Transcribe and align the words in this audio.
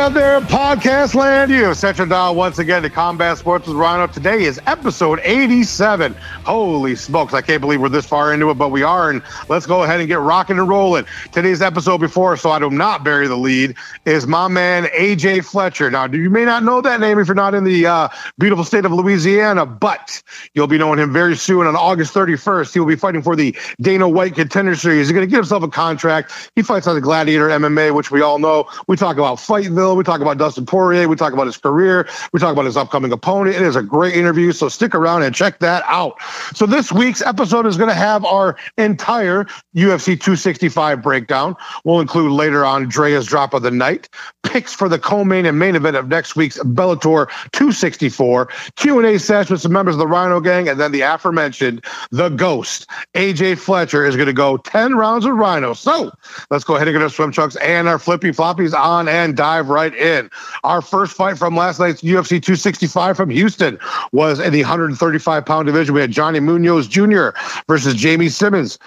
out 0.00 0.14
there, 0.14 0.40
podcast 0.40 1.14
land? 1.14 1.50
You 1.50 1.64
have 1.64 1.98
your 1.98 2.06
dial 2.06 2.34
once 2.34 2.58
again 2.58 2.80
to 2.84 2.88
Combat 2.88 3.36
Sports 3.36 3.68
with 3.68 3.76
Rhino. 3.76 4.06
Today 4.06 4.44
is 4.44 4.58
episode 4.66 5.20
87. 5.22 6.14
Holy 6.46 6.96
smokes, 6.96 7.34
I 7.34 7.42
can't 7.42 7.60
believe 7.60 7.82
we're 7.82 7.90
this 7.90 8.06
far 8.06 8.32
into 8.32 8.48
it, 8.48 8.54
but 8.54 8.70
we 8.70 8.82
are. 8.82 9.10
And 9.10 9.22
let's 9.50 9.66
go 9.66 9.82
ahead 9.82 10.00
and 10.00 10.08
get 10.08 10.20
rocking 10.20 10.58
and 10.58 10.66
rolling. 10.66 11.04
Today's 11.32 11.60
episode 11.60 11.98
before, 11.98 12.38
so 12.38 12.50
I 12.50 12.58
do 12.58 12.70
not 12.70 13.04
bury 13.04 13.28
the 13.28 13.36
lead, 13.36 13.74
is 14.06 14.26
my 14.26 14.48
man 14.48 14.84
AJ 14.84 15.44
Fletcher. 15.44 15.90
Now, 15.90 16.06
you 16.06 16.30
may 16.30 16.46
not 16.46 16.62
know 16.62 16.80
that 16.80 16.98
name 16.98 17.18
if 17.18 17.28
you're 17.28 17.34
not 17.34 17.54
in 17.54 17.64
the 17.64 17.84
uh, 17.84 18.08
beautiful 18.38 18.64
state 18.64 18.86
of 18.86 18.92
Louisiana, 18.92 19.66
but 19.66 20.22
you'll 20.54 20.66
be 20.66 20.78
knowing 20.78 20.98
him 20.98 21.12
very 21.12 21.36
soon 21.36 21.66
on 21.66 21.76
August 21.76 22.14
31st. 22.14 22.72
He 22.72 22.80
will 22.80 22.86
be 22.86 22.96
fighting 22.96 23.20
for 23.20 23.36
the 23.36 23.54
Dana 23.82 24.08
White 24.08 24.34
Contender 24.34 24.74
Series. 24.76 25.08
He's 25.08 25.12
going 25.12 25.26
to 25.26 25.30
get 25.30 25.36
himself 25.36 25.62
a 25.62 25.68
contract. 25.68 26.50
He 26.56 26.62
fights 26.62 26.86
on 26.86 26.94
the 26.94 27.02
Gladiator 27.02 27.48
MMA, 27.48 27.94
which 27.94 28.10
we 28.10 28.22
all 28.22 28.38
know. 28.38 28.66
We 28.86 28.96
talk 28.96 29.18
about 29.18 29.36
Fightville. 29.36 29.89
We 29.94 30.04
talk 30.04 30.20
about 30.20 30.38
Dustin 30.38 30.66
Poirier. 30.66 31.08
We 31.08 31.16
talk 31.16 31.32
about 31.32 31.46
his 31.46 31.56
career. 31.56 32.08
We 32.32 32.40
talk 32.40 32.52
about 32.52 32.64
his 32.64 32.76
upcoming 32.76 33.12
opponent. 33.12 33.56
It 33.56 33.62
is 33.62 33.76
a 33.76 33.82
great 33.82 34.14
interview. 34.14 34.52
So 34.52 34.68
stick 34.68 34.94
around 34.94 35.22
and 35.22 35.34
check 35.34 35.58
that 35.60 35.84
out. 35.86 36.16
So 36.54 36.66
this 36.66 36.92
week's 36.92 37.22
episode 37.22 37.66
is 37.66 37.76
going 37.76 37.88
to 37.88 37.94
have 37.94 38.24
our 38.24 38.56
entire 38.78 39.44
UFC 39.74 40.18
265 40.18 41.02
breakdown. 41.02 41.56
We'll 41.84 42.00
include 42.00 42.32
later 42.32 42.64
on 42.64 42.88
Drea's 42.88 43.26
drop 43.26 43.54
of 43.54 43.62
the 43.62 43.70
night, 43.70 44.08
picks 44.42 44.74
for 44.74 44.88
the 44.88 44.98
co-main 44.98 45.46
and 45.46 45.58
main 45.58 45.76
event 45.76 45.96
of 45.96 46.08
next 46.08 46.36
week's 46.36 46.58
Bellator 46.58 47.28
264, 47.52 48.48
Q&A 48.76 49.18
session 49.18 49.54
with 49.54 49.62
some 49.62 49.72
members 49.72 49.94
of 49.94 49.98
the 49.98 50.06
Rhino 50.06 50.40
Gang, 50.40 50.68
and 50.68 50.80
then 50.80 50.92
the 50.92 51.02
aforementioned 51.02 51.84
the 52.10 52.28
Ghost 52.28 52.88
AJ 53.14 53.58
Fletcher 53.58 54.04
is 54.04 54.16
going 54.16 54.26
to 54.26 54.32
go 54.32 54.56
10 54.56 54.94
rounds 54.94 55.24
with 55.24 55.34
Rhino. 55.34 55.74
So 55.74 56.10
let's 56.50 56.64
go 56.64 56.76
ahead 56.76 56.88
and 56.88 56.94
get 56.94 57.02
our 57.02 57.08
swim 57.08 57.32
trunks 57.32 57.56
and 57.56 57.88
our 57.88 57.98
flippy 57.98 58.30
floppies 58.30 58.74
on 58.74 59.08
and 59.08 59.36
dive 59.36 59.68
right 59.68 59.79
in. 59.86 60.30
Our 60.64 60.82
first 60.82 61.14
fight 61.14 61.38
from 61.38 61.56
last 61.56 61.80
night's 61.80 62.02
UFC 62.02 62.42
265 62.42 63.16
from 63.16 63.30
Houston 63.30 63.78
was 64.12 64.38
in 64.38 64.52
the 64.52 64.62
135 64.62 65.46
pound 65.46 65.66
division. 65.66 65.94
We 65.94 66.00
had 66.00 66.10
Johnny 66.10 66.40
Munoz 66.40 66.86
Jr. 66.86 67.30
versus 67.66 67.94
Jamey 67.94 68.30
Simmons 68.30 68.78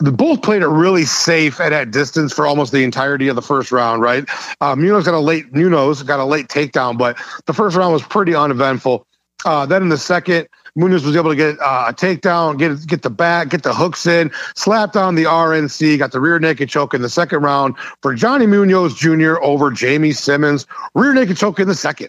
the 0.00 0.12
both 0.12 0.42
played 0.42 0.62
it 0.62 0.66
really 0.66 1.04
safe 1.04 1.60
and 1.60 1.72
at 1.72 1.90
distance 1.90 2.32
for 2.32 2.46
almost 2.46 2.72
the 2.72 2.82
entirety 2.82 3.28
of 3.28 3.36
the 3.36 3.42
first 3.42 3.70
round, 3.70 4.02
right? 4.02 4.28
Uh, 4.60 4.74
Munoz 4.74 5.04
got 5.04 5.14
a 5.14 5.20
late 5.20 5.52
Munoz 5.52 6.02
got 6.02 6.20
a 6.20 6.24
late 6.24 6.48
takedown, 6.48 6.98
but 6.98 7.16
the 7.46 7.52
first 7.52 7.76
round 7.76 7.92
was 7.92 8.02
pretty 8.02 8.34
uneventful. 8.34 9.06
Uh, 9.44 9.66
then 9.66 9.82
in 9.82 9.88
the 9.90 9.98
second, 9.98 10.48
Munoz 10.76 11.04
was 11.04 11.16
able 11.16 11.30
to 11.30 11.36
get 11.36 11.58
uh, 11.60 11.86
a 11.88 11.92
takedown, 11.92 12.58
get 12.58 12.86
get 12.86 13.02
the 13.02 13.10
back, 13.10 13.48
get 13.48 13.62
the 13.62 13.74
hooks 13.74 14.06
in, 14.06 14.30
slap 14.56 14.92
down 14.92 15.14
the 15.14 15.24
RNC, 15.24 15.98
got 15.98 16.12
the 16.12 16.20
rear 16.20 16.38
naked 16.38 16.68
choke 16.68 16.94
in 16.94 17.02
the 17.02 17.08
second 17.08 17.42
round 17.42 17.76
for 18.02 18.14
Johnny 18.14 18.46
Munoz 18.46 18.94
Jr. 18.94 19.36
over 19.42 19.70
Jamey 19.70 20.14
Simmons. 20.14 20.66
Rear 20.94 21.14
naked 21.14 21.36
choke 21.36 21.60
in 21.60 21.68
the 21.68 21.74
second. 21.74 22.08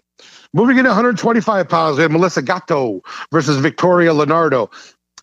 Moving 0.53 0.77
into 0.77 0.89
125 0.89 1.67
pounds, 1.67 1.97
we 1.97 2.03
had 2.03 2.11
Melissa 2.11 2.41
Gatto 2.41 3.02
versus 3.31 3.58
Victoria 3.58 4.13
Leonardo. 4.13 4.71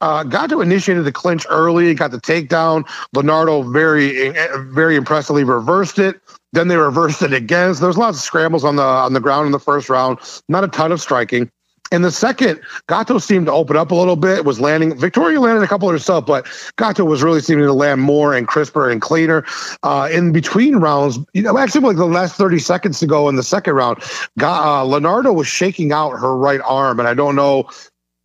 Uh, 0.02 0.24
Gatto 0.24 0.60
initiated 0.60 1.04
the 1.04 1.12
clinch 1.12 1.46
early, 1.48 1.94
got 1.94 2.10
the 2.10 2.20
takedown. 2.20 2.84
Leonardo 3.14 3.62
very, 3.62 4.30
very 4.72 4.96
impressively 4.96 5.44
reversed 5.44 5.98
it. 5.98 6.20
Then 6.52 6.68
they 6.68 6.76
reversed 6.76 7.22
it 7.22 7.32
again. 7.32 7.74
So 7.74 7.80
there 7.80 7.88
was 7.88 7.96
lots 7.96 8.18
of 8.18 8.22
scrambles 8.22 8.64
on 8.64 8.76
the 8.76 8.82
on 8.82 9.14
the 9.14 9.20
ground 9.20 9.46
in 9.46 9.52
the 9.52 9.60
first 9.60 9.88
round. 9.88 10.18
Not 10.48 10.64
a 10.64 10.68
ton 10.68 10.92
of 10.92 11.00
striking. 11.00 11.50
In 11.92 12.00
the 12.00 12.10
second, 12.10 12.58
Gatto 12.88 13.18
seemed 13.18 13.46
to 13.46 13.52
open 13.52 13.76
up 13.76 13.90
a 13.90 13.94
little 13.94 14.16
bit, 14.16 14.46
was 14.46 14.58
landing. 14.58 14.98
Victoria 14.98 15.38
landed 15.38 15.62
a 15.62 15.66
couple 15.66 15.90
herself, 15.90 16.24
but 16.24 16.46
Gatto 16.78 17.04
was 17.04 17.22
really 17.22 17.40
seeming 17.40 17.66
to 17.66 17.72
land 17.74 18.00
more 18.00 18.34
and 18.34 18.48
crisper 18.48 18.88
and 18.88 19.02
cleaner. 19.02 19.44
Uh, 19.82 20.08
in 20.10 20.32
between 20.32 20.76
rounds, 20.76 21.19
you 21.34 21.42
know, 21.42 21.58
actually 21.58 21.82
like 21.82 21.98
the 21.98 22.06
last 22.06 22.36
30 22.36 22.58
seconds 22.60 22.98
to 23.00 23.06
go 23.06 23.28
in 23.28 23.36
the 23.36 23.42
second 23.42 23.75
round, 23.75 24.02
uh, 24.41 24.84
Leonardo 24.86 25.34
was 25.34 25.47
shaking 25.47 25.92
out 25.92 26.12
her 26.12 26.34
right 26.34 26.62
arm. 26.64 26.98
And 26.98 27.06
I 27.06 27.12
don't 27.12 27.36
know 27.36 27.69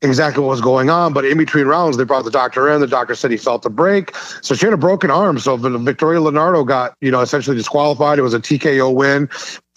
exactly 0.01 0.43
what 0.43 0.49
was 0.49 0.61
going 0.61 0.89
on. 0.89 1.11
But 1.11 1.25
in 1.25 1.37
between 1.37 1.65
rounds, 1.65 1.97
they 1.97 2.03
brought 2.03 2.23
the 2.23 2.31
doctor 2.31 2.69
in. 2.71 2.81
The 2.81 2.87
doctor 2.87 3.15
said 3.15 3.31
he 3.31 3.37
felt 3.37 3.63
the 3.63 3.69
break. 3.69 4.15
So 4.41 4.55
she 4.55 4.65
had 4.65 4.73
a 4.73 4.77
broken 4.77 5.11
arm. 5.11 5.39
So 5.39 5.57
Victoria 5.57 6.21
Leonardo 6.21 6.63
got, 6.63 6.95
you 7.01 7.11
know, 7.11 7.21
essentially 7.21 7.57
disqualified. 7.57 8.19
It 8.19 8.21
was 8.21 8.33
a 8.33 8.39
TKO 8.39 8.93
win. 8.93 9.29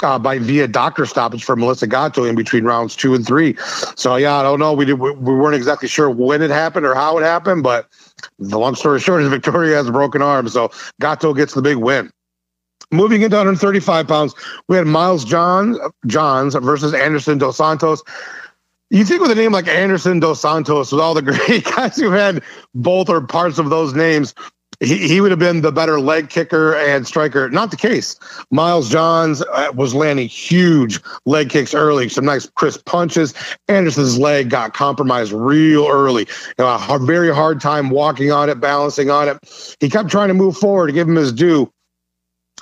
Uh, 0.02 0.18
by 0.18 0.38
via 0.38 0.66
doctor 0.66 1.04
stoppage 1.04 1.44
for 1.44 1.56
Melissa 1.56 1.86
Gatto 1.86 2.24
in 2.24 2.34
between 2.34 2.64
rounds 2.64 2.96
two 2.96 3.14
and 3.14 3.26
three. 3.26 3.54
So 3.96 4.16
yeah, 4.16 4.36
I 4.36 4.42
don't 4.42 4.58
know. 4.58 4.72
We 4.72 4.86
did, 4.86 4.94
we 4.94 5.12
weren't 5.12 5.54
exactly 5.54 5.88
sure 5.88 6.08
when 6.08 6.40
it 6.40 6.50
happened 6.50 6.86
or 6.86 6.94
how 6.94 7.18
it 7.18 7.22
happened, 7.22 7.62
but 7.62 7.86
the 8.38 8.58
long 8.58 8.74
story 8.74 8.98
short 9.00 9.22
is 9.22 9.28
Victoria 9.30 9.76
has 9.76 9.88
a 9.88 9.92
broken 9.92 10.22
arm, 10.22 10.48
so 10.48 10.70
Gatto 11.00 11.34
gets 11.34 11.52
the 11.52 11.60
big 11.60 11.76
win. 11.76 12.10
Moving 12.92 13.22
into 13.22 13.36
135 13.36 14.08
pounds, 14.08 14.34
we 14.68 14.76
had 14.76 14.86
Miles 14.86 15.24
John 15.24 15.76
Johns 16.06 16.54
versus 16.54 16.92
Anderson 16.92 17.38
Dos 17.38 17.56
Santos. 17.56 18.02
You 18.90 19.04
think 19.04 19.22
with 19.22 19.30
a 19.30 19.36
name 19.36 19.52
like 19.52 19.68
Anderson 19.68 20.18
Dos 20.18 20.40
Santos, 20.40 20.90
with 20.90 21.00
all 21.00 21.14
the 21.14 21.22
great 21.46 21.64
guys 21.64 21.96
who 21.96 22.10
had 22.10 22.42
both 22.74 23.08
or 23.08 23.20
parts 23.20 23.58
of 23.58 23.70
those 23.70 23.94
names, 23.94 24.34
he, 24.80 25.06
he 25.06 25.20
would 25.20 25.30
have 25.30 25.38
been 25.38 25.60
the 25.60 25.72
better 25.72 26.00
leg 26.00 26.30
kicker 26.30 26.74
and 26.74 27.06
striker. 27.06 27.48
Not 27.50 27.70
the 27.70 27.76
case. 27.76 28.18
Miles 28.50 28.88
Johns 28.88 29.42
uh, 29.42 29.72
was 29.74 29.94
landing 29.94 30.28
huge 30.28 31.00
leg 31.26 31.50
kicks 31.50 31.74
early, 31.74 32.08
some 32.08 32.24
nice 32.24 32.48
crisp 32.50 32.84
punches. 32.86 33.34
Anderson's 33.68 34.18
leg 34.18 34.50
got 34.50 34.74
compromised 34.74 35.32
real 35.32 35.86
early. 35.86 36.26
You 36.58 36.64
know, 36.64 36.78
a 36.88 36.98
very 36.98 37.32
hard 37.32 37.60
time 37.60 37.90
walking 37.90 38.32
on 38.32 38.48
it, 38.48 38.60
balancing 38.60 39.10
on 39.10 39.28
it. 39.28 39.76
He 39.80 39.88
kept 39.88 40.10
trying 40.10 40.28
to 40.28 40.34
move 40.34 40.56
forward 40.56 40.88
to 40.88 40.92
give 40.92 41.08
him 41.08 41.16
his 41.16 41.32
due 41.32 41.70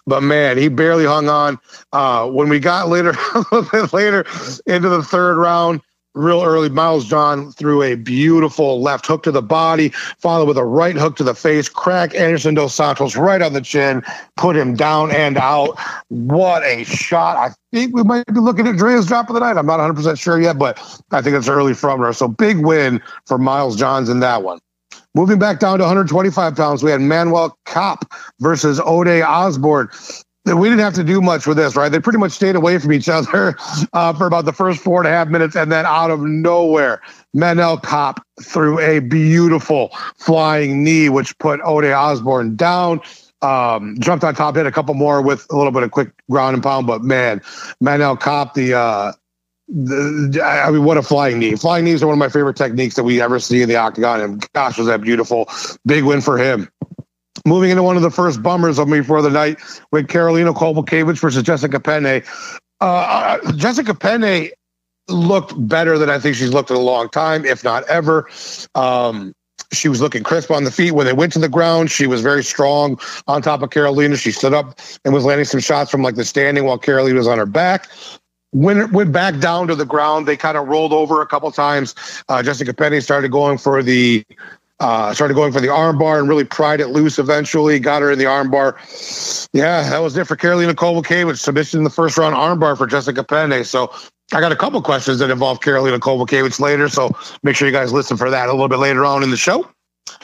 but 0.08 0.22
man, 0.22 0.56
he 0.56 0.68
barely 0.68 1.04
hung 1.04 1.28
on. 1.28 1.58
Uh, 1.92 2.26
when 2.28 2.48
we 2.48 2.58
got 2.58 2.88
later, 2.88 3.10
a 3.34 3.38
little 3.52 3.68
bit 3.70 3.92
later 3.92 4.24
into 4.66 4.88
the 4.88 5.02
third 5.02 5.36
round, 5.36 5.82
real 6.18 6.42
early. 6.42 6.68
Miles 6.68 7.06
John 7.06 7.52
threw 7.52 7.82
a 7.82 7.94
beautiful 7.94 8.80
left 8.82 9.06
hook 9.06 9.22
to 9.22 9.30
the 9.30 9.42
body, 9.42 9.90
followed 10.18 10.48
with 10.48 10.58
a 10.58 10.64
right 10.64 10.96
hook 10.96 11.16
to 11.16 11.24
the 11.24 11.34
face, 11.34 11.68
crack 11.68 12.14
Anderson 12.14 12.54
Dos 12.54 12.74
Santos 12.74 13.16
right 13.16 13.40
on 13.40 13.52
the 13.52 13.60
chin, 13.60 14.02
put 14.36 14.56
him 14.56 14.74
down 14.74 15.10
and 15.10 15.38
out. 15.38 15.78
What 16.08 16.62
a 16.64 16.84
shot. 16.84 17.36
I 17.36 17.54
think 17.72 17.94
we 17.94 18.02
might 18.02 18.26
be 18.26 18.40
looking 18.40 18.66
at 18.66 18.76
Drea's 18.76 19.06
drop 19.06 19.28
of 19.28 19.34
the 19.34 19.40
night. 19.40 19.56
I'm 19.56 19.66
not 19.66 19.80
100% 19.80 20.18
sure 20.18 20.40
yet, 20.40 20.58
but 20.58 20.78
I 21.12 21.22
think 21.22 21.36
it's 21.36 21.48
early 21.48 21.74
from 21.74 22.00
her. 22.00 22.12
So 22.12 22.28
big 22.28 22.58
win 22.58 23.00
for 23.26 23.38
Miles 23.38 23.76
Johns 23.76 24.08
in 24.08 24.20
that 24.20 24.42
one. 24.42 24.58
Moving 25.14 25.38
back 25.38 25.58
down 25.58 25.78
to 25.78 25.84
125 25.84 26.54
pounds, 26.54 26.82
we 26.82 26.90
had 26.90 27.00
Manel 27.00 27.52
Kape 27.66 28.04
versus 28.40 28.80
Ode 28.84 29.22
Osborne 29.22 29.88
we 30.46 30.68
didn't 30.68 30.80
have 30.80 30.94
to 30.94 31.04
do 31.04 31.20
much 31.20 31.46
with 31.46 31.56
this, 31.56 31.76
right? 31.76 31.90
They 31.90 32.00
pretty 32.00 32.18
much 32.18 32.32
stayed 32.32 32.56
away 32.56 32.78
from 32.78 32.92
each 32.92 33.08
other 33.08 33.56
uh, 33.92 34.12
for 34.12 34.26
about 34.26 34.44
the 34.44 34.52
first 34.52 34.80
four 34.80 35.00
and 35.00 35.08
a 35.08 35.10
half 35.10 35.28
minutes, 35.28 35.56
and 35.56 35.70
then 35.70 35.86
out 35.86 36.10
of 36.10 36.20
nowhere, 36.20 37.00
Manel 37.36 37.82
Kape 37.82 38.22
threw 38.42 38.78
a 38.78 39.00
beautiful 39.00 39.90
flying 40.16 40.82
knee, 40.82 41.08
which 41.08 41.36
put 41.38 41.60
Ode 41.64 41.86
Osborne 41.86 42.56
down. 42.56 43.00
Um, 43.40 43.96
jumped 44.00 44.24
on 44.24 44.34
top, 44.34 44.56
hit 44.56 44.66
a 44.66 44.72
couple 44.72 44.94
more 44.94 45.22
with 45.22 45.46
a 45.50 45.56
little 45.56 45.70
bit 45.70 45.84
of 45.84 45.92
quick 45.92 46.10
ground 46.28 46.54
and 46.54 46.62
pound, 46.62 46.88
but 46.88 47.02
man, 47.02 47.38
Manel 47.82 48.20
Kape, 48.20 48.54
the 48.54 48.74
uh, 48.74 49.12
the, 49.68 50.42
I 50.42 50.70
mean, 50.70 50.82
what 50.82 50.96
a 50.96 51.02
flying 51.02 51.38
knee! 51.38 51.54
Flying 51.54 51.84
knees 51.84 52.02
are 52.02 52.06
one 52.06 52.14
of 52.14 52.18
my 52.18 52.30
favorite 52.30 52.56
techniques 52.56 52.96
that 52.96 53.04
we 53.04 53.20
ever 53.20 53.38
see 53.38 53.62
in 53.62 53.68
the 53.68 53.76
octagon, 53.76 54.20
and 54.20 54.52
gosh, 54.54 54.78
was 54.78 54.86
that 54.86 55.02
beautiful! 55.02 55.48
Big 55.86 56.04
win 56.04 56.20
for 56.20 56.38
him. 56.38 56.68
Moving 57.46 57.70
into 57.70 57.82
one 57.82 57.96
of 57.96 58.02
the 58.02 58.10
first 58.10 58.42
bummers 58.42 58.78
of 58.78 58.88
me 58.88 59.02
for 59.02 59.22
the 59.22 59.30
night 59.30 59.58
with 59.92 60.08
Karolina 60.08 60.54
Kowalkiewicz 60.54 61.18
versus 61.18 61.42
Jessica 61.42 61.80
Penne. 61.80 62.22
Uh, 62.80 62.84
uh, 62.84 63.52
Jessica 63.52 63.94
Penne 63.94 64.50
looked 65.08 65.54
better 65.68 65.98
than 65.98 66.10
I 66.10 66.18
think 66.18 66.36
she's 66.36 66.52
looked 66.52 66.70
in 66.70 66.76
a 66.76 66.80
long 66.80 67.08
time, 67.08 67.44
if 67.44 67.64
not 67.64 67.88
ever. 67.88 68.28
Um, 68.74 69.32
she 69.72 69.88
was 69.88 70.00
looking 70.00 70.22
crisp 70.22 70.50
on 70.50 70.64
the 70.64 70.70
feet 70.70 70.92
when 70.92 71.06
they 71.06 71.12
went 71.12 71.32
to 71.34 71.38
the 71.38 71.48
ground. 71.48 71.90
She 71.90 72.06
was 72.06 72.22
very 72.22 72.42
strong 72.42 72.98
on 73.26 73.42
top 73.42 73.62
of 73.62 73.70
Karolina. 73.70 74.16
She 74.16 74.32
stood 74.32 74.54
up 74.54 74.78
and 75.04 75.12
was 75.12 75.24
landing 75.24 75.44
some 75.44 75.60
shots 75.60 75.90
from 75.90 76.02
like 76.02 76.14
the 76.14 76.24
standing 76.24 76.64
while 76.64 76.78
Karolina 76.78 77.14
was 77.14 77.26
on 77.26 77.38
her 77.38 77.46
back. 77.46 77.88
When 78.52 78.78
it 78.78 78.92
went 78.92 79.12
back 79.12 79.40
down 79.40 79.68
to 79.68 79.74
the 79.74 79.84
ground, 79.84 80.26
they 80.26 80.36
kind 80.36 80.56
of 80.56 80.68
rolled 80.68 80.94
over 80.94 81.20
a 81.20 81.26
couple 81.26 81.50
times. 81.52 81.94
Uh, 82.30 82.42
Jessica 82.42 82.72
Penne 82.72 83.02
started 83.02 83.30
going 83.30 83.58
for 83.58 83.82
the 83.82 84.24
uh, 84.80 85.12
started 85.12 85.34
going 85.34 85.52
for 85.52 85.60
the 85.60 85.68
armbar 85.68 86.18
and 86.18 86.28
really 86.28 86.44
pried 86.44 86.80
it 86.80 86.88
loose 86.88 87.18
eventually. 87.18 87.78
Got 87.78 88.02
her 88.02 88.10
in 88.10 88.18
the 88.18 88.26
armbar. 88.26 88.76
Yeah, 89.52 89.88
that 89.90 89.98
was 89.98 90.16
it 90.16 90.26
for 90.26 90.36
Carolina 90.36 90.74
Karolina 90.74 91.02
Kowalkiewicz. 91.02 91.38
Submission 91.38 91.78
in 91.78 91.84
the 91.84 91.90
first 91.90 92.18
round 92.18 92.34
armbar 92.34 92.76
for 92.76 92.86
Jessica 92.86 93.24
Penne. 93.24 93.64
So 93.64 93.92
I 94.32 94.40
got 94.40 94.52
a 94.52 94.56
couple 94.56 94.80
questions 94.82 95.18
that 95.18 95.30
involve 95.30 95.60
Karolina 95.60 95.98
Kowalkiewicz 95.98 96.60
later. 96.60 96.88
So 96.88 97.10
make 97.42 97.56
sure 97.56 97.66
you 97.66 97.72
guys 97.72 97.92
listen 97.92 98.16
for 98.16 98.30
that 98.30 98.48
a 98.48 98.52
little 98.52 98.68
bit 98.68 98.78
later 98.78 99.04
on 99.04 99.22
in 99.22 99.30
the 99.30 99.36
show. 99.36 99.68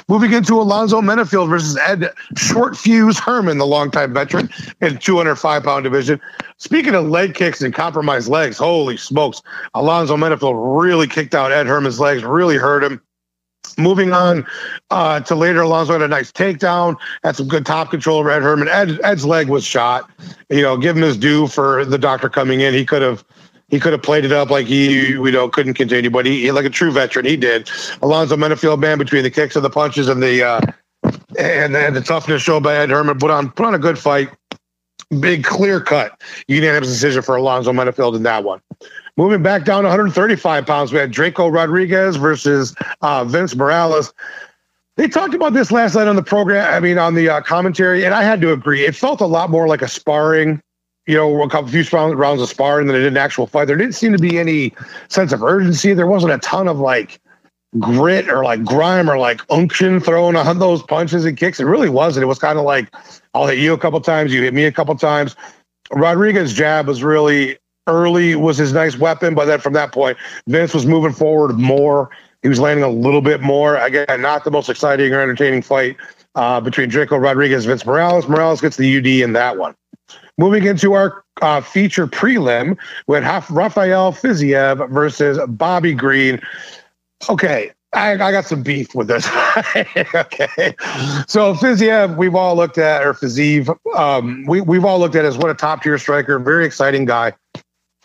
Moving 0.09 0.33
into 0.33 0.61
Alonzo 0.61 1.01
Menifield 1.01 1.49
versus 1.49 1.77
Ed 1.77 2.11
Short 2.37 2.77
Fuse 2.77 3.19
Herman, 3.19 3.59
the 3.59 3.67
longtime 3.67 4.15
veteran 4.15 4.49
in 4.81 4.99
205 4.99 5.63
pound 5.63 5.85
division. 5.85 6.21
Speaking 6.59 6.95
of 6.95 7.07
leg 7.07 7.35
kicks 7.35 7.61
and 7.63 7.73
compromised 7.75 8.29
legs, 8.29 8.57
holy 8.57 8.97
smokes. 8.97 9.43
Alonzo 9.75 10.17
Menifield 10.17 10.83
really 10.83 11.07
kicked 11.07 11.35
out 11.35 11.53
Ed 11.53 11.67
Herman's 11.67 12.01
legs, 12.01 12.25
really 12.25 12.57
hurt 12.57 12.83
him. 12.83 13.01
Moving 13.77 14.13
on 14.13 14.47
uh, 14.91 15.21
to 15.21 15.35
later, 15.35 15.63
Alonzo 15.63 15.95
had 15.95 16.03
a 16.03 16.09
nice 16.09 16.31
takedown, 16.31 16.97
had 17.23 17.37
some 17.37 17.49
good 17.49 17.67
top 17.67 17.91
control. 17.91 18.23
Red 18.23 18.43
Herman, 18.43 18.69
Ed, 18.69 19.01
Ed's 19.03 19.25
leg 19.25 19.49
was 19.49 19.65
shot. 19.65 20.09
You 20.49 20.63
know, 20.63 20.77
give 20.77 20.97
him 20.97 21.03
his 21.03 21.17
due 21.17 21.47
for 21.49 21.85
the 21.85 21.99
doctor 21.99 22.29
coming 22.29 22.61
in. 22.61 22.75
He 22.75 22.85
could 22.85 23.03
have 23.03 23.25
he 23.69 23.81
could 23.81 23.93
have 23.93 24.03
played 24.03 24.25
it 24.25 24.33
up 24.33 24.51
like 24.51 24.67
he 24.67 25.09
you 25.09 25.31
know 25.31 25.49
couldn't 25.49 25.75
continue, 25.75 26.11
but 26.11 26.27
he, 26.27 26.53
like 26.53 26.65
a 26.65 26.71
true 26.71 26.93
veteran, 26.93 27.27
he 27.27 27.37
did. 27.37 27.69
Alonzo 28.03 28.37
Menifield, 28.37 28.79
man, 28.79 28.99
between 28.99 29.23
the 29.23 29.31
kicks 29.31 29.57
and 29.57 29.65
the 29.65 29.71
punches 29.71 30.09
and 30.09 30.23
the 30.23 30.45
uh, 30.45 30.61
and, 31.39 31.75
and 31.77 31.97
the 31.97 32.01
toughness 32.01 32.43
show 32.43 32.61
by 32.61 32.77
Ed 32.77 32.91
Herman, 32.91 33.19
put 33.19 33.31
on 33.31 33.51
put 33.51 33.67
on 33.67 33.75
a 33.75 33.79
good 33.79 33.99
fight. 33.99 34.29
Big 35.21 35.45
clear 35.45 35.81
cut 35.81 36.21
unanimous 36.49 36.89
decision 36.89 37.23
for 37.23 37.37
Alonzo 37.37 37.73
Menifield 37.73 38.17
in 38.17 38.23
that 38.23 38.45
one. 38.45 38.61
Moving 39.17 39.43
back 39.43 39.65
down 39.65 39.83
to 39.83 39.89
135 39.89 40.67
pounds, 40.67 40.93
we 40.93 40.99
had 40.99 41.13
Drako 41.13 41.53
Rodriguez 41.53 42.17
versus 42.17 42.75
uh, 43.01 43.25
Vince 43.25 43.55
Morales. 43.55 44.13
They 44.97 45.07
talked 45.09 45.35
about 45.35 45.53
this 45.53 45.71
last 45.71 45.95
night 45.95 46.09
on 46.09 46.17
the 46.17 46.23
program. 46.23 46.73
I 46.73 46.81
mean, 46.81 46.99
on 46.99 47.15
the 47.15 47.29
uh, 47.29 47.41
commentary, 47.41 48.05
and 48.05 48.15
I 48.15 48.23
had 48.23 48.41
to 48.41 48.53
agree. 48.53 48.85
It 48.85 48.97
felt 48.97 49.21
a 49.21 49.27
lot 49.27 49.51
more 49.51 49.69
like 49.69 49.83
a 49.83 49.89
sparring, 49.89 50.61
you 51.07 51.17
know, 51.17 51.43
a 51.43 51.49
couple 51.49 51.71
few 51.71 51.85
rounds 52.15 52.43
of 52.43 52.49
sparring 52.49 52.89
than 52.89 52.97
it 52.97 53.01
did 53.01 53.09
an 53.09 53.17
actual 53.17 53.47
fight. 53.47 53.67
There 53.67 53.77
didn't 53.77 53.95
seem 53.95 54.13
to 54.13 54.19
be 54.19 54.39
any 54.39 54.73
sense 55.09 55.33
of 55.33 55.43
urgency. 55.43 55.95
There 55.95 56.07
wasn't 56.07 56.33
a 56.33 56.39
ton 56.39 56.67
of 56.67 56.79
like 56.79 57.21
grit 57.79 58.29
or 58.29 58.45
like 58.45 58.65
grime 58.65 59.11
or 59.11 59.19
like 59.19 59.41
unction 59.51 60.01
thrown 60.01 60.37
on 60.37 60.59
those 60.59 60.83
punches 60.83 61.25
and 61.25 61.37
kicks. 61.37 61.61
It 61.61 61.65
really 61.65 61.89
wasn't. 61.89 62.23
It 62.23 62.27
was 62.27 62.39
kind 62.39 62.59
of 62.59 62.65
like 62.65 62.93
I'll 63.35 63.47
hit 63.47 63.59
you 63.59 63.73
a 63.73 63.79
couple 63.79 64.01
times, 64.01 64.33
you 64.33 64.43
hit 64.43 64.55
me 64.55 64.65
a 64.65 64.73
couple 64.73 64.95
times. 64.97 65.37
Rodriguez 65.93 66.53
jab 66.53 66.87
was 66.87 67.03
really 67.03 67.59
early 67.87 68.35
was 68.35 68.57
his 68.59 68.73
nice 68.73 68.99
weapon, 68.99 69.35
but 69.35 69.47
then 69.47 69.61
from 69.61 69.73
that 69.75 69.93
point, 69.93 70.17
Vince 70.47 70.75
was 70.75 70.87
moving 70.87 71.13
forward 71.13 71.59
more. 71.59 72.11
He 72.43 72.49
was 72.49 72.61
landing 72.61 72.85
a 72.85 72.89
little 72.89 73.23
bit 73.23 73.41
more. 73.41 73.77
Again, 73.77 74.21
not 74.21 74.45
the 74.45 74.51
most 74.51 74.69
exciting 74.69 75.13
or 75.13 75.21
entertaining 75.21 75.63
fight 75.63 75.97
uh, 76.35 76.61
between 76.61 76.91
Drako 76.91 77.21
Rodriguez 77.21 77.65
and 77.65 77.71
Vince 77.71 77.87
Morales. 77.87 78.29
Morales 78.29 78.61
gets 78.61 78.77
the 78.77 78.99
UD 78.99 79.07
in 79.07 79.33
that 79.35 79.57
one. 79.57 79.75
Moving 80.37 80.65
into 80.65 80.95
our 80.95 81.25
uh, 81.43 81.61
feature 81.61 82.07
prelim 82.07 82.77
with 83.07 83.23
Rafael 83.51 84.13
Fiziev 84.13 84.91
versus 84.91 85.39
Bobby 85.49 85.95
Green. 85.95 86.41
Okay, 87.29 87.71
I, 87.93 88.13
I, 88.13 88.33
got 88.33 88.45
some 88.45 88.63
beef 88.63 88.95
with 88.95 89.07
this. 89.07 89.27
okay. 90.15 90.75
So 91.29 91.55
Fiziev, 91.55 92.17
we've 92.17 92.35
all 92.35 92.57
looked 92.57 92.79
at, 92.79 93.07
or 93.07 93.15
Fiziev, 93.15 93.75
um, 93.97 94.45
we, 94.47 94.61
we've 94.61 94.85
all 94.85 94.99
looked 94.99 95.15
at 95.15 95.25
as 95.25 95.39
what 95.39 95.51
a 95.51 95.55
top 95.55 95.83
tier 95.83 95.97
striker, 95.99 96.39
very 96.41 96.67
exciting 96.67 97.05
guy 97.05 97.33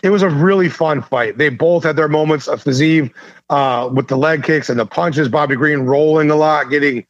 it 0.01 0.09
was 0.09 0.21
a 0.21 0.29
really 0.29 0.69
fun 0.69 1.01
fight. 1.01 1.37
They 1.37 1.49
both 1.49 1.83
had 1.83 1.95
their 1.95 2.07
moments 2.07 2.47
of 2.47 2.63
Fiziev 2.63 3.11
uh, 3.49 3.89
with 3.93 4.07
the 4.07 4.17
leg 4.17 4.43
kicks 4.43 4.69
and 4.69 4.79
the 4.79 4.85
punches. 4.85 5.27
Bobby 5.27 5.55
Green 5.55 5.79
rolling 5.79 6.29
a 6.29 6.35
lot, 6.35 6.69
getting 6.69 7.05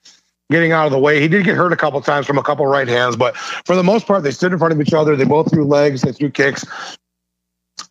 getting 0.50 0.72
out 0.72 0.88
of 0.88 0.92
the 0.92 1.00
way. 1.00 1.22
He 1.22 1.28
did 1.28 1.46
get 1.46 1.56
hurt 1.56 1.72
a 1.72 1.78
couple 1.78 2.02
times 2.02 2.26
from 2.26 2.40
a 2.40 2.44
couple 2.44 2.66
right 2.66 2.88
hands, 2.88 3.16
but 3.16 3.38
for 3.38 3.76
the 3.76 3.84
most 3.84 4.08
part, 4.08 4.24
they 4.24 4.32
stood 4.32 4.52
in 4.52 4.58
front 4.58 4.74
of 4.74 4.82
each 4.82 4.94
other. 4.94 5.16
They 5.16 5.26
both 5.26 5.52
threw 5.52 5.64
legs, 5.64 6.02
they 6.02 6.12
threw 6.12 6.32
kicks. 6.32 6.66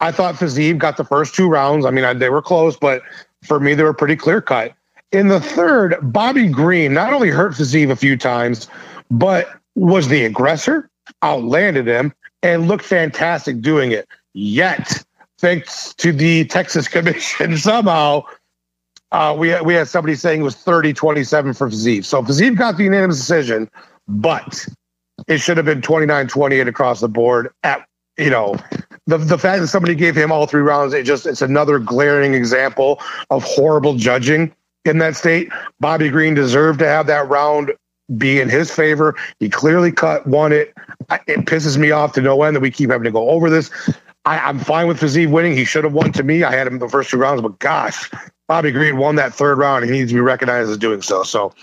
I 0.00 0.12
thought 0.12 0.35
Fiziev 0.35 0.79
got 0.79 0.97
the 0.97 1.05
first 1.05 1.35
two 1.35 1.49
rounds. 1.49 1.87
I 1.87 1.91
mean, 1.91 2.05
I, 2.05 2.15
they 2.15 2.31
were 2.31 2.43
close, 2.43 2.77
but 2.77 3.03
for 3.45 3.61
me, 3.61 3.75
they 3.75 3.83
were 3.85 3.95
pretty 3.95 4.17
clear 4.17 4.41
cut. 4.41 4.75
In 5.12 5.29
the 5.29 5.41
third, 5.41 5.97
Bobby 6.03 6.49
Green 6.49 6.93
not 6.93 7.12
only 7.12 7.31
hurt 7.31 7.53
Fiziev 7.53 7.91
a 7.91 7.97
few 7.97 8.17
times, 8.17 8.69
but 9.11 9.49
was 9.75 10.09
the 10.09 10.25
aggressor, 10.25 10.91
outlanded 11.23 11.87
him, 11.87 12.12
and 12.43 12.69
looked 12.69 12.85
fantastic 12.85 13.61
doing 13.61 13.93
it. 13.93 14.09
Yet, 14.38 15.05
thanks 15.38 15.93
to 15.94 16.12
the 16.12 16.44
Texas 16.44 16.87
Commission, 16.96 17.56
somehow 17.56 18.23
uh, 19.11 19.35
we, 19.37 19.61
we 19.62 19.75
had 19.75 19.88
somebody 19.88 20.14
saying 20.14 20.43
it 20.43 20.44
was 20.44 20.55
30 20.55 20.93
27 20.93 21.55
for 21.55 21.69
Fiziev. 21.69 22.05
So 22.05 22.23
Fiziev 22.23 22.56
got 22.56 22.76
the 22.76 22.85
unanimous 22.85 23.19
decision, 23.19 23.69
but 24.06 24.64
it 25.26 25.38
should 25.38 25.56
have 25.56 25.67
been 25.67 25.82
29 25.82 26.29
28 26.29 26.69
across 26.69 27.00
the 27.00 27.08
board. 27.08 27.50
At 27.64 27.85
you 28.17 28.31
know, 28.31 28.55
the, 29.08 29.19
the 29.19 29.38
fact 29.38 29.61
that 29.61 29.69
somebody 29.69 29.96
gave 29.96 30.14
him 30.14 30.31
all 30.31 30.46
three 30.46 30.62
rounds, 30.62 30.94
it 30.94 31.02
just 31.02 31.26
it's 31.26 31.43
another 31.43 31.81
glaring 31.81 32.35
example 32.35 33.00
of 33.31 33.43
horrible 33.43 33.96
judging 33.96 34.55
in 34.85 34.99
that 34.99 35.17
state. 35.17 35.50
Bobby 35.81 36.11
Green 36.11 36.35
deserved 36.35 36.79
to 36.79 36.87
have 36.87 37.08
that 37.08 37.29
round 37.29 37.73
be 38.17 38.40
in 38.40 38.49
his 38.49 38.70
favor. 38.70 39.17
He 39.40 39.50
clearly 39.50 39.90
cut, 39.90 40.26
won 40.29 40.52
it. 40.52 40.73
It 41.26 41.44
pisses 41.46 41.76
me 41.76 41.90
off 41.90 42.12
to 42.12 42.23
no 42.23 42.43
end 42.44 42.55
that 42.55 42.61
we 42.61 42.70
keep 42.70 42.90
having 42.90 43.05
to 43.05 43.11
go 43.11 43.31
over 43.31 43.50
this. 43.50 43.70
I, 44.28 44.50
am 44.50 44.58
fine 44.58 44.86
with 44.86 45.00
Fiziev 45.00 45.30
winning. 45.30 45.56
He 45.56 45.64
should 45.64 45.84
have 45.84 45.94
won 45.94 46.12
to 46.12 46.22
me. 46.22 46.42
I 46.44 46.54
had 46.54 46.66
him 46.66 46.78
the 46.78 46.88
first 46.88 47.10
two 47.10 47.16
rounds, 47.16 47.40
but 47.40 47.58
gosh, 47.60 48.10
Bobby 48.46 48.70
Green 48.70 48.98
won 48.98 49.16
that 49.16 49.32
third 49.32 49.56
round. 49.56 49.86
He 49.86 49.90
needs 49.90 50.10
to 50.10 50.14
be 50.14 50.20
recognized 50.20 50.70
as 50.70 50.76
doing 50.76 51.00
so. 51.00 51.22
So 51.22 51.54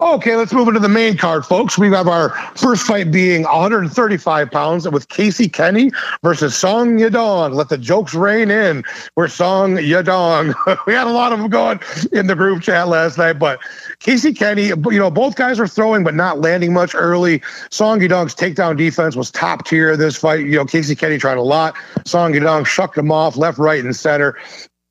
Okay, 0.00 0.36
let's 0.36 0.52
move 0.52 0.68
into 0.68 0.80
the 0.80 0.88
main 0.88 1.16
card, 1.16 1.44
folks. 1.44 1.78
We 1.78 1.88
have 1.90 2.08
our 2.08 2.30
first 2.56 2.86
fight 2.86 3.10
being 3.10 3.42
135 3.42 4.50
pounds 4.50 4.88
with 4.88 5.08
Casey 5.08 5.48
Kenney 5.48 5.90
versus 6.22 6.56
Song 6.56 6.98
Yadong. 6.98 7.54
Let 7.54 7.68
the 7.68 7.78
jokes 7.78 8.14
rain 8.14 8.50
in. 8.50 8.82
We're 9.16 9.28
Song 9.28 9.76
Yadong. 9.76 10.54
we 10.86 10.94
had 10.94 11.06
a 11.06 11.12
lot 11.12 11.32
of 11.32 11.38
them 11.38 11.50
going 11.50 11.80
in 12.12 12.26
the 12.26 12.34
group 12.34 12.62
chat 12.62 12.88
last 12.88 13.18
night, 13.18 13.34
but 13.34 13.60
Casey 14.00 14.32
Kenney, 14.32 14.68
you 14.68 14.98
know, 14.98 15.10
both 15.10 15.36
guys 15.36 15.58
were 15.58 15.68
throwing 15.68 16.04
but 16.04 16.14
not 16.14 16.40
landing 16.40 16.72
much 16.72 16.94
early. 16.94 17.42
Song 17.70 18.00
Yadong's 18.00 18.34
takedown 18.34 18.76
defense 18.76 19.14
was 19.14 19.30
top 19.30 19.66
tier 19.66 19.92
in 19.92 19.98
this 19.98 20.16
fight. 20.16 20.40
You 20.40 20.56
know, 20.56 20.64
Casey 20.64 20.96
Kenney 20.96 21.18
tried 21.18 21.36
a 21.36 21.42
lot. 21.42 21.76
Song 22.06 22.32
Yadong 22.32 22.66
shucked 22.66 22.96
him 22.96 23.12
off 23.12 23.36
left, 23.36 23.58
right, 23.58 23.84
and 23.84 23.94
center. 23.94 24.38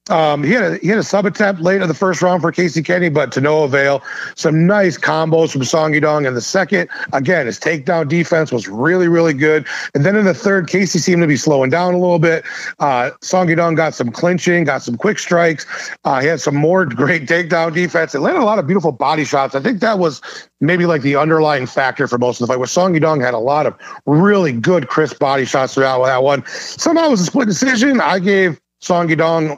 Um, 0.10 0.44
he 0.44 0.52
had 0.52 0.64
a 0.64 0.78
he 0.78 0.88
had 0.88 0.98
a 0.98 1.04
sub 1.04 1.26
attempt 1.26 1.62
late 1.62 1.82
in 1.82 1.88
the 1.88 1.94
first 1.94 2.22
round 2.22 2.42
for 2.42 2.52
Casey 2.52 2.82
Kenney, 2.82 3.10
but 3.10 3.32
to 3.34 3.42
no 3.42 3.64
avail. 3.64 4.02
Some 4.36 4.66
nice 4.66 4.98
combos 4.98 5.52
from 5.52 5.64
Song 5.64 5.94
Yadong 5.94 6.28
in 6.28 6.34
the 6.34 6.42
second. 6.42 6.90
Again, 7.14 7.46
his 7.46 7.60
takedown 7.60 8.08
defense 8.08 8.52
was 8.52 8.68
really 8.68 9.08
really 9.08 9.34
good. 9.34 9.66
And 9.94 10.06
then 10.06 10.16
in 10.16 10.26
the 10.26 10.34
third, 10.34 10.68
Casey 10.68 11.00
seemed 11.00 11.22
to 11.22 11.28
be 11.28 11.38
slowing 11.38 11.70
down 11.70 11.94
a 11.94 12.00
little 12.00 12.20
bit. 12.20 12.44
Uh, 12.80 13.12
Song 13.22 13.48
Yadong 13.48 13.76
got 13.76 13.94
some 13.94 14.12
clinching, 14.12 14.64
got 14.64 14.82
some 14.82 14.98
quick 14.98 15.20
strikes. 15.20 15.66
Uh, 16.04 16.20
he 16.22 16.28
had 16.28 16.42
some 16.42 16.56
more 16.56 16.86
great 17.00 17.28
takedown 17.28 17.74
defense. 17.74 18.16
It 18.16 18.20
landed 18.20 18.42
a 18.42 18.46
lot 18.46 18.60
of 18.60 18.68
beautiful 18.68 18.92
body 18.92 19.26
shots. 19.26 19.56
I 19.56 19.62
think 19.62 19.80
that 19.82 20.00
was 20.00 20.22
maybe 20.60 20.86
like 20.86 21.02
the 21.02 21.16
underlying 21.16 21.66
factor 21.66 22.08
for 22.08 22.18
most 22.18 22.42
of 22.42 22.48
the 22.48 22.54
fight. 22.54 22.60
Where 22.60 22.68
Song 22.68 22.94
Yadong 22.94 23.24
had 23.24 23.34
a 23.34 23.40
lot 23.40 23.66
of 23.66 23.76
really 24.06 24.52
good 24.52 24.88
crisp 24.88 25.20
body 25.20 25.46
shots 25.46 25.76
throughout 25.76 26.04
that 26.06 26.24
one. 26.24 26.46
Somehow 26.48 27.08
it 27.08 27.12
was 27.12 27.22
a 27.22 27.26
split 27.26 27.48
decision. 27.48 28.02
I 28.02 28.20
gave 28.20 28.60
Song 28.82 29.08
Yadong 29.08 29.58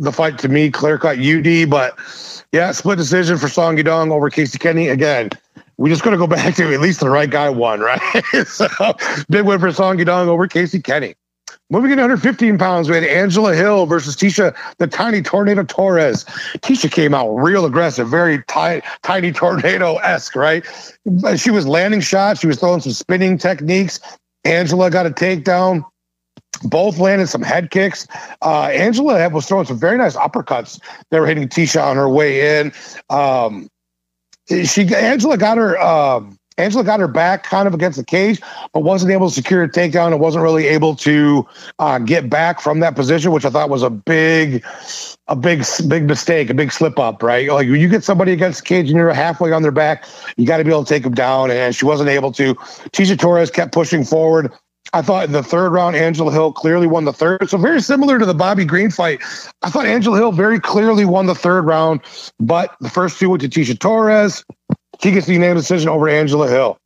the 0.00 0.12
fight 0.12 0.38
to 0.38 0.48
me, 0.48 0.70
clear 0.70 0.98
cut 0.98 1.18
UD, 1.18 1.70
but 1.70 1.96
yeah, 2.52 2.72
split 2.72 2.98
decision 2.98 3.38
for 3.38 3.48
Song 3.48 3.76
Yadong 3.76 4.10
over 4.10 4.30
Casey 4.30 4.58
Kenney. 4.58 4.88
Again, 4.88 5.30
we 5.76 5.90
just 5.90 6.02
got 6.02 6.10
to 6.10 6.16
go 6.16 6.26
back 6.26 6.54
to 6.56 6.72
at 6.72 6.80
least 6.80 7.00
the 7.00 7.10
right 7.10 7.30
guy 7.30 7.48
won, 7.50 7.80
right? 7.80 8.00
so 8.46 8.66
big 9.28 9.44
win 9.44 9.60
for 9.60 9.70
Song 9.72 9.98
Yadong 9.98 10.26
over 10.26 10.48
Casey 10.48 10.80
Kenney. 10.80 11.14
Moving 11.72 11.92
in 11.92 11.98
115 11.98 12.58
pounds, 12.58 12.88
we 12.88 12.96
had 12.96 13.04
Angela 13.04 13.54
Hill 13.54 13.86
versus 13.86 14.16
Tecia, 14.16 14.56
the 14.78 14.88
tiny 14.88 15.22
tornado 15.22 15.62
Torres. 15.62 16.24
Tecia 16.58 16.90
came 16.90 17.14
out 17.14 17.30
real 17.30 17.64
aggressive, 17.64 18.08
very 18.08 18.42
tiny 18.48 19.32
tornado 19.32 19.96
esque, 19.98 20.34
right? 20.34 20.64
She 21.36 21.52
was 21.52 21.68
landing 21.68 22.00
shots, 22.00 22.40
she 22.40 22.48
was 22.48 22.58
throwing 22.58 22.80
some 22.80 22.92
spinning 22.92 23.38
techniques. 23.38 24.00
Angela 24.44 24.90
got 24.90 25.06
a 25.06 25.10
takedown 25.10 25.84
both 26.62 26.98
landed 26.98 27.28
some 27.28 27.42
head 27.42 27.70
kicks. 27.70 28.06
Uh, 28.42 28.64
Angela 28.64 29.28
was 29.28 29.46
throwing 29.46 29.66
some 29.66 29.78
very 29.78 29.98
nice 29.98 30.16
uppercuts. 30.16 30.80
They 31.10 31.20
were 31.20 31.26
hitting 31.26 31.48
Tecia 31.48 31.82
on 31.82 31.96
her 31.96 32.08
way 32.08 32.60
in. 32.60 32.72
Um, 33.08 33.68
she 34.64 34.94
Angela 34.94 35.38
got 35.38 35.58
her 35.58 35.80
um, 35.80 36.38
Angela 36.60 36.84
got 36.84 37.00
her 37.00 37.08
back 37.08 37.42
kind 37.44 37.66
of 37.66 37.74
against 37.74 37.96
the 37.98 38.04
cage, 38.04 38.40
but 38.72 38.80
wasn't 38.80 39.12
able 39.12 39.28
to 39.28 39.34
secure 39.34 39.62
a 39.62 39.68
takedown 39.68 40.08
and 40.08 40.20
wasn't 40.20 40.42
really 40.42 40.66
able 40.66 40.94
to 40.96 41.46
uh, 41.78 41.98
get 41.98 42.28
back 42.28 42.60
from 42.60 42.80
that 42.80 42.94
position, 42.94 43.32
which 43.32 43.44
I 43.44 43.50
thought 43.50 43.70
was 43.70 43.82
a 43.82 43.90
big, 43.90 44.64
a 45.26 45.36
big, 45.36 45.64
big 45.88 46.04
mistake, 46.04 46.50
a 46.50 46.54
big 46.54 46.70
slip 46.70 46.98
up, 46.98 47.22
right? 47.22 47.48
Like 47.48 47.68
when 47.68 47.80
you 47.80 47.88
get 47.88 48.04
somebody 48.04 48.32
against 48.32 48.60
the 48.60 48.66
cage 48.66 48.90
and 48.90 48.96
you're 48.96 49.12
halfway 49.12 49.52
on 49.52 49.62
their 49.62 49.72
back, 49.72 50.04
you 50.36 50.46
got 50.46 50.58
to 50.58 50.64
be 50.64 50.70
able 50.70 50.84
to 50.84 50.88
take 50.88 51.02
them 51.02 51.14
down, 51.14 51.50
and 51.50 51.74
she 51.74 51.84
wasn't 51.84 52.10
able 52.10 52.32
to. 52.32 52.54
Tecia 52.92 53.18
Torres 53.18 53.50
kept 53.50 53.72
pushing 53.72 54.04
forward. 54.04 54.52
I 54.92 55.02
thought 55.02 55.24
in 55.24 55.32
the 55.32 55.42
third 55.42 55.70
round, 55.70 55.94
Angela 55.96 56.32
Hill 56.32 56.52
clearly 56.52 56.86
won 56.86 57.04
the 57.04 57.12
third. 57.12 57.48
So 57.48 57.58
very 57.58 57.80
similar 57.80 58.18
to 58.18 58.26
the 58.26 58.34
Bobby 58.34 58.64
Green 58.64 58.90
fight. 58.90 59.20
I 59.62 59.70
thought 59.70 59.86
Angela 59.86 60.16
Hill 60.16 60.32
very 60.32 60.58
clearly 60.58 61.04
won 61.04 61.26
the 61.26 61.34
third 61.34 61.62
round, 61.62 62.00
but 62.40 62.74
the 62.80 62.90
first 62.90 63.18
two 63.18 63.30
went 63.30 63.42
to 63.42 63.48
Tecia 63.48 63.78
Torres. 63.78 64.44
She 65.00 65.12
gets 65.12 65.26
the 65.26 65.34
unanimous 65.34 65.64
decision 65.64 65.88
over 65.88 66.08
Angela 66.08 66.48
Hill, 66.48 66.76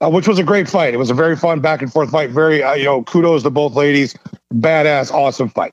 uh, 0.00 0.10
which 0.10 0.26
was 0.26 0.38
a 0.38 0.42
great 0.42 0.68
fight. 0.68 0.94
It 0.94 0.98
was 0.98 1.10
a 1.10 1.14
very 1.14 1.36
fun 1.36 1.60
back 1.60 1.82
and 1.82 1.92
forth 1.92 2.10
fight. 2.10 2.30
Very, 2.30 2.62
uh, 2.62 2.74
you 2.74 2.84
know, 2.84 3.02
kudos 3.04 3.42
to 3.42 3.50
both 3.50 3.74
ladies. 3.74 4.14
Badass, 4.54 5.12
awesome 5.12 5.48
fight. 5.50 5.72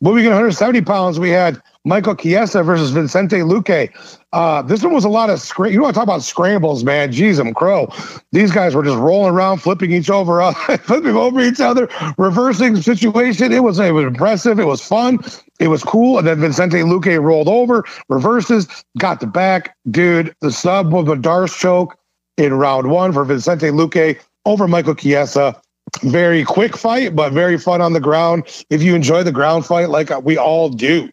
Moving 0.00 0.24
in 0.26 0.30
170 0.30 0.82
pounds, 0.82 1.18
we 1.18 1.30
had 1.30 1.60
Michael 1.84 2.14
Chiesa 2.14 2.62
versus 2.62 2.90
Vicente 2.90 3.38
Luque. 3.38 3.90
Uh, 4.32 4.62
this 4.62 4.84
one 4.84 4.92
was 4.92 5.04
a 5.04 5.08
lot 5.08 5.28
of 5.28 5.40
scra- 5.40 5.72
you 5.72 5.82
want 5.82 5.92
to 5.92 5.98
talk 5.98 6.06
about 6.06 6.22
scrambles, 6.22 6.84
man. 6.84 7.10
Jeez, 7.10 7.40
I'm 7.40 7.52
crow. 7.52 7.92
These 8.30 8.52
guys 8.52 8.76
were 8.76 8.84
just 8.84 8.96
rolling 8.96 9.32
around, 9.32 9.58
flipping 9.58 9.90
each 9.90 10.08
over, 10.08 10.40
uh, 10.40 10.52
flipping 10.82 11.16
over 11.16 11.40
each 11.40 11.60
other, 11.60 11.88
reversing 12.16 12.76
situation. 12.76 13.52
It 13.52 13.64
was 13.64 13.80
it 13.80 13.92
was 13.92 14.04
impressive. 14.04 14.60
It 14.60 14.66
was 14.66 14.80
fun. 14.80 15.18
It 15.58 15.66
was 15.66 15.82
cool. 15.82 16.18
And 16.18 16.28
then 16.28 16.40
Vicente 16.40 16.78
Luque 16.82 17.20
rolled 17.20 17.48
over, 17.48 17.84
reverses, 18.08 18.68
got 18.98 19.18
the 19.18 19.26
back. 19.26 19.76
Dude, 19.90 20.32
the 20.40 20.52
sub 20.52 20.92
was 20.92 21.08
a 21.08 21.16
Darce 21.16 21.58
choke 21.58 21.96
in 22.36 22.54
round 22.54 22.88
one 22.90 23.12
for 23.12 23.24
Vicente 23.24 23.66
Luque 23.66 24.20
over 24.46 24.68
Michael 24.68 24.94
Chiesa. 24.94 25.60
Very 26.02 26.44
quick 26.44 26.76
fight, 26.76 27.16
but 27.16 27.32
very 27.32 27.58
fun 27.58 27.80
on 27.80 27.92
the 27.92 28.00
ground. 28.00 28.44
If 28.70 28.82
you 28.82 28.94
enjoy 28.94 29.22
the 29.22 29.32
ground 29.32 29.66
fight 29.66 29.88
like 29.88 30.10
we 30.22 30.36
all 30.36 30.68
do. 30.68 31.10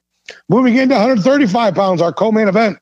Moving 0.49 0.75
into 0.77 0.95
135 0.95 1.75
pounds, 1.75 2.01
our 2.01 2.11
co-main 2.11 2.47
event. 2.47 2.77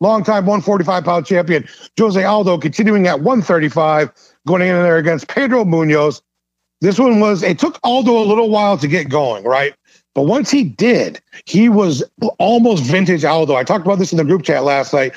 Longtime 0.00 0.46
145 0.46 1.04
pound 1.04 1.26
champion 1.26 1.68
Jose 1.98 2.22
Aldo 2.22 2.58
continuing 2.58 3.08
at 3.08 3.20
135, 3.20 4.12
going 4.46 4.62
in 4.62 4.68
there 4.68 4.96
against 4.96 5.28
Pedro 5.28 5.64
Munhoz. 5.64 6.22
This 6.80 6.98
one 6.98 7.18
was, 7.18 7.42
it 7.42 7.58
took 7.58 7.80
Aldo 7.82 8.16
a 8.16 8.22
little 8.22 8.50
while 8.50 8.78
to 8.78 8.86
get 8.86 9.08
going, 9.08 9.42
right? 9.42 9.74
But 10.18 10.26
once 10.26 10.50
he 10.50 10.64
did, 10.64 11.20
he 11.44 11.68
was 11.68 12.02
almost 12.40 12.82
vintage 12.82 13.24
Aldo. 13.24 13.54
I 13.54 13.62
talked 13.62 13.86
about 13.86 14.00
this 14.00 14.10
in 14.10 14.18
the 14.18 14.24
group 14.24 14.42
chat 14.42 14.64
last 14.64 14.92
night. 14.92 15.12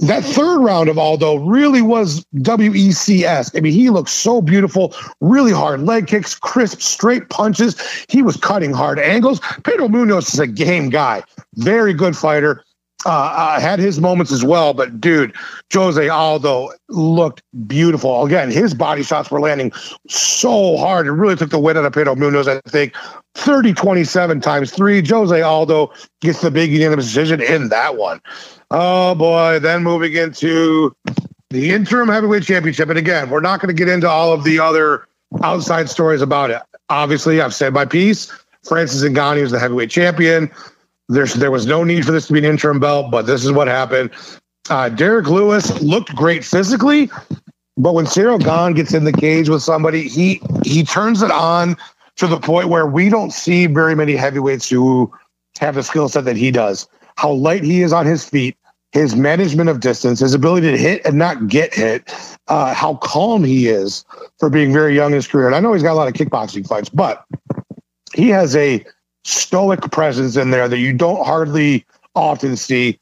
That 0.00 0.22
third 0.22 0.58
round 0.58 0.90
of 0.90 0.98
Aldo 0.98 1.36
really 1.36 1.80
was 1.80 2.26
WECS. 2.34 3.56
I 3.56 3.60
mean, 3.60 3.72
he 3.72 3.88
looked 3.88 4.10
so 4.10 4.42
beautiful, 4.42 4.94
really 5.22 5.52
hard 5.52 5.80
leg 5.80 6.08
kicks, 6.08 6.34
crisp, 6.34 6.82
straight 6.82 7.30
punches. 7.30 7.80
He 8.10 8.20
was 8.20 8.36
cutting 8.36 8.74
hard 8.74 8.98
angles. 8.98 9.40
Pedro 9.62 9.88
Munhoz 9.88 10.34
is 10.34 10.38
a 10.38 10.46
game 10.46 10.90
guy, 10.90 11.22
very 11.54 11.94
good 11.94 12.14
fighter 12.14 12.62
uh, 13.04 13.60
had 13.60 13.78
his 13.78 14.00
moments 14.00 14.32
as 14.32 14.44
well. 14.44 14.74
But 14.74 15.00
dude, 15.00 15.34
Jose 15.72 16.08
Aldo 16.08 16.70
looked 16.88 17.42
beautiful. 17.66 18.24
Again, 18.24 18.50
his 18.50 18.74
body 18.74 19.02
shots 19.02 19.30
were 19.30 19.40
landing 19.40 19.72
so 20.08 20.76
hard. 20.76 21.06
It 21.06 21.12
really 21.12 21.36
took 21.36 21.50
the 21.50 21.58
win 21.58 21.76
out 21.76 21.84
of 21.84 21.92
Pedro 21.92 22.14
Munhoz. 22.14 22.48
I 22.48 22.60
think 22.68 22.94
30 23.34 23.74
27 23.74 24.40
times 24.40 24.72
three. 24.72 25.06
Jose 25.06 25.40
Aldo 25.40 25.92
gets 26.20 26.40
the 26.40 26.50
big 26.50 26.70
unanimous 26.70 27.06
decision 27.06 27.40
in 27.40 27.68
that 27.68 27.96
one. 27.96 28.20
Oh 28.70 29.14
boy. 29.14 29.58
Then 29.58 29.82
moving 29.82 30.14
into 30.14 30.94
the 31.50 31.70
interim 31.70 32.08
heavyweight 32.08 32.42
championship. 32.42 32.88
And 32.88 32.98
again, 32.98 33.30
we're 33.30 33.40
not 33.40 33.60
going 33.60 33.74
to 33.74 33.78
get 33.78 33.88
into 33.88 34.08
all 34.08 34.32
of 34.32 34.44
the 34.44 34.58
other 34.58 35.06
outside 35.42 35.88
stories 35.88 36.22
about 36.22 36.50
it. 36.50 36.60
Obviously, 36.88 37.40
I've 37.40 37.54
said 37.54 37.72
my 37.72 37.84
piece. 37.84 38.32
Francis 38.62 39.02
Ngannou 39.02 39.42
is 39.42 39.50
the 39.50 39.58
heavyweight 39.58 39.90
champion. 39.90 40.50
There's 41.08 41.34
there 41.34 41.50
was 41.50 41.66
no 41.66 41.84
need 41.84 42.04
for 42.04 42.12
this 42.12 42.26
to 42.28 42.32
be 42.32 42.38
an 42.38 42.44
interim 42.44 42.80
belt, 42.80 43.10
but 43.10 43.26
this 43.26 43.44
is 43.44 43.52
what 43.52 43.68
happened. 43.68 44.10
Uh, 44.70 44.88
Derrick 44.88 45.26
Lewis 45.26 45.82
looked 45.82 46.14
great 46.14 46.44
physically, 46.44 47.10
but 47.76 47.92
when 47.92 48.06
Ciryl 48.06 48.42
Gane 48.42 48.74
gets 48.74 48.94
in 48.94 49.04
the 49.04 49.12
cage 49.12 49.48
with 49.48 49.62
somebody, 49.62 50.08
he 50.08 50.40
he 50.64 50.84
turns 50.84 51.22
it 51.22 51.30
on 51.30 51.76
to 52.16 52.26
the 52.26 52.38
point 52.38 52.68
where 52.68 52.86
we 52.86 53.10
don't 53.10 53.32
see 53.32 53.66
very 53.66 53.94
many 53.94 54.16
heavyweights 54.16 54.68
who 54.68 55.12
have 55.58 55.74
the 55.74 55.82
skill 55.82 56.08
set 56.08 56.24
that 56.24 56.36
he 56.36 56.50
does. 56.50 56.88
How 57.16 57.32
light 57.32 57.62
he 57.62 57.82
is 57.82 57.92
on 57.92 58.06
his 58.06 58.28
feet, 58.28 58.56
his 58.92 59.14
management 59.14 59.68
of 59.68 59.80
distance, 59.80 60.20
his 60.20 60.34
ability 60.34 60.70
to 60.70 60.78
hit 60.78 61.04
and 61.04 61.18
not 61.18 61.48
get 61.48 61.74
hit, 61.74 62.14
uh, 62.48 62.72
how 62.72 62.94
calm 62.96 63.44
he 63.44 63.68
is 63.68 64.04
for 64.38 64.48
being 64.48 64.72
very 64.72 64.94
young 64.94 65.10
in 65.10 65.16
his 65.16 65.26
career. 65.26 65.46
And 65.46 65.54
I 65.54 65.60
know 65.60 65.72
he's 65.72 65.82
got 65.82 65.92
a 65.92 65.94
lot 65.94 66.08
of 66.08 66.14
kickboxing 66.14 66.66
fights, 66.66 66.88
but 66.88 67.24
he 68.14 68.28
has 68.30 68.54
a 68.56 68.84
stoic 69.24 69.90
presence 69.90 70.36
in 70.36 70.50
there 70.50 70.68
that 70.68 70.78
you 70.78 70.92
don't 70.92 71.24
hardly 71.24 71.84
often 72.14 72.56
see. 72.56 72.98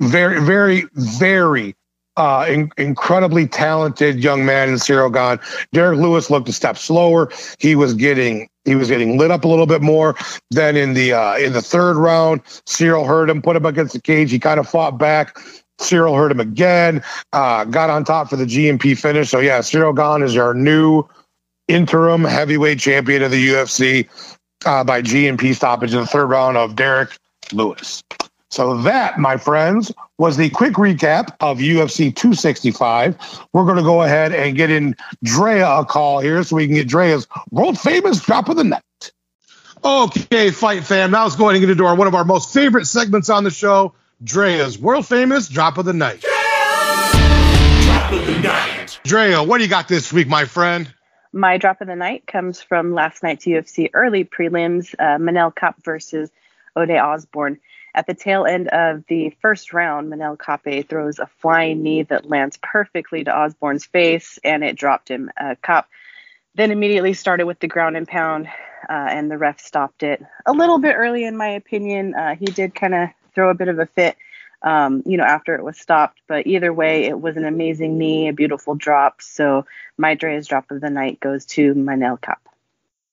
Very, 0.00 0.40
very, 0.40 0.84
very 0.94 1.74
uh, 2.16 2.46
in, 2.48 2.70
incredibly 2.76 3.46
talented 3.46 4.22
young 4.22 4.44
man 4.44 4.68
in 4.68 4.74
Ciryl 4.76 5.12
Gane. 5.12 5.38
Derrick 5.72 5.98
Lewis 5.98 6.30
looked 6.30 6.48
a 6.48 6.52
step 6.52 6.76
slower. 6.76 7.30
He 7.58 7.74
was 7.74 7.94
getting 7.94 8.48
he 8.64 8.74
was 8.74 8.88
getting 8.88 9.18
lit 9.18 9.30
up 9.30 9.44
a 9.44 9.48
little 9.48 9.66
bit 9.66 9.82
more. 9.82 10.16
than 10.50 10.76
in 10.76 10.94
the 10.94 11.12
uh, 11.12 11.36
in 11.36 11.52
the 11.52 11.62
third 11.62 11.96
round, 11.96 12.44
Ciryl 12.66 13.06
hurt 13.06 13.30
him, 13.30 13.42
put 13.42 13.56
him 13.56 13.66
against 13.66 13.92
the 13.92 14.00
cage. 14.00 14.30
He 14.30 14.38
kind 14.38 14.60
of 14.60 14.68
fought 14.68 14.98
back. 14.98 15.36
Ciryl 15.80 16.16
hurt 16.16 16.30
him 16.30 16.40
again. 16.40 17.02
Uh, 17.32 17.64
got 17.64 17.90
on 17.90 18.04
top 18.04 18.30
for 18.30 18.36
the 18.36 18.44
GMP 18.44 18.96
finish. 18.96 19.30
So 19.30 19.40
yeah, 19.40 19.58
Ciryl 19.58 19.94
Gane 19.94 20.24
is 20.24 20.36
our 20.36 20.54
new 20.54 21.04
interim 21.66 22.24
heavyweight 22.24 22.78
champion 22.78 23.22
of 23.22 23.30
the 23.30 23.48
UFC 23.48 24.08
uh, 24.64 24.84
by 24.84 25.02
GMP 25.02 25.54
stoppage 25.54 25.92
in 25.92 26.00
the 26.00 26.06
third 26.06 26.26
round 26.26 26.56
of 26.56 26.76
Derrick 26.76 27.16
Lewis. 27.52 28.02
So 28.50 28.76
that, 28.82 29.18
my 29.18 29.36
friends, 29.36 29.90
was 30.18 30.36
the 30.36 30.48
quick 30.50 30.74
recap 30.74 31.34
of 31.40 31.58
UFC 31.58 32.14
265. 32.14 33.16
We're 33.52 33.64
going 33.64 33.78
to 33.78 33.82
go 33.82 34.02
ahead 34.02 34.32
and 34.32 34.56
get 34.56 34.70
in 34.70 34.94
Drea 35.24 35.68
a 35.68 35.84
call 35.84 36.20
here 36.20 36.42
so 36.44 36.54
we 36.54 36.66
can 36.66 36.76
get 36.76 36.86
Drea's 36.86 37.26
world 37.50 37.80
famous 37.80 38.20
drop 38.20 38.48
of 38.48 38.56
the 38.56 38.62
night. 38.62 39.12
Okay, 39.84 40.52
fight 40.52 40.84
fam. 40.84 41.10
Now 41.10 41.24
let's 41.24 41.34
go 41.34 41.46
ahead 41.46 41.56
and 41.56 41.62
get 41.62 41.70
into 41.70 41.84
our 41.84 41.96
one 41.96 42.06
of 42.06 42.14
our 42.14 42.24
most 42.24 42.54
favorite 42.54 42.86
segments 42.86 43.28
on 43.28 43.42
the 43.42 43.50
show, 43.50 43.92
Drea's 44.22 44.78
world 44.78 45.06
famous 45.06 45.48
drop 45.48 45.76
of 45.76 45.84
the 45.84 45.92
night. 45.92 46.20
Drop 46.20 48.12
of 48.12 48.24
the 48.24 48.38
night. 48.38 49.00
Drea, 49.02 49.42
what 49.42 49.58
do 49.58 49.64
you 49.64 49.70
got 49.70 49.88
this 49.88 50.12
week, 50.12 50.28
my 50.28 50.44
friend? 50.44 50.93
My 51.34 51.58
drop 51.58 51.80
of 51.80 51.88
the 51.88 51.96
night 51.96 52.28
comes 52.28 52.62
from 52.62 52.94
last 52.94 53.24
night's 53.24 53.44
UFC 53.44 53.90
early 53.92 54.24
prelims, 54.24 54.94
uh, 55.00 55.18
Manel 55.18 55.52
Kape 55.52 55.82
versus 55.82 56.30
Ode 56.76 56.92
Osborne. 56.92 57.58
At 57.92 58.06
the 58.06 58.14
tail 58.14 58.46
end 58.46 58.68
of 58.68 59.04
the 59.08 59.30
first 59.42 59.72
round, 59.72 60.12
Manel 60.12 60.38
Kape 60.38 60.88
throws 60.88 61.18
a 61.18 61.28
flying 61.40 61.82
knee 61.82 62.04
that 62.04 62.30
lands 62.30 62.56
perfectly 62.62 63.24
to 63.24 63.36
Osborne's 63.36 63.84
face, 63.84 64.38
and 64.44 64.62
it 64.62 64.76
dropped 64.76 65.10
him. 65.10 65.28
Uh, 65.36 65.56
Kape 65.60 65.86
then 66.54 66.70
immediately 66.70 67.14
started 67.14 67.46
with 67.46 67.58
the 67.58 67.66
ground 67.66 67.96
and 67.96 68.06
pound, 68.06 68.46
uh, 68.88 68.92
and 68.92 69.28
the 69.28 69.36
ref 69.36 69.58
stopped 69.58 70.04
it 70.04 70.24
a 70.46 70.52
little 70.52 70.78
bit 70.78 70.94
early, 70.94 71.24
in 71.24 71.36
my 71.36 71.48
opinion. 71.48 72.14
Uh, 72.14 72.36
he 72.36 72.44
did 72.44 72.76
kind 72.76 72.94
of 72.94 73.08
throw 73.34 73.50
a 73.50 73.54
bit 73.54 73.66
of 73.66 73.80
a 73.80 73.86
fit 73.86 74.16
um, 74.64 75.02
you 75.04 75.18
know, 75.18 75.24
after 75.24 75.54
it 75.54 75.62
was 75.62 75.78
stopped. 75.78 76.20
But 76.26 76.46
either 76.46 76.72
way, 76.72 77.04
it 77.04 77.20
was 77.20 77.36
an 77.36 77.44
amazing 77.44 77.98
knee, 77.98 78.28
a 78.28 78.32
beautiful 78.32 78.74
drop. 78.74 79.20
So 79.20 79.66
my 79.96 80.14
Dre's 80.14 80.46
drop 80.46 80.70
of 80.70 80.80
the 80.80 80.90
night 80.90 81.20
goes 81.20 81.46
to 81.46 81.74
Manel 81.74 82.20
Kape. 82.20 82.36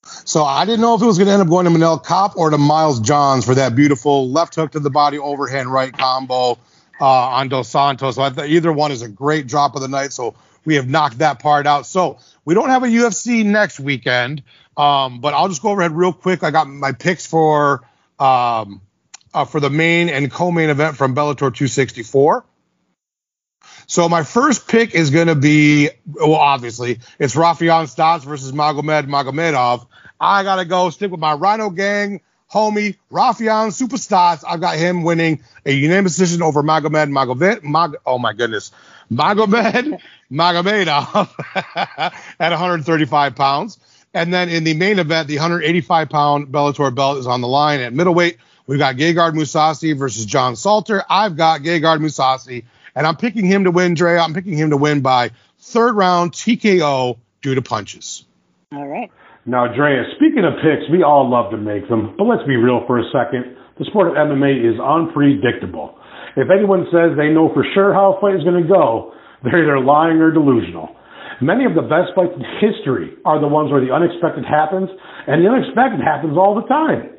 So 0.03 0.43
I 0.43 0.65
didn't 0.65 0.81
know 0.81 0.95
if 0.95 1.01
it 1.01 1.05
was 1.05 1.17
going 1.17 1.27
to 1.27 1.33
end 1.33 1.41
up 1.41 1.47
going 1.47 1.65
to 1.65 1.71
Manel 1.71 2.03
Kape 2.03 2.35
or 2.35 2.49
to 2.49 2.57
Miles 2.57 2.99
Johns 2.99 3.45
for 3.45 3.55
that 3.55 3.75
beautiful 3.75 4.29
left 4.29 4.55
hook 4.55 4.71
to 4.71 4.79
the 4.79 4.89
body 4.89 5.19
overhand 5.19 5.71
right 5.71 5.95
combo 5.95 6.57
uh, 6.99 7.05
on 7.05 7.49
Dos 7.49 7.69
Santos. 7.69 8.15
So 8.15 8.43
either 8.43 8.73
one 8.73 8.91
is 8.91 9.03
a 9.03 9.09
great 9.09 9.47
drop 9.47 9.75
of 9.75 9.81
the 9.81 9.87
night. 9.87 10.11
So 10.11 10.35
we 10.65 10.75
have 10.75 10.87
knocked 10.87 11.19
that 11.19 11.39
part 11.39 11.67
out. 11.67 11.85
So 11.85 12.17
we 12.45 12.55
don't 12.55 12.69
have 12.69 12.83
a 12.83 12.87
UFC 12.87 13.45
next 13.45 13.79
weekend, 13.79 14.43
um, 14.75 15.21
but 15.21 15.33
I'll 15.33 15.49
just 15.49 15.61
go 15.61 15.69
overhead 15.69 15.91
real 15.91 16.13
quick. 16.13 16.43
I 16.43 16.51
got 16.51 16.67
my 16.67 16.91
picks 16.91 17.25
for 17.25 17.81
um, 18.19 18.81
uh, 19.33 19.45
for 19.45 19.59
the 19.59 19.69
main 19.69 20.09
and 20.09 20.31
co-main 20.31 20.69
event 20.69 20.97
from 20.97 21.15
Bellator 21.15 21.53
264. 21.53 22.45
So 23.91 24.07
my 24.07 24.23
first 24.23 24.69
pick 24.69 24.95
is 24.95 25.09
going 25.09 25.27
to 25.27 25.35
be, 25.35 25.89
well, 26.05 26.35
obviously 26.35 26.99
it's 27.19 27.35
Raufeon 27.35 27.93
Stots 27.93 28.23
versus 28.23 28.53
Magomed 28.53 29.07
Magomedov. 29.07 29.85
I 30.17 30.43
got 30.43 30.55
to 30.55 30.65
go 30.65 30.89
stick 30.91 31.11
with 31.11 31.19
my 31.19 31.33
Rhino 31.33 31.69
Gang 31.69 32.21
homie, 32.49 32.95
Raufeon 33.11 33.73
Super. 33.73 33.97
I've 34.47 34.61
got 34.61 34.77
him 34.77 35.03
winning 35.03 35.43
a 35.65 35.73
unanimous 35.73 36.15
decision 36.15 36.41
over 36.41 36.63
Magomed 36.63 37.11
Magomed. 37.11 37.63
Mag, 37.63 37.97
oh 38.05 38.17
my 38.17 38.31
goodness. 38.31 38.71
Magomed 39.11 39.99
Magomedov 40.31 41.29
at 42.39 42.49
135 42.49 43.35
pounds. 43.35 43.77
And 44.13 44.33
then 44.33 44.47
in 44.47 44.63
the 44.63 44.73
main 44.73 44.99
event, 44.99 45.27
the 45.27 45.35
185 45.35 46.09
pound 46.09 46.47
Bellator 46.47 46.95
belt 46.95 47.17
is 47.17 47.27
on 47.27 47.41
the 47.41 47.49
line 47.49 47.81
at 47.81 47.91
middleweight. 47.91 48.37
We've 48.67 48.79
got 48.79 48.95
Gegard 48.95 49.33
Mousasi 49.33 49.97
versus 49.97 50.25
John 50.25 50.55
Salter. 50.55 51.03
I've 51.09 51.35
got 51.35 51.59
Gegard 51.59 51.99
Mousasi, 51.99 52.63
and 52.95 53.07
I'm 53.07 53.15
picking 53.15 53.45
him 53.45 53.65
to 53.65 53.71
win, 53.71 53.93
Dre. 53.93 54.17
I'm 54.17 54.33
picking 54.33 54.57
him 54.57 54.69
to 54.71 54.77
win 54.77 55.01
by 55.01 55.31
third 55.59 55.95
round 55.95 56.31
TKO 56.33 57.17
due 57.41 57.55
to 57.55 57.61
punches. 57.61 58.25
All 58.73 58.87
right. 58.87 59.11
Now, 59.45 59.65
Drea, 59.73 60.03
speaking 60.15 60.45
of 60.45 60.53
picks, 60.61 60.85
we 60.91 61.01
all 61.01 61.29
love 61.29 61.49
to 61.51 61.57
make 61.57 61.89
them, 61.89 62.13
but 62.17 62.25
let's 62.25 62.45
be 62.45 62.55
real 62.57 62.85
for 62.85 62.99
a 62.99 63.05
second. 63.09 63.57
The 63.79 63.85
sport 63.85 64.09
of 64.09 64.13
MMA 64.13 64.61
is 64.61 64.79
unpredictable. 64.79 65.97
If 66.37 66.47
anyone 66.53 66.85
says 66.93 67.17
they 67.17 67.33
know 67.33 67.49
for 67.53 67.65
sure 67.73 67.93
how 67.93 68.13
a 68.13 68.21
fight 68.21 68.35
is 68.35 68.43
going 68.43 68.61
to 68.61 68.69
go, 68.69 69.13
they're 69.43 69.63
either 69.63 69.79
lying 69.81 70.21
or 70.21 70.31
delusional. 70.31 70.95
Many 71.41 71.65
of 71.65 71.73
the 71.73 71.81
best 71.81 72.13
fights 72.13 72.37
in 72.37 72.45
history 72.61 73.17
are 73.25 73.41
the 73.41 73.49
ones 73.49 73.71
where 73.71 73.81
the 73.81 73.89
unexpected 73.89 74.45
happens, 74.45 74.93
and 75.25 75.41
the 75.43 75.49
unexpected 75.49 75.99
happens 75.99 76.37
all 76.37 76.53
the 76.53 76.67
time. 76.69 77.09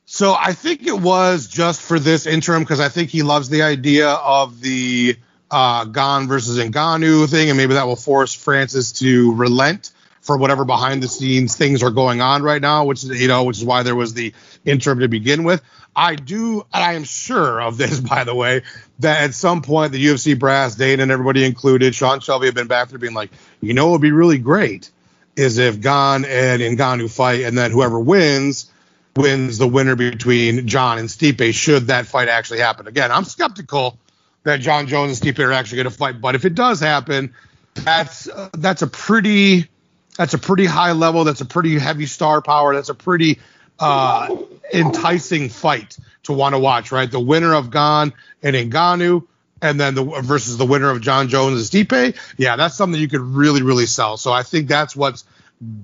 So 0.05 0.37
I 0.39 0.53
think 0.53 0.87
it 0.87 0.99
was 0.99 1.49
just 1.49 1.81
for 1.83 1.99
this 1.99 2.27
interim 2.27 2.63
because 2.63 2.81
I 2.81 2.89
think 2.89 3.11
he 3.11 3.23
loves 3.23 3.49
the 3.49 3.63
idea 3.63 4.09
of 4.09 4.61
the 4.61 5.17
uh, 5.51 5.85
Gane 5.87 6.29
versus 6.29 6.59
Ngannou 6.59 7.29
thing, 7.29 7.49
and 7.51 7.57
maybe 7.57 7.75
that 7.75 7.87
will 7.87 7.97
force 7.97 8.33
Francis 8.33 8.93
to 8.93 9.35
relent 9.35 9.91
for 10.21 10.37
whatever 10.37 10.65
behind 10.65 11.03
the 11.03 11.09
scenes 11.09 11.57
things 11.57 11.83
are 11.83 11.91
going 11.91 12.21
on 12.21 12.43
right 12.43 12.61
now, 12.61 12.85
which 12.85 13.05
is 13.05 13.21
you 13.21 13.29
know, 13.29 13.45
which 13.45 13.59
is 13.59 13.65
why 13.65 13.83
there 13.83 13.97
was 13.97 14.15
the 14.15 14.33
interim 14.67 15.01
to 15.01 15.09
begin 15.09 15.45
with. 15.45 15.63
I 15.95 16.17
do, 16.17 16.67
and 16.75 16.85
I 16.85 16.93
am 16.93 17.05
sure 17.05 17.63
of 17.63 17.79
this, 17.79 18.01
by 18.01 18.25
the 18.25 18.35
way, 18.35 18.63
that 18.99 19.23
at 19.23 19.35
some 19.35 19.63
point 19.63 19.93
the 19.93 20.05
UFC 20.05 20.39
brass, 20.39 20.75
Dana 20.75 21.03
and 21.03 21.13
everybody 21.13 21.45
included, 21.45 21.95
Sean 21.95 22.21
Shelby 22.21 22.47
have 22.47 22.55
been 22.55 22.67
back 22.67 22.89
there 22.89 22.99
being 22.99 23.15
like, 23.15 23.31
you 23.61 23.73
know, 23.73 23.89
it 23.89 23.93
would 23.93 24.03
be 24.03 24.13
really 24.13 24.39
great 24.39 24.91
is 25.37 25.59
if 25.59 25.81
Gane 25.81 26.25
and 26.25 26.63
Ngannou 26.63 27.11
fight, 27.11 27.43
and 27.43 27.57
then 27.57 27.71
whoever 27.71 28.01
wins 28.01 28.71
wins 29.15 29.59
the 29.59 29.69
winner 29.69 29.95
between 29.97 30.67
Jon 30.67 30.99
and 30.99 31.09
Stipe. 31.09 31.55
Should 31.55 31.89
that 31.89 32.07
fight 32.07 32.29
actually 32.29 32.61
happen 32.61 32.87
again? 32.87 33.13
I'm 33.13 33.25
skeptical 33.25 33.99
that 34.45 34.61
Jon 34.61 34.87
Jones 34.87 35.21
and 35.21 35.37
Stipe 35.37 35.45
are 35.45 35.53
actually 35.53 35.77
going 35.77 35.91
to 35.91 35.97
fight, 35.97 36.21
but 36.21 36.35
if 36.35 36.45
it 36.45 36.55
does 36.55 36.81
happen, 36.81 37.35
that's 37.75 38.29
uh, 38.29 38.49
that's 38.55 38.83
a 38.83 38.87
pretty 38.87 39.69
that's 40.17 40.35
a 40.35 40.39
pretty 40.39 40.65
high 40.65 40.93
level. 40.93 41.25
That's 41.25 41.43
a 41.43 41.47
pretty 41.47 41.79
heavy 41.79 42.07
star 42.07 42.41
power. 42.41 42.75
That's 42.75 42.89
a 42.89 42.95
pretty 42.95 43.39
uh, 43.79 44.37
enticing 44.73 45.49
fight 45.49 45.97
to 46.25 46.33
want 46.33 46.55
to 46.55 46.59
watch, 46.59 46.93
right? 46.93 47.11
The 47.11 47.21
winner 47.21 47.55
of 47.55 47.71
Gane 47.71 48.13
and 48.43 48.73
Ngannou, 48.73 49.27
and 49.63 49.81
then 49.81 49.95
the 49.95 50.05
versus 50.05 50.57
the 50.57 50.67
winner 50.67 50.91
of 50.91 51.01
Jon 51.01 51.29
Jones 51.29 51.73
and 51.73 51.89
Stipe. 51.89 52.17
Yeah, 52.37 52.57
that's 52.57 52.75
something 52.75 53.01
you 53.01 53.09
could 53.09 53.21
really, 53.21 53.63
really 53.63 53.87
sell. 53.87 54.17
So 54.17 54.33
I 54.33 54.43
think 54.43 54.69
that's 54.69 54.95
what's 54.95 55.25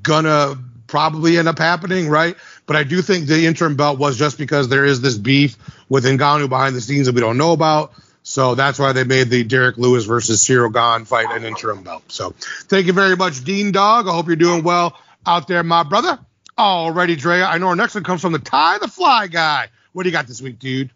gonna 0.02 0.56
probably 0.86 1.38
end 1.38 1.48
up 1.48 1.58
happening, 1.58 2.08
right? 2.08 2.36
But 2.66 2.76
I 2.76 2.84
do 2.84 3.02
think 3.02 3.26
the 3.26 3.46
interim 3.46 3.76
belt 3.76 3.98
was 3.98 4.18
just 4.18 4.38
because 4.38 4.68
there 4.68 4.84
is 4.84 5.00
this 5.00 5.16
beef 5.16 5.56
with 5.88 6.04
Ngannou 6.04 6.48
behind 6.48 6.76
the 6.76 6.80
scenes 6.80 7.06
that 7.06 7.14
we 7.14 7.20
don't 7.20 7.38
know 7.38 7.52
about. 7.52 7.92
So 8.22 8.54
that's 8.54 8.78
why 8.78 8.92
they 8.92 9.04
made 9.04 9.30
the 9.30 9.42
Derrick 9.42 9.78
Lewis 9.78 10.04
versus 10.04 10.44
Ciryl 10.44 10.72
Gane 10.72 11.04
fight 11.06 11.26
an 11.30 11.44
interim 11.44 11.82
belt. 11.82 12.04
So 12.08 12.34
thank 12.38 12.86
you 12.86 12.92
very 12.92 13.16
much, 13.16 13.42
Dean 13.42 13.72
Dog. 13.72 14.06
I 14.06 14.12
hope 14.12 14.26
you're 14.26 14.36
doing 14.36 14.62
well 14.62 14.96
out 15.26 15.48
there, 15.48 15.62
my 15.62 15.82
brother. 15.82 16.18
Alrighty, 16.58 17.18
Drea. 17.18 17.46
I 17.46 17.58
know 17.58 17.68
our 17.68 17.76
next 17.76 17.94
one 17.94 18.04
comes 18.04 18.20
from 18.20 18.32
the 18.32 18.38
Ty 18.38 18.78
the 18.78 18.88
Fly 18.88 19.26
guy. 19.26 19.68
What 19.92 20.02
do 20.02 20.08
you 20.08 20.12
got 20.12 20.26
this 20.26 20.42
week, 20.42 20.58
dude? 20.58 20.90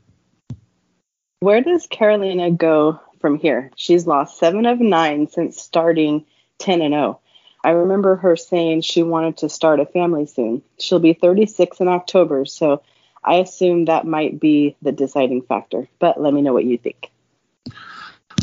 Where 1.40 1.60
does 1.60 1.86
Karolina 1.86 2.56
go 2.56 3.00
from 3.20 3.38
here? 3.38 3.70
She's 3.76 4.06
lost 4.06 4.38
seven 4.38 4.66
of 4.66 4.80
nine 4.80 5.28
since 5.28 5.60
starting 5.60 6.26
10 6.58 6.82
and 6.82 6.92
0. 6.92 7.20
I 7.64 7.70
remember 7.70 8.16
her 8.16 8.36
saying 8.36 8.82
she 8.82 9.02
wanted 9.02 9.38
to 9.38 9.48
start 9.48 9.80
a 9.80 9.86
family 9.86 10.26
soon. 10.26 10.62
She'll 10.78 10.98
be 10.98 11.14
36 11.14 11.80
in 11.80 11.88
October, 11.88 12.44
so 12.44 12.82
I 13.24 13.36
assume 13.36 13.86
that 13.86 14.06
might 14.06 14.38
be 14.38 14.76
the 14.82 14.92
deciding 14.92 15.42
factor. 15.42 15.88
But 15.98 16.20
let 16.20 16.32
me 16.32 16.42
know 16.42 16.52
what 16.52 16.64
you 16.64 16.78
think. 16.78 17.10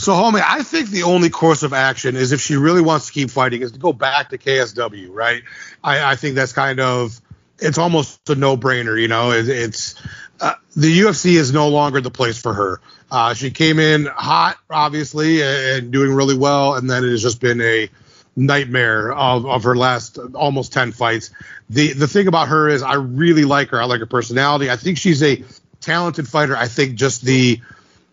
So, 0.03 0.11
homie, 0.11 0.43
I 0.45 0.63
think 0.63 0.89
the 0.89 1.03
only 1.03 1.29
course 1.29 1.63
of 1.63 1.71
action 1.71 2.17
is 2.17 2.33
if 2.33 2.41
she 2.41 2.57
really 2.57 2.81
wants 2.81 3.07
to 3.07 3.13
keep 3.13 3.31
fighting, 3.31 3.61
is 3.61 3.71
to 3.71 3.79
go 3.79 3.93
back 3.93 4.31
to 4.31 4.37
KSW, 4.37 5.07
right? 5.09 5.43
I, 5.81 6.11
I 6.11 6.15
think 6.17 6.35
that's 6.35 6.51
kind 6.51 6.81
of 6.81 7.21
it's 7.59 7.77
almost 7.77 8.29
a 8.29 8.35
no-brainer, 8.35 8.99
you 8.99 9.07
know. 9.07 9.31
It, 9.31 9.47
it's 9.47 9.95
uh, 10.41 10.55
the 10.75 10.99
UFC 10.99 11.35
is 11.35 11.53
no 11.53 11.69
longer 11.69 12.01
the 12.01 12.11
place 12.11 12.37
for 12.37 12.53
her. 12.53 12.81
Uh, 13.09 13.33
she 13.33 13.49
came 13.49 13.79
in 13.79 14.05
hot, 14.05 14.57
obviously, 14.69 15.41
and 15.41 15.91
doing 15.91 16.13
really 16.13 16.35
well, 16.35 16.75
and 16.75 16.89
then 16.89 17.05
it 17.05 17.11
has 17.11 17.21
just 17.21 17.39
been 17.39 17.61
a 17.61 17.89
nightmare 18.35 19.13
of, 19.13 19.45
of 19.45 19.63
her 19.63 19.75
last 19.75 20.19
almost 20.33 20.73
10 20.73 20.91
fights. 20.91 21.29
The 21.69 21.93
the 21.93 22.09
thing 22.09 22.27
about 22.27 22.49
her 22.49 22.67
is 22.67 22.83
I 22.83 22.95
really 22.95 23.45
like 23.45 23.69
her. 23.69 23.81
I 23.81 23.85
like 23.85 24.01
her 24.01 24.05
personality. 24.05 24.69
I 24.69 24.75
think 24.75 24.97
she's 24.97 25.23
a 25.23 25.41
talented 25.79 26.27
fighter. 26.27 26.57
I 26.57 26.67
think 26.67 26.95
just 26.95 27.21
the 27.21 27.61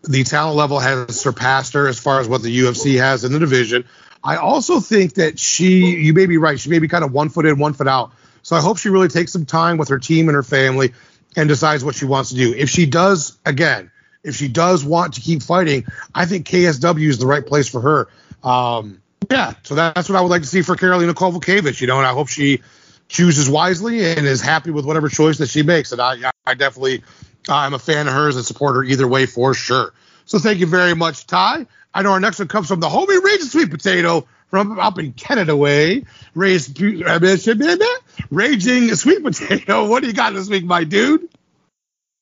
the 0.02 0.24
talent 0.24 0.56
level 0.56 0.78
has 0.78 1.20
surpassed 1.20 1.74
her 1.74 1.86
as 1.86 1.98
far 1.98 2.20
as 2.20 2.28
what 2.28 2.42
the 2.42 2.58
UFC 2.58 2.98
has 2.98 3.24
in 3.24 3.32
the 3.32 3.38
division. 3.38 3.84
I 4.22 4.36
also 4.36 4.80
think 4.80 5.14
that 5.14 5.38
she 5.38 5.96
you 5.96 6.12
may 6.12 6.26
be 6.26 6.36
right. 6.36 6.58
She 6.58 6.70
may 6.70 6.78
be 6.78 6.88
kind 6.88 7.04
of 7.04 7.12
one 7.12 7.28
foot 7.28 7.46
in, 7.46 7.58
one 7.58 7.72
foot 7.72 7.88
out. 7.88 8.12
So 8.42 8.56
I 8.56 8.60
hope 8.60 8.78
she 8.78 8.88
really 8.88 9.08
takes 9.08 9.32
some 9.32 9.46
time 9.46 9.76
with 9.76 9.88
her 9.88 9.98
team 9.98 10.28
and 10.28 10.34
her 10.34 10.42
family 10.42 10.92
and 11.36 11.48
decides 11.48 11.84
what 11.84 11.94
she 11.94 12.04
wants 12.04 12.30
to 12.30 12.36
do. 12.36 12.54
If 12.54 12.70
she 12.70 12.86
does, 12.86 13.38
again, 13.44 13.90
if 14.22 14.34
she 14.34 14.48
does 14.48 14.84
want 14.84 15.14
to 15.14 15.20
keep 15.20 15.42
fighting, 15.42 15.84
I 16.14 16.26
think 16.26 16.46
KSW 16.46 17.08
is 17.08 17.18
the 17.18 17.26
right 17.26 17.44
place 17.44 17.68
for 17.68 17.80
her. 17.80 18.08
Um, 18.42 19.02
yeah, 19.30 19.54
so 19.62 19.74
that's 19.74 20.08
what 20.08 20.16
I 20.16 20.20
would 20.20 20.30
like 20.30 20.42
to 20.42 20.48
see 20.48 20.62
for 20.62 20.76
Karolina 20.76 21.12
Kowalkiewicz, 21.12 21.80
you 21.80 21.86
know, 21.86 21.98
and 21.98 22.06
I 22.06 22.12
hope 22.12 22.28
she 22.28 22.62
chooses 23.08 23.48
wisely 23.48 24.04
and 24.04 24.26
is 24.26 24.40
happy 24.40 24.70
with 24.70 24.84
whatever 24.84 25.08
choice 25.08 25.38
that 25.38 25.48
she 25.48 25.62
makes. 25.62 25.92
And 25.92 26.00
I, 26.00 26.30
I 26.46 26.54
definitely, 26.54 27.02
I'm 27.48 27.74
a 27.74 27.78
fan 27.78 28.06
of 28.06 28.12
hers 28.12 28.36
and 28.36 28.44
support 28.44 28.76
her 28.76 28.84
either 28.84 29.08
way 29.08 29.26
for 29.26 29.54
sure. 29.54 29.92
So 30.24 30.38
thank 30.38 30.60
you 30.60 30.66
very 30.66 30.94
much, 30.94 31.26
Ty. 31.26 31.66
I 31.92 32.02
know 32.02 32.12
our 32.12 32.20
next 32.20 32.38
one 32.38 32.48
comes 32.48 32.68
from 32.68 32.80
the 32.80 32.88
homie 32.88 33.22
Raging 33.22 33.46
Sweet 33.46 33.70
Potato 33.70 34.26
from 34.48 34.78
up 34.78 34.98
in 34.98 35.12
Canada 35.12 35.56
way. 35.56 36.04
Raised, 36.34 36.80
raging 36.80 38.94
Sweet 38.94 39.22
Potato. 39.22 39.86
What 39.88 40.02
do 40.02 40.06
you 40.06 40.12
got 40.12 40.34
this 40.34 40.48
week, 40.48 40.64
my 40.64 40.84
dude? 40.84 41.28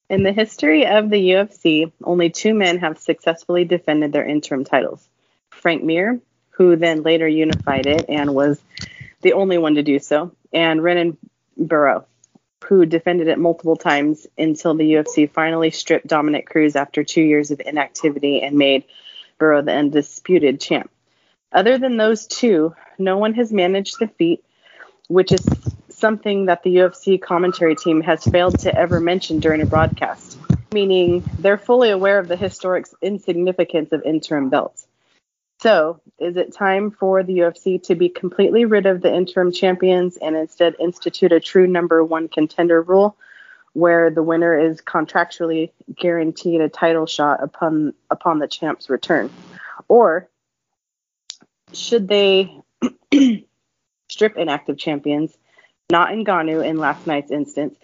In 0.09 0.23
the 0.23 0.33
history 0.33 0.87
of 0.87 1.11
the 1.11 1.31
UFC, 1.31 1.93
only 2.03 2.31
two 2.31 2.55
men 2.55 2.79
have 2.79 2.99
successfully 2.99 3.65
defended 3.65 4.13
their 4.13 4.25
interim 4.25 4.65
titles 4.65 5.07
Frank 5.51 5.83
Mir 5.83 6.21
who 6.59 6.77
then 6.77 7.03
later 7.03 7.27
unified 7.27 7.87
it 7.87 8.05
and 8.09 8.35
was 8.35 8.61
the 9.23 9.33
only 9.33 9.59
one 9.59 9.77
to 9.77 9.83
do 9.83 9.99
so, 10.01 10.33
and 10.53 10.83
Renan 10.83 11.17
Barão, 11.59 12.05
who 12.65 12.85
defended 12.85 13.29
it 13.29 13.39
multiple 13.39 13.77
times 13.77 14.27
until 14.37 14.75
the 14.75 14.93
UFC 14.93 15.31
finally 15.31 15.71
stripped 15.71 16.07
Dominick 16.07 16.47
Cruz 16.47 16.77
after 16.77 17.05
two 17.05 17.23
years 17.23 17.51
of 17.51 17.61
inactivity 17.65 18.43
and 18.43 18.57
made 18.57 18.85
Barão 19.39 19.65
the 19.65 19.73
undisputed 19.73 20.61
champ. 20.61 20.91
Other 21.53 21.79
than 21.79 21.97
those 21.97 22.27
two, 22.27 22.75
no 22.99 23.17
one 23.17 23.35
has 23.35 23.53
managed 23.53 23.99
the 24.01 24.09
feat, 24.09 24.45
which 25.07 25.33
is 25.33 25.47
something 25.89 26.47
that 26.47 26.63
the 26.63 26.77
UFC 26.77 27.21
commentary 27.21 27.77
team 27.77 28.01
has 28.03 28.25
failed 28.25 28.59
to 28.61 28.75
ever 28.75 29.01
mention 29.01 29.39
during 29.39 29.63
a 29.63 29.67
broadcast, 29.67 30.37
meaning 30.73 31.25
they're 31.39 31.57
fully 31.59 31.91
aware 31.91 32.19
of 32.19 32.29
the 32.29 32.37
historic 32.37 32.87
insignificance 33.01 33.93
of 33.93 34.03
interim 34.03 34.51
belts. 34.51 34.88
So, 35.61 36.01
is 36.21 36.37
it 36.37 36.55
time 36.55 36.93
for 36.93 37.25
the 37.25 37.39
UFC 37.39 37.83
to 37.85 37.97
be 37.97 38.09
completely 38.09 38.65
rid 38.65 38.87
of 38.87 39.01
the 39.01 39.13
interim 39.13 39.51
champions 39.51 40.17
and 40.17 40.37
instead 40.37 40.77
institute 40.79 41.33
a 41.33 41.41
true 41.41 41.67
number 41.67 42.05
one 42.05 42.29
contender 42.29 42.81
rule 42.81 43.17
where 43.73 44.11
the 44.11 44.23
winner 44.23 44.57
is 44.57 44.81
contractually 44.81 45.71
guaranteed 45.95 46.61
a 46.61 46.69
title 46.69 47.07
shot 47.07 47.43
upon 47.43 47.95
upon 48.09 48.39
the 48.39 48.47
champ's 48.47 48.89
return? 48.89 49.31
Or 49.89 50.29
should 51.73 52.07
they 52.07 52.57
strip 54.09 54.37
inactive 54.37 54.79
champions, 54.79 55.37
not 55.91 56.11
Ngannou 56.11 56.65
in 56.65 56.79
last 56.79 57.05
night's 57.05 57.33
instance, 57.33 57.77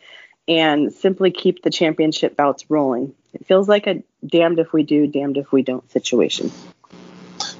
and 0.47 0.93
simply 0.93 1.33
keep 1.33 1.63
the 1.63 1.71
championship 1.71 2.37
bouts 2.37 2.71
rolling? 2.71 3.15
It 3.33 3.47
feels 3.47 3.69
like 3.69 3.89
a 3.89 4.05
damned 4.25 4.61
if 4.61 4.73
we 4.73 4.85
do, 4.85 5.09
damned 5.09 5.39
if 5.39 5.51
we 5.51 5.63
don't 5.63 5.91
situation. 5.91 6.53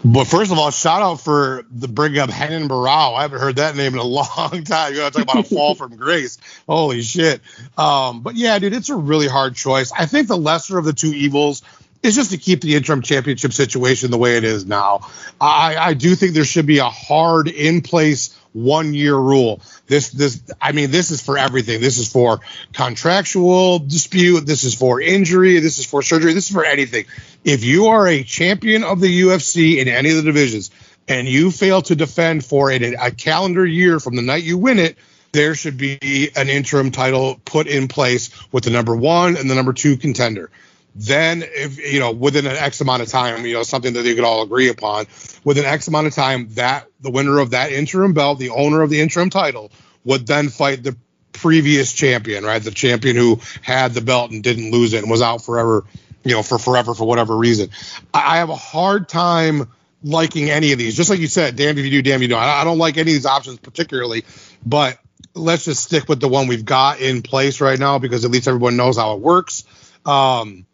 But 0.05 0.27
first 0.27 0.53
of 0.53 0.59
all, 0.59 0.71
shout 0.71 1.01
out 1.01 1.23
for 1.23 1.65
the 1.71 1.89
bring 1.89 2.19
up 2.19 2.29
Renan 2.29 2.69
Barão. 2.69 3.17
I 3.17 3.23
haven't 3.23 3.41
heard 3.41 3.57
that 3.57 3.75
name 3.75 3.95
in 3.95 3.99
a 3.99 4.03
long 4.05 4.63
time. 4.65 4.93
You 4.93 5.01
know, 5.01 5.11
talk 5.11 5.23
about 5.23 5.39
a 5.39 5.43
fall 5.43 5.75
from 5.77 5.97
grace. 5.97 6.39
Holy 6.69 7.01
shit. 7.01 7.41
Um, 7.79 8.21
but 8.21 8.35
yeah, 8.35 8.59
dude, 8.59 8.75
it's 8.75 8.91
a 8.91 8.97
really 8.97 9.29
hard 9.29 9.55
choice. 9.55 9.93
I 9.93 10.05
think 10.05 10.29
the 10.29 10.37
lesser 10.37 10.77
of 10.77 10.85
the 10.85 10.93
two 10.93 11.13
evils 11.13 11.63
is 12.03 12.15
just 12.15 12.33
to 12.33 12.37
keep 12.37 12.61
the 12.61 12.75
interim 12.75 13.01
championship 13.01 13.55
situation 13.55 14.11
the 14.11 14.19
way 14.19 14.37
it 14.37 14.45
is 14.45 14.67
now. 14.67 15.09
I, 15.41 15.77
I 15.77 15.95
do 15.95 16.15
think 16.15 16.35
there 16.35 16.45
should 16.45 16.67
be 16.67 16.79
a 16.79 16.91
hard 16.91 17.49
in 17.49 17.81
place 17.81 18.39
one 18.55 18.95
year 18.95 19.17
rule. 19.17 19.61
This 19.87 20.11
this 20.11 20.43
I 20.61 20.73
mean 20.73 20.91
this 20.91 21.11
is 21.11 21.21
for 21.21 21.37
everything. 21.37 21.81
This 21.81 21.99
is 21.99 22.11
for 22.11 22.41
contractual 22.73 23.81
dispute, 23.81 24.47
this 24.47 24.65
is 24.65 24.75
for 24.75 25.01
injury, 25.01 25.59
this 25.59 25.79
is 25.79 25.85
for 25.85 26.03
surgery, 26.03 26.33
this 26.33 26.49
is 26.49 26.55
for 26.55 26.65
anything. 26.65 27.05
If 27.45 27.65
you 27.65 27.89
are 27.89 28.07
a 28.07 28.23
champion 28.23 28.85
of 28.85 29.01
the 29.01 29.23
UFC 29.23 29.79
in 29.79 29.89
any 29.89 30.11
of 30.11 30.17
the 30.17 30.23
divisions 30.23 30.71
and 31.07 31.29
you 31.29 31.51
fail 31.51 31.83
to 31.83 31.95
defend 31.95 32.45
for 32.45 32.71
it 32.71 32.83
a 32.83 33.11
calendar 33.11 33.67
year 33.67 34.01
from 34.01 34.17
the 34.17 34.23
night 34.23 34.45
you 34.45 34.57
win 34.57 34.79
it, 34.79 34.97
there 35.33 35.55
should 35.55 35.77
be 35.77 36.31
an 36.37 36.49
interim 36.49 36.93
title 36.93 37.41
put 37.45 37.67
in 37.67 37.89
place 37.89 38.31
with 38.53 38.65
the 38.65 38.71
number 38.71 38.95
1 38.95 39.37
and 39.37 39.51
the 39.51 39.55
number 39.55 39.73
2 39.73 39.97
contender 39.97 40.51
then 40.95 41.43
if 41.43 41.79
you 41.79 41.99
know 41.99 42.13
within 42.13 42.47
an 42.47 42.57
x 42.57 42.81
amount 42.81 43.03
of 43.03 43.09
time 43.09 43.45
you 43.45 43.53
know 43.53 43.63
something 43.63 43.95
that 43.95 44.03
they 44.03 44.15
could 44.15 44.25
all 44.25 44.43
agree 44.43 44.69
upon 44.69 45.07
within 45.43 45.65
x 45.65 45.89
amount 45.89 46.07
of 46.07 46.15
time 46.15 46.49
that 46.51 46.87
the 47.01 47.11
winner 47.11 47.39
of 47.39 47.51
that 47.51 47.73
interim 47.73 48.15
belt 48.15 48.39
the 48.39 48.51
owner 48.51 48.81
of 48.81 48.91
the 48.91 49.01
interim 49.01 49.29
title 49.29 49.73
would 50.05 50.27
then 50.27 50.49
fight 50.49 50.83
the 50.83 50.97
previous 51.33 51.93
champion 51.93 52.45
right? 52.45 52.63
The 52.63 52.71
champion 52.71 53.17
who 53.17 53.41
had 53.61 53.93
the 53.93 54.01
belt 54.01 54.31
and 54.31 54.43
didn't 54.43 54.71
lose 54.71 54.95
it 54.95 55.03
and 55.03 55.11
was 55.11 55.21
out 55.21 55.45
forever 55.45 55.85
you 56.25 56.33
know 56.33 56.43
for 56.43 56.59
forever 56.59 56.95
for 56.95 57.07
whatever 57.07 57.37
reason. 57.37 57.71
I, 58.15 58.39
have 58.39 58.49
a 58.49 58.57
hard 58.57 59.09
time 59.09 59.71
liking 60.03 60.49
any 60.49 60.73
of 60.73 60.79
these. 60.79 60.97
Just 60.97 61.11
like 61.11 61.19
you 61.19 61.27
said 61.27 61.57
damn 61.57 61.77
if 61.77 61.85
you 61.85 61.91
do 61.91 62.03
damn 62.03 62.23
you 62.23 62.29
don't. 62.29 62.43
I 62.43 62.65
don't 62.65 62.79
like 62.79 62.95
any 62.95 63.11
of 63.11 63.15
these 63.15 63.27
options 63.27 63.59
particularly 63.59 64.25
but 64.65 64.99
let's 65.35 65.65
just 65.65 65.83
stick 65.83 66.09
with 66.09 66.21
the 66.21 66.29
one 66.29 66.47
we've 66.47 66.65
got 66.65 67.01
in 67.01 67.23
place 67.23 67.61
right 67.61 67.79
now 67.79 67.99
because 67.99 68.25
at 68.25 68.31
least 68.31 68.47
everyone 68.49 68.77
knows 68.77 68.97
how 68.97 69.15
it 69.15 69.21
works. 69.21 69.65
Um 70.07 70.67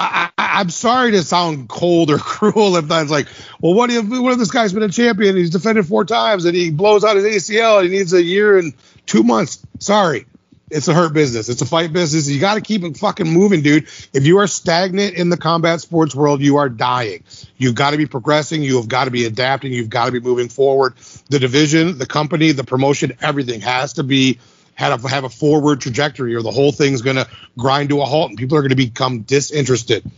I, 0.00 0.30
am 0.38 0.70
sorry 0.70 1.12
to 1.12 1.22
sound 1.22 1.68
cold 1.68 2.10
or 2.10 2.18
cruel 2.18 2.76
if 2.76 2.88
that's 2.88 3.10
like, 3.10 3.28
well, 3.60 3.74
what 3.74 3.90
if 3.90 4.08
this 4.38 4.50
guy's 4.50 4.72
been 4.72 4.82
a 4.82 4.88
champion? 4.88 5.36
He's 5.36 5.50
defended 5.50 5.86
four 5.86 6.04
times 6.04 6.44
and 6.44 6.54
he 6.54 6.70
blows 6.70 7.04
out 7.04 7.16
his 7.16 7.24
ACL 7.24 7.80
and 7.80 7.90
he 7.90 7.98
needs 7.98 8.12
a 8.12 8.22
year 8.22 8.58
and 8.58 8.72
two 9.06 9.22
months. 9.22 9.64
Sorry, 9.78 10.26
it's 10.70 10.88
a 10.88 10.94
hurt 10.94 11.12
business. 11.12 11.48
It's 11.48 11.62
a 11.62 11.66
fight 11.66 11.92
business. 11.92 12.28
You 12.28 12.40
got 12.40 12.54
to 12.54 12.60
keep 12.60 12.82
it 12.84 12.96
fucking 12.96 13.28
moving, 13.28 13.62
dude. 13.62 13.84
If 14.12 14.26
you 14.26 14.38
are 14.38 14.46
stagnant 14.46 15.14
in 15.14 15.30
the 15.30 15.36
combat 15.36 15.80
sports 15.80 16.14
world, 16.14 16.40
you 16.40 16.58
are 16.58 16.68
dying. 16.68 17.24
You've 17.56 17.74
got 17.74 17.90
to 17.92 17.96
be 17.96 18.06
progressing. 18.06 18.62
You 18.62 18.76
have 18.76 18.88
got 18.88 19.04
to 19.04 19.10
be 19.10 19.24
adapting. 19.24 19.72
You've 19.72 19.90
got 19.90 20.06
to 20.06 20.12
be 20.12 20.20
moving 20.20 20.48
forward. 20.48 20.94
The 21.30 21.38
division, 21.38 21.98
the 21.98 22.06
company, 22.06 22.52
the 22.52 22.64
promotion, 22.64 23.16
everything 23.20 23.60
has 23.62 23.94
to 23.94 24.02
be 24.02 24.38
have 24.78 25.04
a, 25.04 25.08
have 25.08 25.24
a 25.24 25.28
forward 25.28 25.80
trajectory 25.80 26.34
or 26.36 26.42
the 26.42 26.52
whole 26.52 26.70
thing's 26.70 27.02
going 27.02 27.16
to 27.16 27.26
grind 27.56 27.88
to 27.88 28.00
a 28.00 28.04
halt 28.04 28.30
and 28.30 28.38
people 28.38 28.56
are 28.56 28.60
going 28.60 28.70
to 28.70 28.76
become 28.76 29.22
disinterested. 29.22 30.08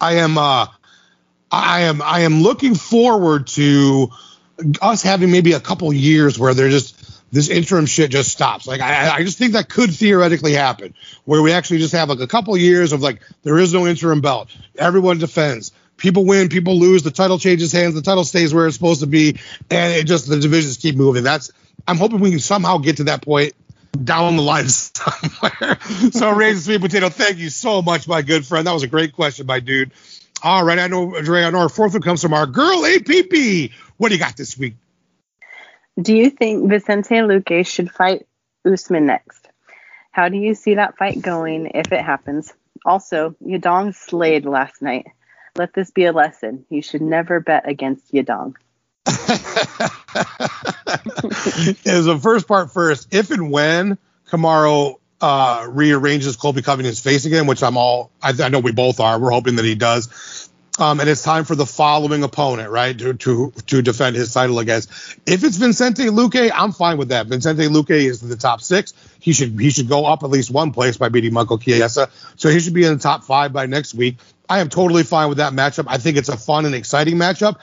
I 0.00 0.14
am 0.14 0.38
uh, 0.38 0.66
I 1.50 1.82
am 1.82 2.00
I 2.00 2.20
am 2.20 2.42
looking 2.42 2.74
forward 2.74 3.48
to 3.48 4.08
us 4.80 5.02
having 5.02 5.30
maybe 5.30 5.52
a 5.52 5.60
couple 5.60 5.92
years 5.92 6.38
where 6.38 6.54
they're 6.54 6.70
just 6.70 6.94
this 7.30 7.50
interim 7.50 7.84
shit 7.84 8.10
just 8.10 8.30
stops. 8.30 8.66
Like 8.66 8.80
I, 8.80 9.16
I 9.16 9.22
just 9.24 9.36
think 9.36 9.52
that 9.52 9.68
could 9.68 9.92
theoretically 9.92 10.54
happen, 10.54 10.94
where 11.24 11.42
we 11.42 11.52
actually 11.52 11.78
just 11.78 11.92
have 11.92 12.08
like 12.08 12.20
a 12.20 12.26
couple 12.26 12.56
years 12.56 12.92
of 12.92 13.02
like 13.02 13.20
there 13.42 13.58
is 13.58 13.74
no 13.74 13.86
interim 13.86 14.22
belt. 14.22 14.48
Everyone 14.76 15.18
defends. 15.18 15.72
People 15.98 16.24
win, 16.24 16.48
people 16.48 16.78
lose. 16.78 17.02
The 17.02 17.10
title 17.10 17.38
changes 17.38 17.72
hands. 17.72 17.94
The 17.94 18.02
title 18.02 18.24
stays 18.24 18.52
where 18.54 18.66
it's 18.66 18.76
supposed 18.76 19.00
to 19.00 19.06
be, 19.06 19.38
and 19.70 19.92
it 19.94 20.04
just 20.04 20.28
the 20.28 20.38
divisions 20.38 20.78
keep 20.78 20.96
moving. 20.96 21.24
That's 21.24 21.52
I'm 21.86 21.96
hoping 21.96 22.20
we 22.20 22.30
can 22.30 22.38
somehow 22.38 22.78
get 22.78 22.98
to 22.98 23.04
that 23.04 23.22
point 23.22 23.54
down 24.04 24.36
the 24.36 24.42
line 24.42 24.68
somewhere. 24.68 25.78
so, 26.12 26.30
Raising 26.30 26.62
Sweet 26.62 26.80
Potato, 26.80 27.08
thank 27.08 27.38
you 27.38 27.50
so 27.50 27.82
much, 27.82 28.08
my 28.08 28.22
good 28.22 28.46
friend. 28.46 28.66
That 28.66 28.72
was 28.72 28.82
a 28.82 28.88
great 28.88 29.12
question, 29.12 29.46
my 29.46 29.60
dude. 29.60 29.92
All 30.42 30.64
right, 30.64 30.78
I 30.78 30.86
know, 30.86 31.20
Dre, 31.22 31.44
I 31.44 31.50
know 31.50 31.60
our 31.60 31.68
fourth 31.68 31.94
one 31.94 32.02
comes 32.02 32.22
from 32.22 32.34
our 32.34 32.46
girl, 32.46 32.84
APP. 32.84 33.70
What 33.96 34.08
do 34.08 34.14
you 34.14 34.20
got 34.20 34.36
this 34.36 34.58
week? 34.58 34.74
Do 36.00 36.14
you 36.14 36.28
think 36.28 36.68
Vicente 36.68 37.14
Luque 37.14 37.66
should 37.66 37.90
fight 37.90 38.26
Usman 38.64 39.06
next? 39.06 39.48
How 40.12 40.28
do 40.28 40.36
you 40.36 40.54
see 40.54 40.74
that 40.74 40.96
fight 40.98 41.20
going 41.22 41.70
if 41.74 41.90
it 41.92 42.02
happens? 42.02 42.52
Also, 42.84 43.34
Yadong 43.42 43.94
slayed 43.94 44.44
last 44.44 44.82
night. 44.82 45.06
Let 45.56 45.72
this 45.72 45.90
be 45.90 46.04
a 46.04 46.12
lesson. 46.12 46.66
You 46.68 46.82
should 46.82 47.00
never 47.00 47.40
bet 47.40 47.68
against 47.68 48.12
Yadong. 48.12 48.54
Is 51.84 52.04
the 52.06 52.18
first 52.20 52.48
part 52.48 52.72
first. 52.72 53.14
If 53.14 53.30
and 53.30 53.50
when 53.50 53.98
Kamaru 54.28 54.96
uh, 55.20 55.66
rearranges 55.68 56.36
Colby 56.36 56.62
Covington's 56.62 57.00
face 57.00 57.24
again, 57.24 57.46
which 57.46 57.62
I'm 57.62 57.76
all, 57.76 58.10
I, 58.22 58.32
I, 58.42 58.48
know 58.48 58.58
we 58.58 58.72
both 58.72 59.00
are. 59.00 59.18
We're 59.18 59.30
hoping 59.30 59.56
that 59.56 59.64
he 59.64 59.74
does. 59.74 60.50
Um, 60.78 61.00
and 61.00 61.08
it's 61.08 61.22
time 61.22 61.44
for 61.44 61.54
the 61.54 61.64
following 61.64 62.22
opponent, 62.22 62.70
right, 62.70 62.98
to 62.98 63.14
to 63.14 63.50
to 63.66 63.80
defend 63.80 64.14
his 64.14 64.34
title 64.34 64.58
against. 64.58 64.90
If 65.24 65.42
it's 65.42 65.56
Vincente 65.56 66.04
Luque, 66.08 66.50
I'm 66.54 66.72
fine 66.72 66.98
with 66.98 67.08
that. 67.08 67.28
Vincente 67.28 67.66
Luque 67.68 67.90
is 67.90 68.22
in 68.22 68.28
the 68.28 68.36
top 68.36 68.60
six. 68.60 68.92
He 69.18 69.32
should 69.32 69.58
he 69.58 69.70
should 69.70 69.88
go 69.88 70.04
up 70.04 70.22
at 70.22 70.28
least 70.28 70.50
one 70.50 70.72
place 70.72 70.98
by 70.98 71.08
beating 71.08 71.32
Michael 71.32 71.56
Chiesa. 71.56 72.10
So 72.36 72.50
he 72.50 72.60
should 72.60 72.74
be 72.74 72.84
in 72.84 72.92
the 72.92 73.00
top 73.00 73.24
five 73.24 73.54
by 73.54 73.64
next 73.64 73.94
week. 73.94 74.18
I 74.50 74.60
am 74.60 74.68
totally 74.68 75.02
fine 75.02 75.30
with 75.30 75.38
that 75.38 75.54
matchup. 75.54 75.86
I 75.88 75.96
think 75.96 76.18
it's 76.18 76.28
a 76.28 76.36
fun 76.36 76.66
and 76.66 76.74
exciting 76.74 77.16
matchup. 77.16 77.56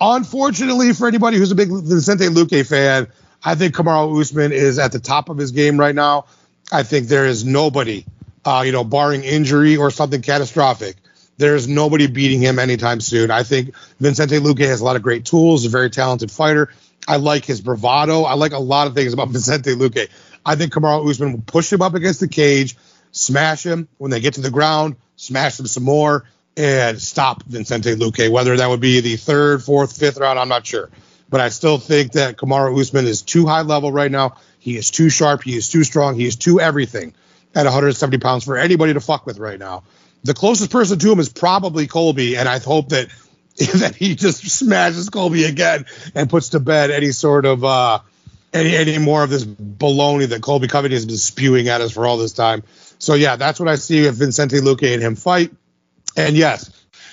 Unfortunately, 0.00 0.92
for 0.92 1.08
anybody 1.08 1.38
who's 1.38 1.50
a 1.50 1.56
big 1.56 1.70
Vicente 1.70 2.26
Luque 2.26 2.66
fan, 2.66 3.08
I 3.44 3.54
think 3.54 3.74
Kamaru 3.74 4.20
Usman 4.20 4.52
is 4.52 4.78
at 4.78 4.92
the 4.92 5.00
top 5.00 5.28
of 5.28 5.38
his 5.38 5.52
game 5.52 5.78
right 5.78 5.94
now. 5.94 6.26
I 6.70 6.82
think 6.82 7.08
there 7.08 7.26
is 7.26 7.44
nobody, 7.44 8.04
uh, 8.44 8.62
you 8.64 8.72
know, 8.72 8.84
barring 8.84 9.24
injury 9.24 9.76
or 9.76 9.90
something 9.90 10.22
catastrophic, 10.22 10.96
there's 11.38 11.68
nobody 11.68 12.08
beating 12.08 12.40
him 12.40 12.58
anytime 12.58 13.00
soon. 13.00 13.30
I 13.30 13.44
think 13.44 13.74
Vicente 14.00 14.38
Luque 14.38 14.66
has 14.66 14.80
a 14.80 14.84
lot 14.84 14.96
of 14.96 15.02
great 15.02 15.24
tools, 15.24 15.64
a 15.64 15.68
very 15.68 15.88
talented 15.88 16.30
fighter. 16.30 16.68
I 17.06 17.16
like 17.16 17.44
his 17.44 17.60
bravado. 17.60 18.22
I 18.22 18.34
like 18.34 18.52
a 18.52 18.58
lot 18.58 18.88
of 18.88 18.94
things 18.94 19.12
about 19.12 19.28
Vicente 19.30 19.74
Luque. 19.74 20.10
I 20.44 20.56
think 20.56 20.72
Kamaru 20.72 21.08
Usman 21.08 21.32
will 21.32 21.42
push 21.46 21.72
him 21.72 21.80
up 21.80 21.94
against 21.94 22.20
the 22.20 22.28
cage, 22.28 22.76
smash 23.12 23.64
him 23.64 23.88
when 23.98 24.10
they 24.10 24.20
get 24.20 24.34
to 24.34 24.40
the 24.40 24.50
ground, 24.50 24.96
smash 25.16 25.58
him 25.58 25.66
some 25.68 25.84
more, 25.84 26.24
and 26.58 27.00
stop 27.00 27.44
Vincente 27.44 27.94
Luque. 27.94 28.30
Whether 28.30 28.56
that 28.56 28.68
would 28.68 28.80
be 28.80 29.00
the 29.00 29.16
third, 29.16 29.62
fourth, 29.62 29.96
fifth 29.96 30.18
round, 30.18 30.38
I'm 30.38 30.48
not 30.48 30.66
sure. 30.66 30.90
But 31.30 31.40
I 31.40 31.50
still 31.50 31.78
think 31.78 32.12
that 32.12 32.36
Kamaru 32.36 32.78
Usman 32.78 33.06
is 33.06 33.22
too 33.22 33.46
high 33.46 33.62
level 33.62 33.92
right 33.92 34.10
now. 34.10 34.36
He 34.58 34.76
is 34.76 34.90
too 34.90 35.08
sharp. 35.08 35.42
He 35.44 35.56
is 35.56 35.68
too 35.68 35.84
strong. 35.84 36.16
He 36.16 36.26
is 36.26 36.36
too 36.36 36.60
everything 36.60 37.14
at 37.54 37.64
170 37.64 38.18
pounds 38.18 38.44
for 38.44 38.56
anybody 38.56 38.92
to 38.94 39.00
fuck 39.00 39.24
with 39.24 39.38
right 39.38 39.58
now. 39.58 39.84
The 40.24 40.34
closest 40.34 40.72
person 40.72 40.98
to 40.98 41.12
him 41.12 41.20
is 41.20 41.28
probably 41.28 41.86
Colby, 41.86 42.36
and 42.36 42.48
I 42.48 42.58
hope 42.58 42.88
that 42.88 43.08
that 43.56 43.94
he 43.94 44.16
just 44.16 44.48
smashes 44.48 45.10
Colby 45.10 45.44
again 45.44 45.86
and 46.14 46.28
puts 46.28 46.50
to 46.50 46.60
bed 46.60 46.90
any 46.90 47.12
sort 47.12 47.44
of 47.44 47.64
uh, 47.64 48.00
any 48.52 48.74
any 48.74 48.98
more 48.98 49.22
of 49.22 49.30
this 49.30 49.44
baloney 49.44 50.28
that 50.28 50.42
Colby 50.42 50.66
Covington 50.66 50.96
has 50.96 51.06
been 51.06 51.16
spewing 51.16 51.68
at 51.68 51.80
us 51.80 51.92
for 51.92 52.04
all 52.04 52.18
this 52.18 52.32
time. 52.32 52.64
So 52.98 53.14
yeah, 53.14 53.36
that's 53.36 53.60
what 53.60 53.68
I 53.68 53.76
see 53.76 54.06
if 54.06 54.14
Vincente 54.14 54.58
Luque 54.58 54.92
and 54.92 55.00
him 55.00 55.14
fight. 55.14 55.52
And 56.18 56.36
yes, 56.36 56.68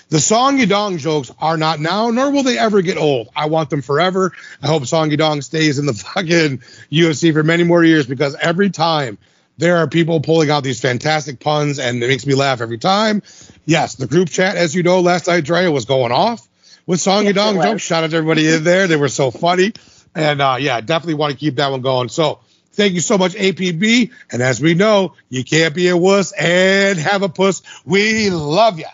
the 0.09 0.19
Song 0.19 0.57
Yadong 0.57 0.97
jokes 0.97 1.31
are 1.39 1.57
not 1.57 1.79
now, 1.79 2.09
nor 2.09 2.31
will 2.31 2.41
they 2.41 2.57
ever 2.57 2.81
get 2.81 2.97
old. 2.97 3.29
I 3.35 3.45
want 3.45 3.69
them 3.69 3.83
forever. 3.83 4.31
I 4.63 4.67
hope 4.67 4.87
Song 4.87 5.11
Yadong 5.11 5.43
stays 5.43 5.77
in 5.77 5.85
the 5.85 5.93
fucking 6.15 6.57
UFC 6.91 7.31
for 7.31 7.43
many 7.43 7.63
more 7.63 7.83
years 7.83 8.07
because 8.07 8.35
every 8.41 8.71
time 8.71 9.19
there 9.59 9.77
are 9.77 9.87
people 9.87 10.21
pulling 10.21 10.49
out 10.49 10.63
these 10.63 10.81
fantastic 10.81 11.39
puns 11.39 11.77
and 11.77 12.03
it 12.03 12.07
makes 12.07 12.25
me 12.25 12.33
laugh 12.33 12.61
every 12.61 12.79
time. 12.79 13.21
Yes, 13.65 13.93
the 13.93 14.07
group 14.07 14.29
chat, 14.29 14.55
as 14.55 14.73
you 14.73 14.81
know, 14.81 15.01
last 15.01 15.27
night, 15.27 15.43
Drea, 15.43 15.71
was 15.71 15.85
going 15.85 16.11
off 16.11 16.47
with 16.87 16.99
Song 16.99 17.25
yes, 17.25 17.35
Yadong 17.35 17.61
jokes. 17.61 17.83
Shout 17.83 18.03
out 18.03 18.09
to 18.09 18.17
everybody 18.17 18.51
in 18.51 18.63
there. 18.63 18.87
They 18.87 18.95
were 18.95 19.07
so 19.07 19.29
funny. 19.29 19.73
And 20.15 20.41
uh, 20.41 20.57
yeah, 20.59 20.81
definitely 20.81 21.13
want 21.13 21.33
to 21.33 21.37
keep 21.37 21.57
that 21.57 21.69
one 21.69 21.81
going. 21.81 22.09
So 22.09 22.39
Thank 22.75 22.93
you 22.93 22.99
so 22.99 23.17
much, 23.17 23.33
APB. 23.33 24.11
And 24.29 24.41
as 24.41 24.59
we 24.59 24.73
know, 24.73 25.13
you 25.29 25.45
can't 25.45 25.73
be 25.73 25.87
a 25.87 25.95
wuss 25.95 26.33
and 26.33 26.99
have 26.99 27.23
a 27.23 27.29
puss. 27.29 27.61
We 27.85 28.29
love 28.29 28.79
you. 28.79 28.85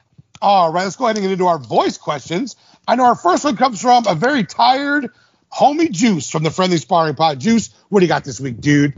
All 0.42 0.72
right, 0.72 0.86
let's 0.86 0.96
go 0.96 1.06
ahead 1.06 1.18
and 1.18 1.24
get 1.24 1.32
into 1.32 1.46
our 1.46 1.60
voice 1.60 2.00
questions. 2.00 2.56
I 2.88 2.96
know 2.96 3.06
our 3.06 3.16
first 3.16 3.44
one 3.44 3.58
comes 3.58 3.80
from 3.80 4.08
a 4.08 4.16
very 4.16 4.44
tired 4.44 5.12
homie 5.54 5.92
Juice 5.92 6.32
from 6.32 6.42
the 6.42 6.50
Friendly 6.50 6.78
Sparring 6.78 7.14
Pod. 7.14 7.40
Juice, 7.40 7.70
what 7.90 8.00
do 8.00 8.06
you 8.06 8.10
got 8.10 8.24
this 8.24 8.40
week, 8.40 8.60
dude? 8.60 8.96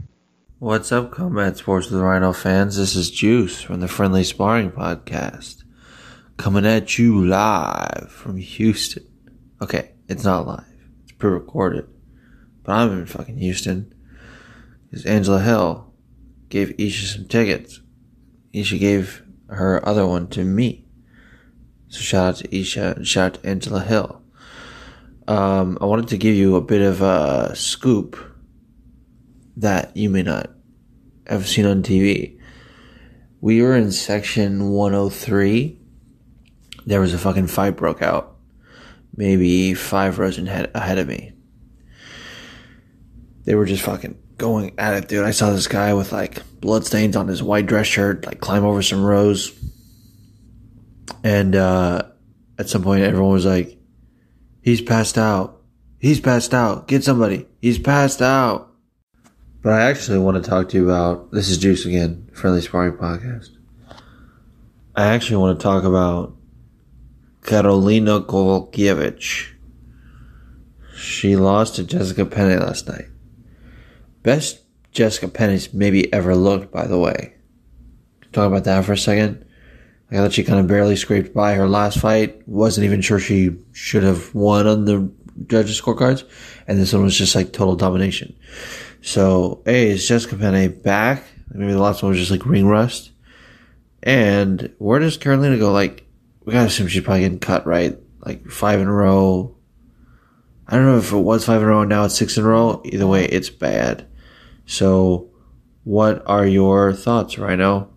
What's 0.58 0.90
up, 0.90 1.10
Combat 1.10 1.58
Sports 1.58 1.90
with 1.90 2.00
Rhino 2.00 2.32
fans? 2.32 2.78
This 2.78 2.96
is 2.96 3.10
Juice 3.10 3.60
from 3.60 3.80
the 3.80 3.88
Friendly 3.88 4.24
Sparring 4.24 4.70
Podcast. 4.70 5.64
Coming 6.38 6.64
at 6.64 6.98
you 6.98 7.26
live 7.26 8.08
from 8.10 8.38
Houston. 8.38 9.06
Okay, 9.60 9.90
it's 10.08 10.24
not 10.24 10.46
live. 10.46 10.64
It's 11.02 11.12
pre-recorded. 11.12 11.86
But 12.62 12.72
I'm 12.72 12.92
in 12.92 13.04
fucking 13.04 13.36
Houston 13.36 13.92
because 14.88 15.04
Angela 15.04 15.42
Hill 15.42 15.92
gave 16.48 16.80
Isha 16.80 17.06
some 17.18 17.28
tickets. 17.28 17.80
Isha 18.54 18.78
gave 18.78 19.22
her 19.48 19.86
other 19.86 20.06
one 20.06 20.28
to 20.28 20.42
me. 20.42 20.83
So 21.94 22.00
shout 22.00 22.26
out 22.26 22.36
to 22.38 22.56
Isha 22.56 22.94
and 22.96 23.06
shout 23.06 23.36
out 23.36 23.42
to 23.42 23.48
Angela 23.48 23.80
Hill. 23.80 24.20
um, 25.28 25.78
I 25.80 25.84
wanted 25.84 26.08
to 26.08 26.18
give 26.18 26.34
you 26.34 26.56
a 26.56 26.60
bit 26.60 26.82
of 26.82 27.00
a 27.00 27.54
scoop 27.54 28.16
that 29.58 29.96
you 29.96 30.10
may 30.10 30.24
not 30.24 30.50
have 31.28 31.46
seen 31.46 31.66
on 31.66 31.84
TV. 31.84 32.36
We 33.40 33.62
were 33.62 33.76
in 33.76 33.92
section 33.92 34.70
103. 34.70 35.78
There 36.84 37.00
was 37.00 37.14
a 37.14 37.18
fucking 37.18 37.46
fight 37.46 37.76
broke 37.76 38.02
out. 38.02 38.38
Maybe 39.16 39.72
five 39.74 40.18
rows 40.18 40.36
ahead, 40.36 40.72
ahead 40.74 40.98
of 40.98 41.06
me. 41.06 41.32
They 43.44 43.54
were 43.54 43.66
just 43.66 43.84
fucking 43.84 44.18
going 44.36 44.74
at 44.78 44.94
it, 44.94 45.06
dude. 45.08 45.24
I 45.24 45.30
saw 45.30 45.52
this 45.52 45.68
guy 45.68 45.94
with 45.94 46.10
like 46.10 46.42
blood 46.60 46.84
stains 46.84 47.14
on 47.14 47.28
his 47.28 47.40
white 47.40 47.66
dress 47.66 47.86
shirt, 47.86 48.26
like 48.26 48.40
climb 48.40 48.64
over 48.64 48.82
some 48.82 49.04
rows. 49.04 49.52
And 51.22 51.54
uh, 51.54 52.02
at 52.58 52.68
some 52.68 52.82
point, 52.82 53.02
everyone 53.02 53.32
was 53.32 53.46
like, 53.46 53.78
he's 54.62 54.80
passed 54.80 55.18
out. 55.18 55.62
He's 55.98 56.20
passed 56.20 56.52
out. 56.52 56.88
Get 56.88 57.04
somebody. 57.04 57.46
He's 57.60 57.78
passed 57.78 58.20
out. 58.20 58.70
But 59.62 59.72
I 59.72 59.82
actually 59.82 60.18
want 60.18 60.42
to 60.42 60.48
talk 60.48 60.68
to 60.68 60.76
you 60.76 60.84
about 60.84 61.32
this 61.32 61.48
is 61.48 61.56
Juice 61.56 61.86
again, 61.86 62.28
Friendly 62.34 62.60
Sparring 62.60 62.98
Podcast. 62.98 63.50
I 64.94 65.06
actually 65.06 65.38
want 65.38 65.58
to 65.58 65.62
talk 65.62 65.84
about 65.84 66.36
Karolina 67.40 68.24
Kowalkiewicz. 68.26 69.52
She 70.94 71.36
lost 71.36 71.76
to 71.76 71.84
Jessica 71.84 72.26
Penne 72.26 72.60
last 72.60 72.86
night. 72.86 73.06
Best 74.22 74.60
Jessica 74.92 75.28
Penne's 75.28 75.72
maybe 75.72 76.12
ever 76.12 76.36
looked, 76.36 76.70
by 76.70 76.86
the 76.86 76.98
way. 76.98 77.34
Talk 78.32 78.48
about 78.48 78.64
that 78.64 78.84
for 78.84 78.92
a 78.92 78.98
second. 78.98 79.44
I 80.10 80.16
thought 80.16 80.32
she 80.32 80.44
kind 80.44 80.60
of 80.60 80.66
barely 80.66 80.96
scraped 80.96 81.34
by 81.34 81.54
her 81.54 81.68
last 81.68 81.98
fight. 81.98 82.46
Wasn't 82.46 82.84
even 82.84 83.00
sure 83.00 83.18
she 83.18 83.56
should 83.72 84.02
have 84.02 84.34
won 84.34 84.66
on 84.66 84.84
the 84.84 85.10
judges' 85.46 85.80
scorecards. 85.80 86.24
And 86.66 86.78
this 86.78 86.92
one 86.92 87.02
was 87.02 87.16
just 87.16 87.34
like 87.34 87.52
total 87.52 87.76
domination. 87.76 88.36
So, 89.00 89.62
A, 89.66 89.90
is 89.90 90.06
Jessica 90.06 90.36
Penne 90.36 90.80
back? 90.80 91.24
Maybe 91.50 91.72
the 91.72 91.80
last 91.80 92.02
one 92.02 92.10
was 92.10 92.18
just 92.18 92.30
like 92.30 92.46
ring 92.46 92.66
rust. 92.66 93.10
And 94.02 94.74
where 94.78 94.98
does 95.00 95.18
Karolina 95.18 95.58
go? 95.58 95.72
Like, 95.72 96.06
we 96.44 96.52
gotta 96.52 96.66
assume 96.66 96.88
she's 96.88 97.02
probably 97.02 97.22
getting 97.22 97.38
cut, 97.38 97.66
right? 97.66 97.98
Like 98.20 98.48
five 98.48 98.80
in 98.80 98.88
a 98.88 98.92
row. 98.92 99.56
I 100.66 100.76
don't 100.76 100.86
know 100.86 100.98
if 100.98 101.12
it 101.12 101.16
was 101.16 101.44
five 101.44 101.60
in 101.60 101.68
a 101.68 101.70
row 101.70 101.84
now 101.84 102.04
it's 102.04 102.16
six 102.16 102.38
in 102.38 102.44
a 102.44 102.48
row. 102.48 102.82
Either 102.84 103.06
way, 103.06 103.24
it's 103.26 103.50
bad. 103.50 104.06
So, 104.66 105.30
what 105.84 106.22
are 106.26 106.46
your 106.46 106.92
thoughts, 106.92 107.38
Rhino? 107.38 107.93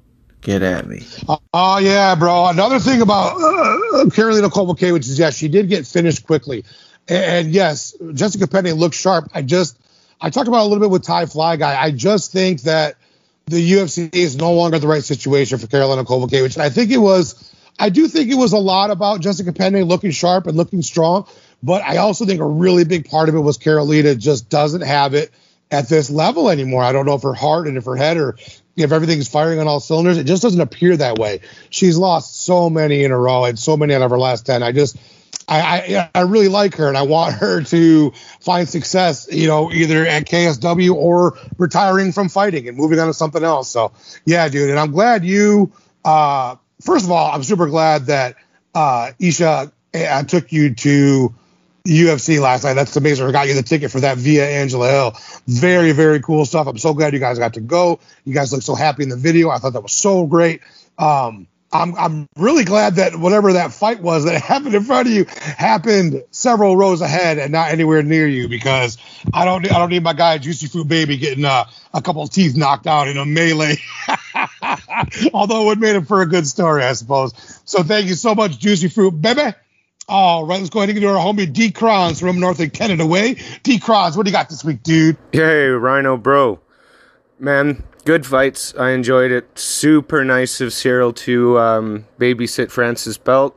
Get 0.47 0.63
at 0.63 0.87
me. 0.87 1.05
Oh, 1.27 1.39
uh, 1.53 1.81
yeah, 1.83 2.15
bro. 2.15 2.47
Another 2.47 2.79
thing 2.79 3.01
about 3.01 3.35
uh, 3.35 4.05
Karolina 4.05 4.49
Kowalkiewicz 4.49 4.99
is, 4.99 5.19
yes, 5.19 5.35
she 5.35 5.49
did 5.49 5.67
get 5.67 5.85
finished 5.85 6.25
quickly. 6.25 6.63
And, 7.09 7.25
and, 7.25 7.53
yes, 7.53 7.93
Jessica 8.13 8.47
Penne 8.47 8.71
looked 8.71 8.95
sharp. 8.95 9.29
I 9.33 9.41
just, 9.41 9.77
I 10.21 10.29
talked 10.29 10.47
about 10.47 10.61
a 10.61 10.67
little 10.67 10.79
bit 10.79 10.89
with 10.89 11.03
Ty 11.03 11.25
Fly 11.25 11.57
Guy. 11.57 11.77
I 11.77 11.91
just 11.91 12.31
think 12.31 12.61
that 12.61 12.95
the 13.47 13.57
UFC 13.73 14.15
is 14.15 14.37
no 14.37 14.53
longer 14.53 14.79
the 14.79 14.87
right 14.87 15.03
situation 15.03 15.57
for 15.57 15.67
Karolina 15.67 16.05
Kowalkiewicz. 16.05 16.53
And 16.53 16.63
I 16.63 16.69
think 16.69 16.91
it 16.91 16.97
was, 16.97 17.53
I 17.77 17.89
do 17.89 18.07
think 18.07 18.31
it 18.31 18.35
was 18.35 18.53
a 18.53 18.57
lot 18.57 18.89
about 18.89 19.19
Jessica 19.19 19.51
Penne 19.51 19.83
looking 19.83 20.11
sharp 20.11 20.47
and 20.47 20.55
looking 20.55 20.81
strong. 20.81 21.27
But 21.61 21.81
I 21.81 21.97
also 21.97 22.25
think 22.25 22.39
a 22.39 22.47
really 22.47 22.85
big 22.85 23.09
part 23.09 23.27
of 23.27 23.35
it 23.35 23.39
was 23.41 23.57
Karolina 23.57 24.17
just 24.17 24.47
doesn't 24.47 24.79
have 24.79 25.13
it 25.13 25.29
at 25.71 25.89
this 25.89 26.09
level 26.09 26.49
anymore. 26.49 26.83
I 26.83 26.93
don't 26.93 27.05
know 27.05 27.15
if 27.15 27.23
her 27.23 27.33
heart 27.33 27.67
and 27.67 27.75
if 27.75 27.83
her 27.83 27.97
head 27.97 28.15
or 28.15 28.37
if 28.77 28.91
everything's 28.91 29.27
firing 29.27 29.59
on 29.59 29.67
all 29.67 29.79
cylinders. 29.79 30.17
It 30.17 30.25
just 30.25 30.43
doesn't 30.43 30.61
appear 30.61 30.95
that 30.95 31.17
way. 31.17 31.41
She's 31.69 31.97
lost 31.97 32.43
so 32.43 32.69
many 32.69 33.03
in 33.03 33.11
a 33.11 33.17
row 33.17 33.45
and 33.45 33.57
so 33.57 33.75
many 33.75 33.93
out 33.93 34.03
of 34.03 34.11
her 34.11 34.19
last 34.19 34.45
10. 34.45 34.61
I 34.61 34.71
just, 34.71 34.97
I, 35.49 36.09
I, 36.15 36.19
I 36.19 36.21
really 36.21 36.47
like 36.47 36.75
her 36.75 36.87
and 36.87 36.95
I 36.95 37.01
want 37.01 37.33
her 37.35 37.63
to 37.63 38.11
find 38.39 38.69
success, 38.69 39.27
you 39.31 39.47
know, 39.47 39.71
either 39.71 40.05
at 40.05 40.25
KSW 40.25 40.93
or 40.93 41.37
retiring 41.57 42.11
from 42.11 42.29
fighting 42.29 42.67
and 42.67 42.77
moving 42.77 42.99
on 42.99 43.07
to 43.07 43.13
something 43.13 43.43
else. 43.43 43.69
So, 43.71 43.93
yeah, 44.25 44.47
dude. 44.47 44.69
And 44.69 44.79
I'm 44.79 44.91
glad 44.91 45.25
you, 45.25 45.73
uh, 46.05 46.57
first 46.81 47.05
of 47.05 47.11
all, 47.11 47.31
I'm 47.31 47.43
super 47.43 47.67
glad 47.67 48.05
that 48.05 48.35
uh, 48.75 49.11
Isha 49.19 49.71
uh, 49.93 50.23
took 50.23 50.51
you 50.51 50.75
to 50.75 51.33
UFC 51.87 52.39
last 52.41 52.63
night. 52.63 52.73
That's 52.73 52.95
amazing. 52.95 53.27
I 53.27 53.31
got 53.31 53.47
you 53.47 53.53
the 53.53 53.63
ticket 53.63 53.91
for 53.91 54.01
that 54.01 54.17
via 54.17 54.47
Angela 54.47 54.89
Hill. 54.89 55.15
Very, 55.47 55.91
very 55.91 56.21
cool 56.21 56.45
stuff. 56.45 56.67
I'm 56.67 56.77
so 56.77 56.93
glad 56.93 57.13
you 57.13 57.19
guys 57.19 57.39
got 57.39 57.53
to 57.55 57.61
go. 57.61 57.99
You 58.25 58.33
guys 58.33 58.51
look 58.51 58.61
so 58.61 58.75
happy 58.75 59.03
in 59.03 59.09
the 59.09 59.17
video. 59.17 59.49
I 59.49 59.57
thought 59.57 59.73
that 59.73 59.81
was 59.81 59.93
so 59.93 60.25
great. 60.25 60.61
Um, 60.97 61.47
I'm 61.71 61.95
I'm 61.95 62.29
really 62.37 62.63
glad 62.63 62.95
that 62.95 63.15
whatever 63.17 63.53
that 63.53 63.73
fight 63.73 64.01
was 64.01 64.23
that 64.23 64.41
happened 64.41 64.75
in 64.75 64.83
front 64.83 65.07
of 65.07 65.13
you 65.13 65.25
happened 65.25 66.23
several 66.31 66.77
rows 66.77 67.01
ahead 67.01 67.37
and 67.37 67.51
not 67.51 67.71
anywhere 67.71 68.03
near 68.03 68.27
you 68.27 68.47
because 68.47 68.97
I 69.33 69.43
don't 69.45 69.69
I 69.69 69.77
don't 69.77 69.89
need 69.89 70.03
my 70.03 70.13
guy 70.13 70.37
Juicy 70.37 70.67
Fruit 70.67 70.87
Baby 70.87 71.17
getting 71.17 71.45
uh, 71.45 71.65
a 71.93 72.01
couple 72.01 72.21
of 72.21 72.29
teeth 72.29 72.55
knocked 72.55 72.87
out 72.87 73.07
in 73.07 73.17
a 73.17 73.25
melee. 73.25 73.77
Although 75.33 75.69
it 75.71 75.79
made 75.79 75.95
it 75.95 76.07
for 76.07 76.21
a 76.21 76.25
good 76.25 76.47
story, 76.47 76.83
I 76.83 76.93
suppose. 76.93 77.33
So 77.65 77.83
thank 77.83 78.07
you 78.07 78.15
so 78.15 78.33
much, 78.33 78.57
Juicy 78.59 78.87
Fruit 78.87 79.11
Baby. 79.11 79.53
All 80.09 80.45
right, 80.45 80.59
let's 80.59 80.69
go 80.69 80.79
ahead 80.79 80.89
and 80.89 80.97
get 80.97 81.05
to 81.05 81.13
our 81.13 81.17
homie 81.17 81.51
D. 81.51 81.69
Crons 81.69 82.21
from 82.21 82.39
North 82.39 82.61
of 82.61 82.71
Canada 82.71 83.05
way. 83.05 83.35
D. 83.63 83.77
Crons, 83.77 84.15
what 84.15 84.25
do 84.25 84.29
you 84.29 84.33
got 84.33 84.47
this 84.47 84.63
week, 84.63 84.81
dude? 84.81 85.17
Hey, 85.33 85.67
Rhino 85.67 86.15
Bro. 86.15 86.61
Man, 87.39 87.83
good 88.05 88.25
fights. 88.25 88.73
I 88.75 88.91
enjoyed 88.91 89.31
it. 89.31 89.59
Super 89.59 90.23
nice 90.23 90.61
of 90.61 90.69
Ciryl 90.69 91.13
to 91.17 91.59
um, 91.59 92.05
babysit 92.17 92.71
Francis 92.71 93.17
Belt. 93.17 93.53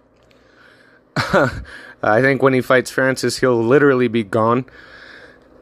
I 1.17 2.21
think 2.21 2.43
when 2.43 2.53
he 2.53 2.61
fights 2.61 2.91
Francis, 2.91 3.39
he'll 3.39 3.63
literally 3.63 4.09
be 4.09 4.25
gone. 4.25 4.65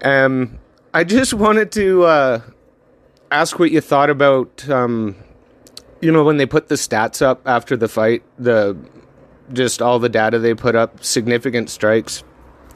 Um, 0.03 0.59
I 0.95 1.05
just 1.05 1.35
wanted 1.35 1.71
to 1.73 2.05
uh, 2.05 2.41
ask 3.31 3.59
what 3.59 3.73
you 3.73 3.83
thought 3.83 4.09
about, 4.09 4.67
um, 4.71 5.17
you 6.01 6.11
know, 6.11 6.25
when 6.25 6.39
they 6.39 6.47
put 6.47 6.69
the 6.69 6.77
stats 6.77 7.21
up 7.21 7.43
after 7.47 7.77
the 7.77 7.89
fight, 7.89 8.23
the 8.39 8.75
just 9.53 9.83
all 9.83 9.99
the 9.99 10.09
data 10.09 10.39
they 10.39 10.55
put 10.55 10.75
up, 10.75 11.03
significant 11.03 11.71
strikes. 11.71 12.25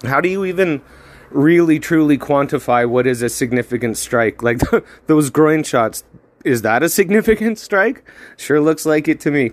How 0.05 0.21
do 0.21 0.29
you 0.29 0.45
even 0.45 0.83
really 1.31 1.79
truly 1.79 2.19
quantify 2.19 2.89
what 2.89 3.07
is 3.07 3.23
a 3.23 3.29
significant 3.29 3.97
strike? 3.97 4.43
Like 4.43 4.61
those 5.07 5.31
groin 5.31 5.63
shots, 5.63 6.05
is 6.45 6.63
that 6.63 6.83
a 6.83 6.89
significant 6.89 7.59
strike? 7.59 8.09
Sure 8.37 8.61
looks 8.61 8.85
like 8.85 9.09
it 9.09 9.21
to 9.21 9.31
me. 9.31 9.53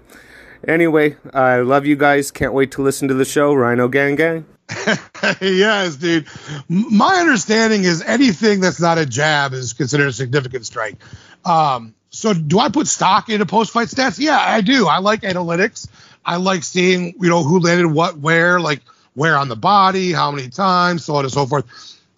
Anyway, 0.67 1.15
I 1.33 1.59
love 1.59 1.85
you 1.85 1.95
guys. 1.95 2.31
Can't 2.31 2.53
wait 2.53 2.71
to 2.71 2.81
listen 2.81 3.07
to 3.07 3.13
the 3.13 3.25
show. 3.25 3.53
Rhino 3.53 3.87
Gang 3.87 4.15
Gang. 4.15 4.45
yes, 5.41 5.95
dude. 5.95 6.27
My 6.67 7.15
understanding 7.15 7.83
is 7.83 8.01
anything 8.01 8.59
that's 8.59 8.79
not 8.79 8.97
a 8.97 9.05
jab 9.05 9.53
is 9.53 9.73
considered 9.73 10.07
a 10.07 10.13
significant 10.13 10.65
strike. 10.65 10.97
Um, 11.45 11.95
so, 12.11 12.33
do 12.33 12.59
I 12.59 12.69
put 12.69 12.87
stock 12.87 13.29
into 13.29 13.45
post 13.45 13.71
fight 13.71 13.87
stats? 13.87 14.19
Yeah, 14.19 14.37
I 14.37 14.61
do. 14.61 14.87
I 14.87 14.99
like 14.99 15.21
analytics. 15.21 15.87
I 16.25 16.37
like 16.37 16.63
seeing, 16.63 17.15
you 17.19 17.29
know, 17.29 17.43
who 17.43 17.59
landed 17.59 17.87
what 17.87 18.17
where, 18.17 18.59
like 18.59 18.81
where 19.13 19.37
on 19.37 19.49
the 19.49 19.55
body, 19.55 20.11
how 20.11 20.31
many 20.31 20.49
times, 20.49 21.05
so 21.05 21.15
on 21.15 21.25
and 21.25 21.33
so 21.33 21.45
forth. 21.45 21.65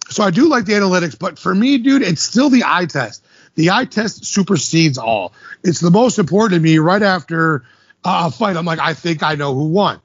So 0.08 0.22
I 0.22 0.30
do 0.30 0.48
like 0.48 0.66
the 0.66 0.74
analytics, 0.74 1.18
but 1.18 1.38
for 1.38 1.54
me, 1.54 1.78
dude, 1.78 2.02
it's 2.02 2.22
still 2.22 2.50
the 2.50 2.64
eye 2.66 2.86
test. 2.86 3.24
The 3.54 3.70
eye 3.70 3.84
test 3.84 4.24
supersedes 4.24 4.98
all. 4.98 5.32
It's 5.62 5.80
the 5.80 5.90
most 5.90 6.18
important 6.18 6.58
to 6.58 6.62
me 6.62 6.78
right 6.78 7.02
after 7.02 7.64
a 8.04 8.30
fight. 8.30 8.56
I'm 8.56 8.64
like, 8.64 8.78
I 8.78 8.94
think 8.94 9.22
I 9.22 9.34
know 9.34 9.54
who 9.54 9.68
won. 9.68 10.00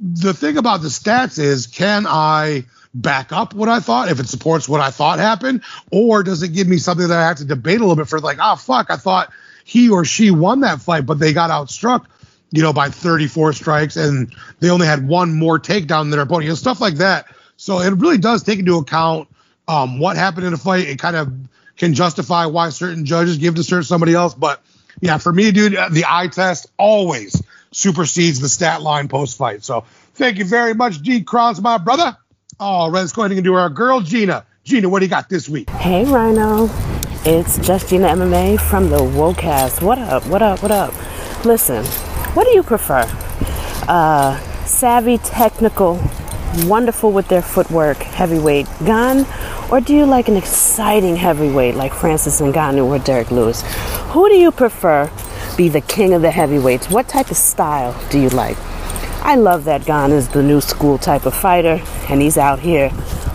The 0.00 0.34
thing 0.34 0.58
about 0.58 0.82
the 0.82 0.88
stats 0.88 1.38
is, 1.38 1.66
can 1.66 2.06
I 2.06 2.64
back 2.94 3.32
up 3.32 3.54
what 3.54 3.68
I 3.68 3.80
thought 3.80 4.10
if 4.10 4.20
it 4.20 4.28
supports 4.28 4.68
what 4.68 4.80
I 4.80 4.90
thought 4.90 5.18
happened, 5.18 5.62
or 5.90 6.22
does 6.22 6.42
it 6.42 6.48
give 6.48 6.66
me 6.66 6.78
something 6.78 7.08
that 7.08 7.18
I 7.18 7.26
have 7.26 7.38
to 7.38 7.44
debate 7.44 7.78
a 7.78 7.80
little 7.80 7.96
bit 7.96 8.08
for? 8.08 8.20
Like, 8.20 8.38
oh 8.40 8.56
fuck, 8.56 8.90
I 8.90 8.96
thought 8.96 9.32
he 9.64 9.90
or 9.90 10.04
she 10.04 10.30
won 10.30 10.60
that 10.60 10.80
fight, 10.80 11.06
but 11.06 11.18
they 11.18 11.32
got 11.32 11.50
outstruck 11.50 12.06
you 12.50 12.62
know, 12.62 12.72
by 12.72 12.88
34 12.88 13.52
strikes, 13.52 13.96
and 13.96 14.34
they 14.60 14.70
only 14.70 14.86
had 14.86 15.06
one 15.06 15.34
more 15.34 15.58
takedown 15.58 16.02
than 16.02 16.10
their 16.10 16.20
opponent, 16.20 16.44
you 16.44 16.50
know, 16.50 16.54
stuff 16.54 16.80
like 16.80 16.94
that. 16.94 17.26
So 17.56 17.80
it 17.80 17.90
really 17.94 18.18
does 18.18 18.42
take 18.42 18.58
into 18.58 18.76
account 18.76 19.28
um, 19.66 19.98
what 19.98 20.16
happened 20.16 20.46
in 20.46 20.52
a 20.52 20.56
fight. 20.56 20.88
It 20.88 20.98
kind 20.98 21.16
of 21.16 21.32
can 21.76 21.94
justify 21.94 22.46
why 22.46 22.70
certain 22.70 23.04
judges 23.04 23.38
give 23.38 23.54
to 23.56 23.64
certain 23.64 23.84
somebody 23.84 24.14
else. 24.14 24.34
But 24.34 24.62
yeah, 25.00 25.18
for 25.18 25.32
me, 25.32 25.50
dude, 25.52 25.72
the 25.72 26.04
eye 26.08 26.28
test 26.28 26.66
always 26.76 27.42
supersedes 27.70 28.40
the 28.40 28.48
stat 28.48 28.82
line 28.82 29.08
post 29.08 29.36
fight. 29.36 29.64
So 29.64 29.84
thank 30.14 30.38
you 30.38 30.44
very 30.44 30.74
much, 30.74 31.02
G. 31.02 31.22
Cross, 31.22 31.60
my 31.60 31.78
brother. 31.78 32.16
All 32.58 32.90
right, 32.90 33.00
let's 33.00 33.12
go 33.12 33.22
ahead 33.22 33.32
and 33.32 33.44
do 33.44 33.54
our 33.54 33.70
girl, 33.70 34.00
Gina. 34.00 34.44
Gina, 34.64 34.88
what 34.88 34.98
do 34.98 35.04
you 35.04 35.10
got 35.10 35.28
this 35.28 35.48
week? 35.48 35.70
Hey, 35.70 36.04
Rhino. 36.04 36.68
It's 37.24 37.58
just 37.58 37.88
Gina 37.88 38.08
MMA 38.08 38.60
from 38.60 38.90
the 38.90 38.98
WOCAST. 38.98 39.82
What 39.82 39.98
up? 39.98 40.26
What 40.26 40.42
up? 40.42 40.62
What 40.62 40.70
up? 40.70 40.94
Listen, 41.44 41.84
what 42.38 42.46
do 42.46 42.52
you 42.52 42.62
prefer? 42.62 43.02
Uh, 43.88 44.38
savvy, 44.64 45.18
technical, 45.18 46.00
wonderful 46.66 47.10
with 47.10 47.26
their 47.26 47.42
footwork, 47.42 47.96
heavyweight 47.96 48.68
Gane, 48.84 49.26
or 49.72 49.80
do 49.80 49.92
you 49.92 50.06
like 50.06 50.28
an 50.28 50.36
exciting 50.36 51.16
heavyweight 51.16 51.74
like 51.74 51.92
Francis 51.92 52.40
Ngannou 52.40 52.84
or 52.86 53.00
Derrick 53.00 53.32
Lewis? 53.32 53.64
Who 54.12 54.28
do 54.28 54.36
you 54.36 54.52
prefer 54.52 55.10
be 55.56 55.68
the 55.68 55.80
king 55.80 56.14
of 56.14 56.22
the 56.22 56.30
heavyweights? 56.30 56.88
What 56.88 57.08
type 57.08 57.32
of 57.32 57.36
style 57.36 58.00
do 58.08 58.20
you 58.20 58.28
like? 58.28 58.56
I 59.24 59.34
love 59.34 59.64
that 59.64 59.84
Gane 59.84 60.12
is 60.12 60.28
the 60.28 60.44
new 60.44 60.60
school 60.60 60.96
type 60.96 61.26
of 61.26 61.34
fighter, 61.34 61.82
and 62.08 62.22
he's 62.22 62.38
out 62.38 62.60
here 62.60 62.92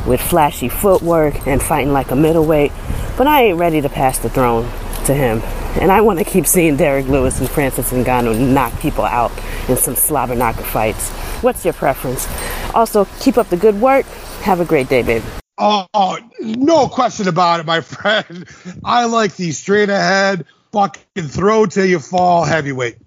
with 0.07 0.21
flashy 0.21 0.69
footwork 0.69 1.45
and 1.45 1.61
fighting 1.61 1.91
like 1.91 2.11
a 2.11 2.15
middleweight. 2.15 2.71
But 3.17 3.27
I 3.27 3.47
ain't 3.47 3.59
ready 3.59 3.81
to 3.81 3.89
pass 3.89 4.17
the 4.17 4.29
throne 4.29 4.63
to 5.07 5.13
him. 5.13 5.41
And 5.79 5.91
I 5.91 6.01
want 6.01 6.19
to 6.19 6.25
keep 6.25 6.45
seeing 6.45 6.77
Derrick 6.77 7.07
Lewis 7.07 7.39
and 7.39 7.49
Francis 7.49 7.91
Ngannou 7.91 8.53
knock 8.53 8.79
people 8.79 9.03
out 9.03 9.31
in 9.67 9.75
some 9.77 9.95
slobber 9.95 10.35
knocker 10.35 10.63
fights. 10.63 11.09
What's 11.41 11.65
your 11.65 11.73
preference? 11.73 12.27
Also, 12.73 13.05
keep 13.19 13.37
up 13.37 13.49
the 13.49 13.57
good 13.57 13.81
work. 13.81 14.05
Have 14.41 14.59
a 14.59 14.65
great 14.65 14.87
day, 14.87 15.01
baby. 15.01 15.25
Oh, 15.57 15.87
oh, 15.93 16.17
no 16.39 16.87
question 16.87 17.27
about 17.27 17.59
it, 17.59 17.65
my 17.65 17.81
friend. 17.81 18.47
I 18.83 19.05
like 19.05 19.35
the 19.35 19.51
straight 19.51 19.89
ahead, 19.89 20.45
fucking 20.71 21.27
throw 21.27 21.65
till 21.65 21.85
you 21.85 21.99
fall 21.99 22.43
heavyweight. 22.43 22.97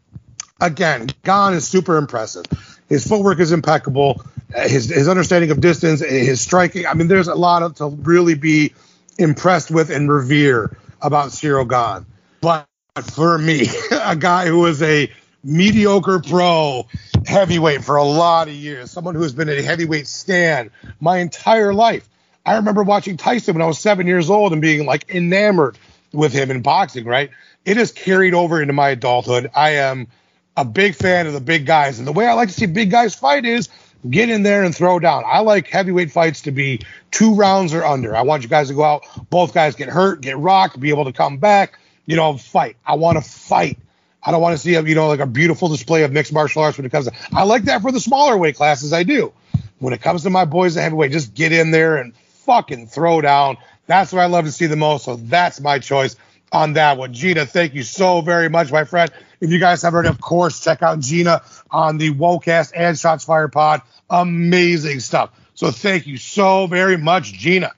Again, 0.61 1.09
Gane 1.24 1.55
is 1.55 1.66
super 1.68 1.96
impressive. 1.96 2.46
His 2.88 3.07
footwork 3.07 3.40
is 3.40 3.52
impeccable. 3.52 4.22
Uh, 4.55 4.68
his 4.68 4.88
his 4.88 5.09
understanding 5.09 5.50
of 5.50 5.61
distance, 5.61 6.02
uh, 6.02 6.07
his 6.07 6.40
striking. 6.40 6.87
I 6.87 6.94
mean, 6.94 7.09
there's 7.09 7.29
a 7.29 7.35
lot 7.35 7.62
of, 7.62 7.74
to 7.76 7.88
really 7.88 8.35
be 8.35 8.72
impressed 9.18 9.70
with 9.70 9.90
and 9.90 10.11
revere 10.11 10.76
about 11.02 11.31
Ciryl 11.31 11.68
Gane. 11.68 12.07
But 12.46 12.68
for 13.11 13.38
me, 13.38 13.66
a 13.90 14.14
guy 14.14 14.46
who 14.46 14.61
was 14.61 14.80
a 14.80 15.11
mediocre 15.42 16.20
pro 16.20 16.87
heavyweight 17.26 17.82
for 17.82 17.96
a 17.96 18.04
lot 18.04 18.46
of 18.46 18.54
years, 18.54 18.92
someone 18.92 19.16
who 19.16 19.22
has 19.22 19.32
been 19.32 19.48
a 19.48 19.61
heavyweight 19.61 20.06
stand 20.06 20.70
my 21.00 21.18
entire 21.18 21.74
life. 21.74 22.09
I 22.44 22.54
remember 22.54 22.85
watching 22.85 23.16
Tyson 23.16 23.56
when 23.56 23.62
I 23.62 23.66
was 23.66 23.80
seven 23.80 24.06
years 24.06 24.30
old 24.30 24.52
and 24.52 24.62
being 24.62 24.87
like 24.87 25.11
enamored 25.12 25.76
with 26.12 26.32
him 26.32 26.52
in 26.52 26.62
boxing, 26.62 27.04
right? 27.04 27.30
It 27.64 27.78
has 27.78 27.90
carried 27.90 28.32
over 28.32 28.62
into 28.62 28.72
my 28.72 28.90
adulthood. 28.90 29.50
I 29.52 29.70
am 29.70 30.06
a 30.56 30.64
big 30.64 30.94
fan 30.94 31.26
of 31.26 31.32
the 31.32 31.40
big 31.40 31.66
guys. 31.66 31.98
And 31.98 32.06
the 32.06 32.12
way 32.12 32.28
I 32.28 32.35
like 32.35 32.50
to 32.50 32.54
see 32.54 32.66
big 32.66 32.92
guys 32.92 33.12
fight 33.16 33.44
is 33.44 33.68
get 34.09 34.30
in 34.30 34.44
there 34.44 34.62
and 34.62 34.72
throw 34.72 35.00
down. 35.00 35.24
I 35.26 35.40
like 35.40 35.66
heavyweight 35.66 36.12
fights 36.12 36.42
to 36.42 36.52
be 36.52 36.82
two 37.11 37.35
rounds 37.35 37.74
or 37.74 37.85
under. 37.85 38.14
I 38.14 38.22
want 38.22 38.44
you 38.44 38.48
guys 38.48 38.68
to 38.68 38.74
go 38.74 38.85
out, 38.85 39.02
both 39.30 39.52
guys 39.52 39.74
get 39.74 39.88
hurt, 39.88 40.20
get 40.20 40.38
rocked, 40.38 40.78
be 40.78 40.90
able 40.90 41.06
to 41.06 41.12
come 41.12 41.38
back, 41.38 41.80
you 42.07 42.16
know, 42.16 42.37
fight. 42.37 42.77
I 42.87 42.95
want 42.95 43.23
to 43.23 43.29
fight. 43.29 43.79
I 44.23 44.33
don't 44.33 44.40
want 44.40 44.55
to 44.55 44.59
see 44.59 44.75
a, 44.75 44.83
you 44.83 44.95
know, 44.95 45.09
like 45.09 45.21
a 45.21 45.27
beautiful 45.27 45.69
display 45.69 46.03
of 46.03 46.12
mixed 46.12 46.33
martial 46.33 46.62
arts 46.62 46.79
when 46.79 46.87
it 46.87 46.90
comes 46.90 47.07
to 47.07 47.12
I 47.33 47.45
like 47.45 47.64
that 47.64 47.83
for 47.83 47.92
the 47.92 48.01
smaller 48.01 48.37
weight 48.37 48.57
classes, 48.57 48.92
I 48.92 49.03
do. 49.03 49.33
When 49.79 49.92
it 49.92 50.01
comes 50.01 50.23
to 50.23 50.31
my 50.31 50.47
boys 50.47 50.77
at 50.77 50.83
heavyweight, 50.83 51.12
just 51.12 51.35
get 51.35 51.53
in 51.53 51.71
there 51.71 51.97
and 51.97 52.16
fucking 52.16 52.87
throw 52.87 53.21
down. 53.21 53.59
That's 53.87 54.12
what 54.12 54.23
I 54.23 54.27
love 54.27 54.47
to 54.47 54.53
see 54.53 54.66
the 54.66 54.77
most. 54.77 55.05
So 55.05 55.16
that's 55.16 55.61
my 55.61 55.79
choice 55.79 56.16
on 56.51 56.75
that 56.75 56.97
one. 56.97 57.12
Gina, 57.12 57.47
thank 57.47 57.75
you 57.75 57.83
so 57.83 58.21
very 58.21 58.49
much, 58.49 58.73
my 58.73 58.85
friend. 58.85 59.11
If 59.40 59.51
you 59.51 59.59
guys 59.59 59.83
haven't 59.83 59.97
already, 59.97 60.09
of 60.09 60.21
course, 60.21 60.61
check 60.61 60.83
out 60.83 61.01
Gina 61.01 61.42
on 61.71 61.99
the 61.99 62.14
Wocast 62.14 62.73
and 62.75 62.99
Shots 62.99 63.25
Fire 63.25 63.49
Pod. 63.49 63.83
Amazing 64.09 65.01
stuff. 65.01 65.31
So 65.55 65.71
thank 65.71 66.07
you 66.07 66.16
so 66.16 66.66
very 66.66 66.97
much, 66.97 67.33
Gina. 67.33 67.73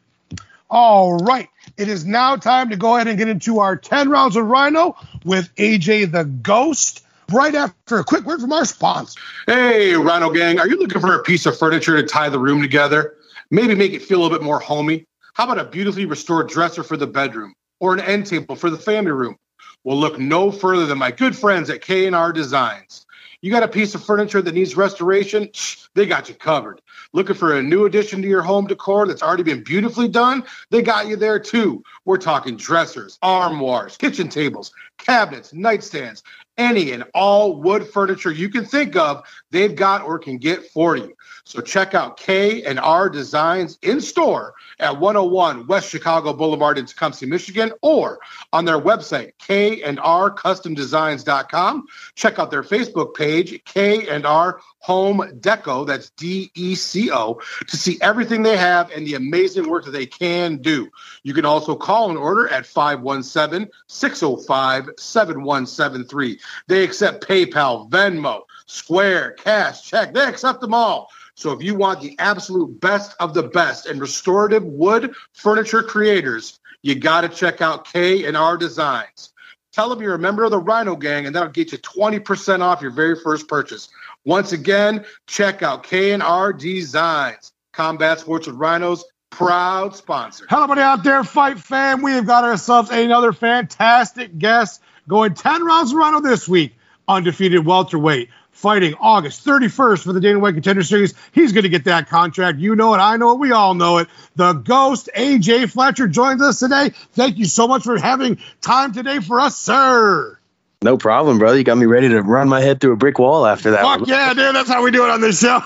All 0.71 1.17
right. 1.17 1.49
It 1.79 1.87
is 1.87 2.05
now 2.05 2.35
time 2.35 2.71
to 2.71 2.77
go 2.77 2.97
ahead 2.97 3.07
and 3.07 3.17
get 3.17 3.29
into 3.29 3.61
our 3.61 3.77
10 3.77 4.11
rounds 4.11 4.35
of 4.35 4.45
Rhino 4.45 4.97
with 5.25 5.55
AJ 5.55 6.11
the 6.11 6.25
Ghost. 6.25 7.05
Right 7.31 7.55
after 7.55 7.99
a 7.99 8.05
quick 8.05 8.25
word 8.25 8.41
from 8.41 8.53
our 8.53 8.65
sponsor. 8.65 9.21
Hey, 9.47 9.95
Rhino 9.95 10.31
Gang, 10.31 10.59
are 10.59 10.67
you 10.67 10.77
looking 10.79 11.01
for 11.01 11.15
a 11.15 11.23
piece 11.23 11.47
of 11.47 11.57
furniture 11.57 11.95
to 11.95 12.03
tie 12.03 12.31
the 12.31 12.39
room 12.39 12.63
together? 12.63 13.15
Maybe 13.51 13.77
make 13.77 13.93
it 13.93 14.03
feel 14.03 14.19
a 14.19 14.23
little 14.23 14.37
bit 14.37 14.45
more 14.45 14.59
homey? 14.59 15.05
How 15.35 15.45
about 15.45 15.59
a 15.61 15.65
beautifully 15.65 16.07
restored 16.07 16.49
dresser 16.49 16.83
for 16.83 16.97
the 16.97 17.07
bedroom 17.07 17.55
or 17.79 17.95
an 17.95 18.01
end 18.01 18.27
table 18.27 18.57
for 18.57 18.71
the 18.71 18.79
family 18.79 19.13
room? 19.13 19.37
Well, 19.85 19.99
look 19.99 20.19
no 20.19 20.51
further 20.51 20.87
than 20.87 20.99
my 20.99 21.13
good 21.13 21.37
friends 21.37 21.71
at 21.71 21.83
K&R 21.83 22.33
Designs. 22.33 23.07
You 23.41 23.53
got 23.53 23.63
a 23.63 23.69
piece 23.69 23.95
of 23.95 24.03
furniture 24.03 24.43
that 24.43 24.55
needs 24.55 24.77
restoration? 24.77 25.51
They 25.95 26.07
got 26.07 26.29
you 26.29 26.35
covered. 26.35 26.81
Looking 27.15 27.37
for 27.37 27.57
a 27.57 27.63
new 27.63 27.87
addition 27.87 28.21
to 28.23 28.29
your 28.29 28.43
home 28.43 28.67
decor 28.67 29.07
that's 29.07 29.23
already 29.23 29.43
been 29.43 29.63
beautifully 29.63 30.09
done? 30.09 30.45
They 30.71 30.83
got 30.83 31.07
you 31.07 31.17
there 31.17 31.39
too. 31.39 31.83
We're 32.05 32.19
talking 32.19 32.57
dressers, 32.57 33.19
armoires, 33.23 33.97
kitchen 33.97 34.29
tables, 34.29 34.73
cabinets, 34.99 35.53
nightstands, 35.53 36.23
any 36.59 36.91
and 36.93 37.05
all 37.15 37.57
wood 37.57 37.89
furniture 37.89 38.33
you 38.33 38.49
can 38.49 38.65
think 38.65 38.97
of, 38.97 39.23
they've 39.51 39.75
got 39.75 40.03
or 40.03 40.19
can 40.19 40.37
get 40.37 40.67
for 40.67 40.97
you. 40.97 41.15
So 41.45 41.61
check 41.61 41.95
out 41.95 42.19
K 42.19 42.65
and 42.65 42.79
R 42.79 43.09
Designs 43.09 43.79
in 43.83 44.01
store 44.01 44.55
at 44.81 44.99
101 44.99 45.67
West 45.67 45.89
Chicago 45.89 46.33
Boulevard 46.35 46.77
in 46.77 46.85
Tecumseh, 46.85 47.27
Michigan, 47.27 47.73
or 47.81 48.19
on 48.53 48.65
their 48.65 48.79
website, 48.79 49.33
K 49.39 49.83
and 49.83 49.99
R 50.01 50.31
Customdesigns.com. 50.35 51.87
Check 52.17 52.39
out 52.39 52.51
their 52.51 52.65
Facebook 52.65 53.15
page, 53.15 53.63
K 53.65 54.09
and 54.09 54.27
R 54.27 54.61
Home 54.81 55.19
Deco, 55.41 55.87
that's 55.87 56.11
D 56.11 56.51
E 56.55 56.75
C 56.75 57.11
O, 57.11 57.41
to 57.67 57.77
see 57.77 57.99
everything 58.01 58.43
they 58.43 58.57
have 58.57 58.91
and 58.91 59.07
the 59.07 59.15
amazing 59.15 59.69
work 59.69 59.85
that 59.85 59.91
they 59.91 60.07
can 60.07 60.59
do. 60.59 60.89
You 61.23 61.35
can 61.35 61.45
also 61.45 61.75
call 61.75 62.11
and 62.11 62.19
order 62.19 62.49
at 62.49 62.67
517 62.67 63.69
605 63.87 64.91
7173. 64.97 66.41
They 66.69 66.85
accept 66.85 67.27
PayPal, 67.27 67.91
Venmo, 67.91 68.43
Square, 68.67 69.33
Cash, 69.33 69.83
Check. 69.83 70.15
They 70.15 70.25
accept 70.25 70.61
them 70.61 70.75
all. 70.75 71.11
So 71.35 71.53
if 71.53 71.63
you 71.63 71.75
want 71.75 72.01
the 72.01 72.17
absolute 72.19 72.81
best 72.81 73.15
of 73.21 73.33
the 73.33 73.45
best 73.45 73.87
and 73.87 74.01
restorative 74.01 74.65
wood 74.65 75.15
furniture 75.33 75.83
creators, 75.83 76.59
you 76.83 76.95
got 76.95 77.21
to 77.21 77.29
check 77.29 77.61
out 77.61 77.85
K 77.85 78.25
and 78.25 78.37
R 78.37 78.57
Designs. 78.57 79.33
Tell 79.73 79.89
them 79.89 80.03
you're 80.03 80.15
a 80.15 80.19
member 80.19 80.43
of 80.43 80.51
the 80.51 80.59
Rhino 80.59 80.97
Gang, 80.97 81.27
and 81.27 81.37
that'll 81.37 81.51
get 81.51 81.71
you 81.71 81.79
20% 81.79 82.61
off 82.61 82.83
your 82.83 82.91
very 82.91 83.15
first 83.15 83.47
purchase. 83.47 83.89
Once 84.29 84.53
again, 84.53 85.07
check 85.27 85.63
out 85.63 85.85
K 85.85 86.13
and 86.13 86.23
R 86.23 86.53
Designs. 86.53 87.51
Combat 87.73 88.21
Sports 88.21 88.47
with 88.47 88.57
Rhinos, 88.57 89.03
proud 89.31 89.97
sponsor. 89.97 90.45
Hello, 90.51 90.65
everybody 90.65 90.83
out 90.83 91.03
there, 91.03 91.25
fight 91.25 91.59
fan. 91.59 92.03
We 92.03 92.13
have 92.13 92.27
got 92.27 92.45
ourselves 92.45 92.91
another 92.91 93.33
fantastic 93.33 94.37
guest 94.37 94.83
going 95.09 95.33
10 95.33 95.65
rounds 95.65 95.95
Rhino 95.95 96.21
this 96.21 96.47
week. 96.47 96.77
Undefeated 97.09 97.65
welterweight 97.65 98.29
fighting 98.51 98.95
August 99.01 99.47
31st 99.47 100.03
for 100.03 100.13
the 100.13 100.21
Dana 100.21 100.39
White 100.39 100.53
Contender 100.53 100.83
Series. 100.83 101.15
He's 101.33 101.53
going 101.53 101.63
to 101.63 101.71
get 101.71 101.85
that 101.85 102.11
contract. 102.11 102.59
You 102.59 102.77
know 102.77 102.93
it. 102.93 102.99
I 102.99 103.17
know 103.17 103.33
it. 103.33 103.39
We 103.39 103.53
all 103.53 103.73
know 103.73 103.97
it. 103.97 104.09
The 104.37 104.53
Ghost, 104.53 105.09
AJ 105.17 105.71
Fletcher, 105.71 106.07
joins 106.07 106.43
us 106.43 106.59
today. 106.59 106.91
Thank 107.13 107.39
you 107.39 107.47
so 107.47 107.67
much 107.67 107.85
for 107.85 107.97
having 107.99 108.41
time 108.61 108.93
today 108.93 109.21
for 109.21 109.41
us, 109.41 109.57
sir. 109.57 110.38
No 110.81 110.97
problem, 110.97 111.39
brother. 111.39 111.59
You 111.59 111.65
got 111.65 111.77
me 111.77 111.87
ready 111.87 112.09
to 112.09 112.23
run 112.23 112.49
my 112.49 112.61
head 112.61 112.81
through 112.81 112.93
a 112.93 112.97
brick 112.97 113.19
wall 113.19 113.45
after 113.45 113.73
that. 113.73 113.83
Fuck 113.83 114.07
yeah, 114.07 114.33
dude. 114.33 114.55
That's 114.55 114.69
how 114.69 114.85
we 114.85 114.93
do 114.93 115.03
it 115.03 115.11
on 115.11 115.21
this 115.21 115.41
show. 115.41 115.61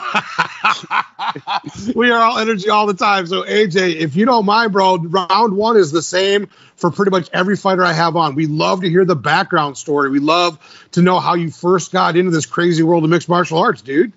we 1.94 2.10
are 2.10 2.18
all 2.18 2.38
energy 2.38 2.70
all 2.70 2.86
the 2.86 2.94
time. 2.94 3.26
So, 3.26 3.42
AJ, 3.42 3.96
if 3.96 4.16
you 4.16 4.24
don't 4.24 4.46
mind, 4.46 4.72
bro, 4.72 4.96
round 4.96 5.54
one 5.54 5.76
is 5.76 5.92
the 5.92 6.00
same 6.00 6.48
for 6.76 6.90
pretty 6.90 7.10
much 7.10 7.28
every 7.30 7.56
fighter 7.56 7.84
I 7.84 7.92
have 7.92 8.16
on. 8.16 8.34
We 8.36 8.46
love 8.46 8.80
to 8.80 8.88
hear 8.88 9.04
the 9.04 9.14
background 9.14 9.76
story. 9.76 10.08
We 10.08 10.18
love 10.18 10.58
to 10.92 11.02
know 11.02 11.20
how 11.20 11.34
you 11.34 11.50
first 11.50 11.92
got 11.92 12.16
into 12.16 12.30
this 12.30 12.46
crazy 12.46 12.82
world 12.82 13.04
of 13.04 13.10
mixed 13.10 13.28
martial 13.28 13.58
arts, 13.58 13.82
dude. 13.82 14.14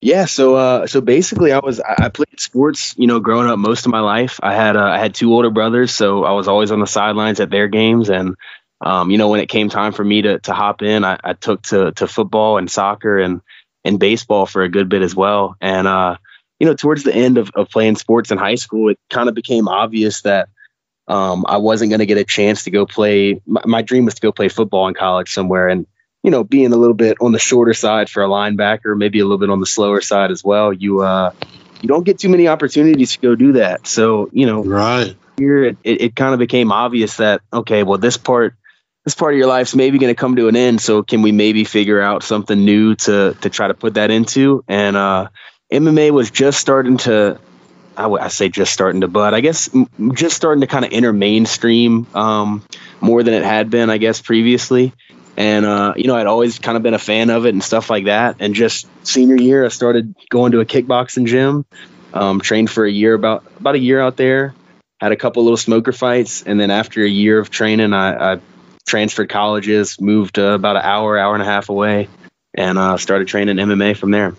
Yeah, 0.00 0.26
so 0.26 0.54
uh, 0.54 0.86
so 0.86 1.00
basically, 1.00 1.50
I 1.50 1.58
was 1.58 1.80
I 1.80 2.08
played 2.08 2.38
sports, 2.38 2.94
you 2.96 3.08
know, 3.08 3.18
growing 3.18 3.48
up 3.48 3.58
most 3.58 3.84
of 3.84 3.90
my 3.90 3.98
life. 3.98 4.38
I 4.40 4.54
had 4.54 4.76
uh, 4.76 4.84
I 4.84 4.98
had 4.98 5.12
two 5.12 5.32
older 5.32 5.50
brothers, 5.50 5.92
so 5.92 6.22
I 6.22 6.34
was 6.34 6.46
always 6.46 6.70
on 6.70 6.78
the 6.78 6.86
sidelines 6.86 7.40
at 7.40 7.50
their 7.50 7.66
games, 7.66 8.08
and 8.08 8.36
um, 8.80 9.10
you 9.10 9.18
know, 9.18 9.28
when 9.28 9.40
it 9.40 9.48
came 9.48 9.68
time 9.68 9.92
for 9.92 10.04
me 10.04 10.22
to 10.22 10.38
to 10.40 10.52
hop 10.52 10.82
in, 10.82 11.04
I, 11.04 11.18
I 11.22 11.32
took 11.32 11.62
to 11.62 11.92
to 11.92 12.06
football 12.06 12.58
and 12.58 12.70
soccer 12.70 13.18
and 13.18 13.40
and 13.84 13.98
baseball 13.98 14.46
for 14.46 14.62
a 14.62 14.68
good 14.68 14.88
bit 14.88 15.02
as 15.02 15.14
well. 15.14 15.56
And 15.60 15.86
uh, 15.86 16.16
you 16.58 16.66
know, 16.66 16.74
towards 16.74 17.02
the 17.02 17.14
end 17.14 17.38
of, 17.38 17.50
of 17.54 17.70
playing 17.70 17.96
sports 17.96 18.30
in 18.30 18.38
high 18.38 18.56
school, 18.56 18.90
it 18.90 18.98
kind 19.10 19.28
of 19.28 19.34
became 19.34 19.68
obvious 19.68 20.22
that 20.22 20.48
um, 21.08 21.44
I 21.48 21.56
wasn't 21.56 21.90
going 21.90 22.00
to 22.00 22.06
get 22.06 22.18
a 22.18 22.24
chance 22.24 22.64
to 22.64 22.70
go 22.70 22.86
play. 22.86 23.40
My, 23.46 23.62
my, 23.64 23.82
dream 23.82 24.04
was 24.04 24.14
to 24.14 24.20
go 24.20 24.30
play 24.30 24.48
football 24.48 24.88
in 24.88 24.94
college 24.94 25.32
somewhere, 25.32 25.68
and 25.68 25.86
you 26.22 26.30
know, 26.30 26.44
being 26.44 26.72
a 26.72 26.76
little 26.76 26.94
bit 26.94 27.16
on 27.20 27.32
the 27.32 27.38
shorter 27.38 27.74
side 27.74 28.10
for 28.10 28.22
a 28.22 28.28
linebacker, 28.28 28.96
maybe 28.96 29.20
a 29.20 29.24
little 29.24 29.38
bit 29.38 29.50
on 29.50 29.60
the 29.60 29.66
slower 29.66 30.00
side 30.02 30.30
as 30.30 30.44
well. 30.44 30.72
You 30.72 31.00
uh, 31.00 31.32
you 31.80 31.88
don't 31.88 32.04
get 32.04 32.18
too 32.18 32.28
many 32.28 32.46
opportunities 32.46 33.12
to 33.12 33.20
go 33.20 33.34
do 33.34 33.52
that. 33.52 33.86
So 33.86 34.28
you 34.32 34.46
know, 34.46 34.62
right 34.62 35.16
here, 35.36 35.64
it, 35.64 35.78
it 35.82 36.16
kind 36.16 36.34
of 36.34 36.38
became 36.38 36.70
obvious 36.70 37.16
that 37.16 37.40
okay, 37.52 37.82
well, 37.82 37.98
this 37.98 38.16
part 38.16 38.54
this 39.04 39.14
part 39.14 39.32
of 39.32 39.38
your 39.38 39.46
life's 39.46 39.74
maybe 39.74 39.98
going 39.98 40.14
to 40.14 40.18
come 40.18 40.36
to 40.36 40.48
an 40.48 40.56
end. 40.56 40.80
So 40.80 41.02
can 41.02 41.22
we 41.22 41.32
maybe 41.32 41.64
figure 41.64 42.00
out 42.00 42.22
something 42.22 42.64
new 42.64 42.94
to 42.96 43.34
to 43.40 43.50
try 43.50 43.68
to 43.68 43.74
put 43.74 43.94
that 43.94 44.10
into? 44.10 44.64
And 44.68 44.96
uh, 44.96 45.28
MMA 45.72 46.10
was 46.10 46.30
just 46.30 46.60
starting 46.60 46.98
to, 46.98 47.38
I, 47.96 48.02
w- 48.02 48.22
I 48.22 48.28
say 48.28 48.48
just 48.48 48.72
starting 48.72 49.02
to, 49.02 49.08
but 49.08 49.34
I 49.34 49.40
guess 49.40 49.70
just 50.12 50.36
starting 50.36 50.60
to 50.60 50.66
kind 50.66 50.84
of 50.84 50.92
enter 50.92 51.12
mainstream 51.12 52.06
um, 52.14 52.64
more 53.00 53.22
than 53.22 53.34
it 53.34 53.44
had 53.44 53.70
been, 53.70 53.90
I 53.90 53.98
guess, 53.98 54.20
previously. 54.20 54.92
And 55.36 55.64
uh, 55.64 55.94
you 55.96 56.08
know, 56.08 56.16
I'd 56.16 56.26
always 56.26 56.58
kind 56.58 56.76
of 56.76 56.82
been 56.82 56.94
a 56.94 56.98
fan 56.98 57.30
of 57.30 57.46
it 57.46 57.50
and 57.50 57.62
stuff 57.62 57.90
like 57.90 58.06
that. 58.06 58.36
And 58.40 58.54
just 58.54 58.88
senior 59.06 59.36
year, 59.36 59.64
I 59.64 59.68
started 59.68 60.14
going 60.28 60.52
to 60.52 60.60
a 60.60 60.64
kickboxing 60.66 61.26
gym, 61.26 61.64
um, 62.12 62.40
trained 62.40 62.70
for 62.70 62.84
a 62.84 62.90
year 62.90 63.14
about 63.14 63.44
about 63.58 63.76
a 63.76 63.78
year 63.78 64.00
out 64.00 64.16
there. 64.16 64.54
Had 65.00 65.12
a 65.12 65.16
couple 65.16 65.44
little 65.44 65.56
smoker 65.56 65.92
fights, 65.92 66.42
and 66.42 66.58
then 66.58 66.72
after 66.72 67.04
a 67.04 67.08
year 67.08 67.38
of 67.38 67.50
training, 67.50 67.92
I, 67.92 68.32
I 68.34 68.40
transferred 68.88 69.28
colleges, 69.28 70.00
moved 70.00 70.38
uh, 70.38 70.54
about 70.54 70.76
an 70.76 70.82
hour, 70.82 71.16
hour 71.16 71.34
and 71.34 71.42
a 71.42 71.46
half 71.46 71.68
away, 71.68 72.08
and 72.54 72.78
uh, 72.78 72.96
started 72.96 73.28
training 73.28 73.56
MMA 73.56 73.96
from 73.96 74.10
there. 74.10 74.34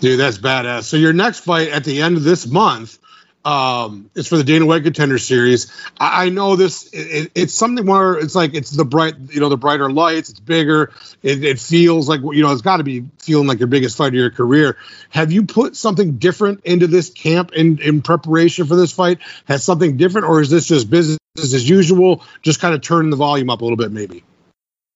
Dude, 0.00 0.20
that's 0.20 0.38
badass. 0.38 0.84
So 0.84 0.96
your 0.96 1.12
next 1.12 1.40
fight 1.40 1.68
at 1.70 1.84
the 1.84 2.02
end 2.02 2.16
of 2.16 2.24
this 2.24 2.46
month 2.46 2.98
um, 3.44 4.10
is 4.14 4.26
for 4.26 4.36
the 4.36 4.44
Dana 4.44 4.66
White 4.66 4.82
Contender 4.82 5.18
Series. 5.18 5.72
I, 5.98 6.26
I 6.26 6.28
know 6.28 6.56
this. 6.56 6.90
It, 6.92 7.32
it's 7.34 7.54
something 7.54 7.86
where 7.86 8.14
it's 8.18 8.34
like 8.34 8.54
it's 8.54 8.70
the 8.70 8.84
bright, 8.84 9.14
you 9.30 9.40
know, 9.40 9.48
the 9.48 9.56
brighter 9.56 9.90
lights. 9.90 10.30
It's 10.30 10.40
bigger. 10.40 10.92
It, 11.22 11.44
it 11.44 11.58
feels 11.58 12.08
like 12.08 12.20
you 12.20 12.42
know 12.42 12.52
it's 12.52 12.62
got 12.62 12.78
to 12.78 12.84
be 12.84 13.06
feeling 13.20 13.46
like 13.46 13.58
your 13.58 13.68
biggest 13.68 13.96
fight 13.96 14.08
of 14.08 14.14
your 14.14 14.30
career. 14.30 14.76
Have 15.10 15.32
you 15.32 15.44
put 15.44 15.76
something 15.76 16.18
different 16.18 16.64
into 16.64 16.86
this 16.86 17.10
camp 17.10 17.52
in 17.52 17.80
in 17.80 18.02
preparation 18.02 18.66
for 18.66 18.76
this 18.76 18.92
fight? 18.92 19.18
Has 19.46 19.64
something 19.64 19.96
different, 19.96 20.28
or 20.28 20.40
is 20.40 20.50
this 20.50 20.66
just 20.66 20.90
business 20.90 21.18
as 21.38 21.68
usual? 21.68 22.22
Just 22.42 22.60
kind 22.60 22.74
of 22.74 22.82
turning 22.82 23.10
the 23.10 23.16
volume 23.16 23.50
up 23.50 23.60
a 23.60 23.64
little 23.64 23.76
bit, 23.76 23.92
maybe. 23.92 24.24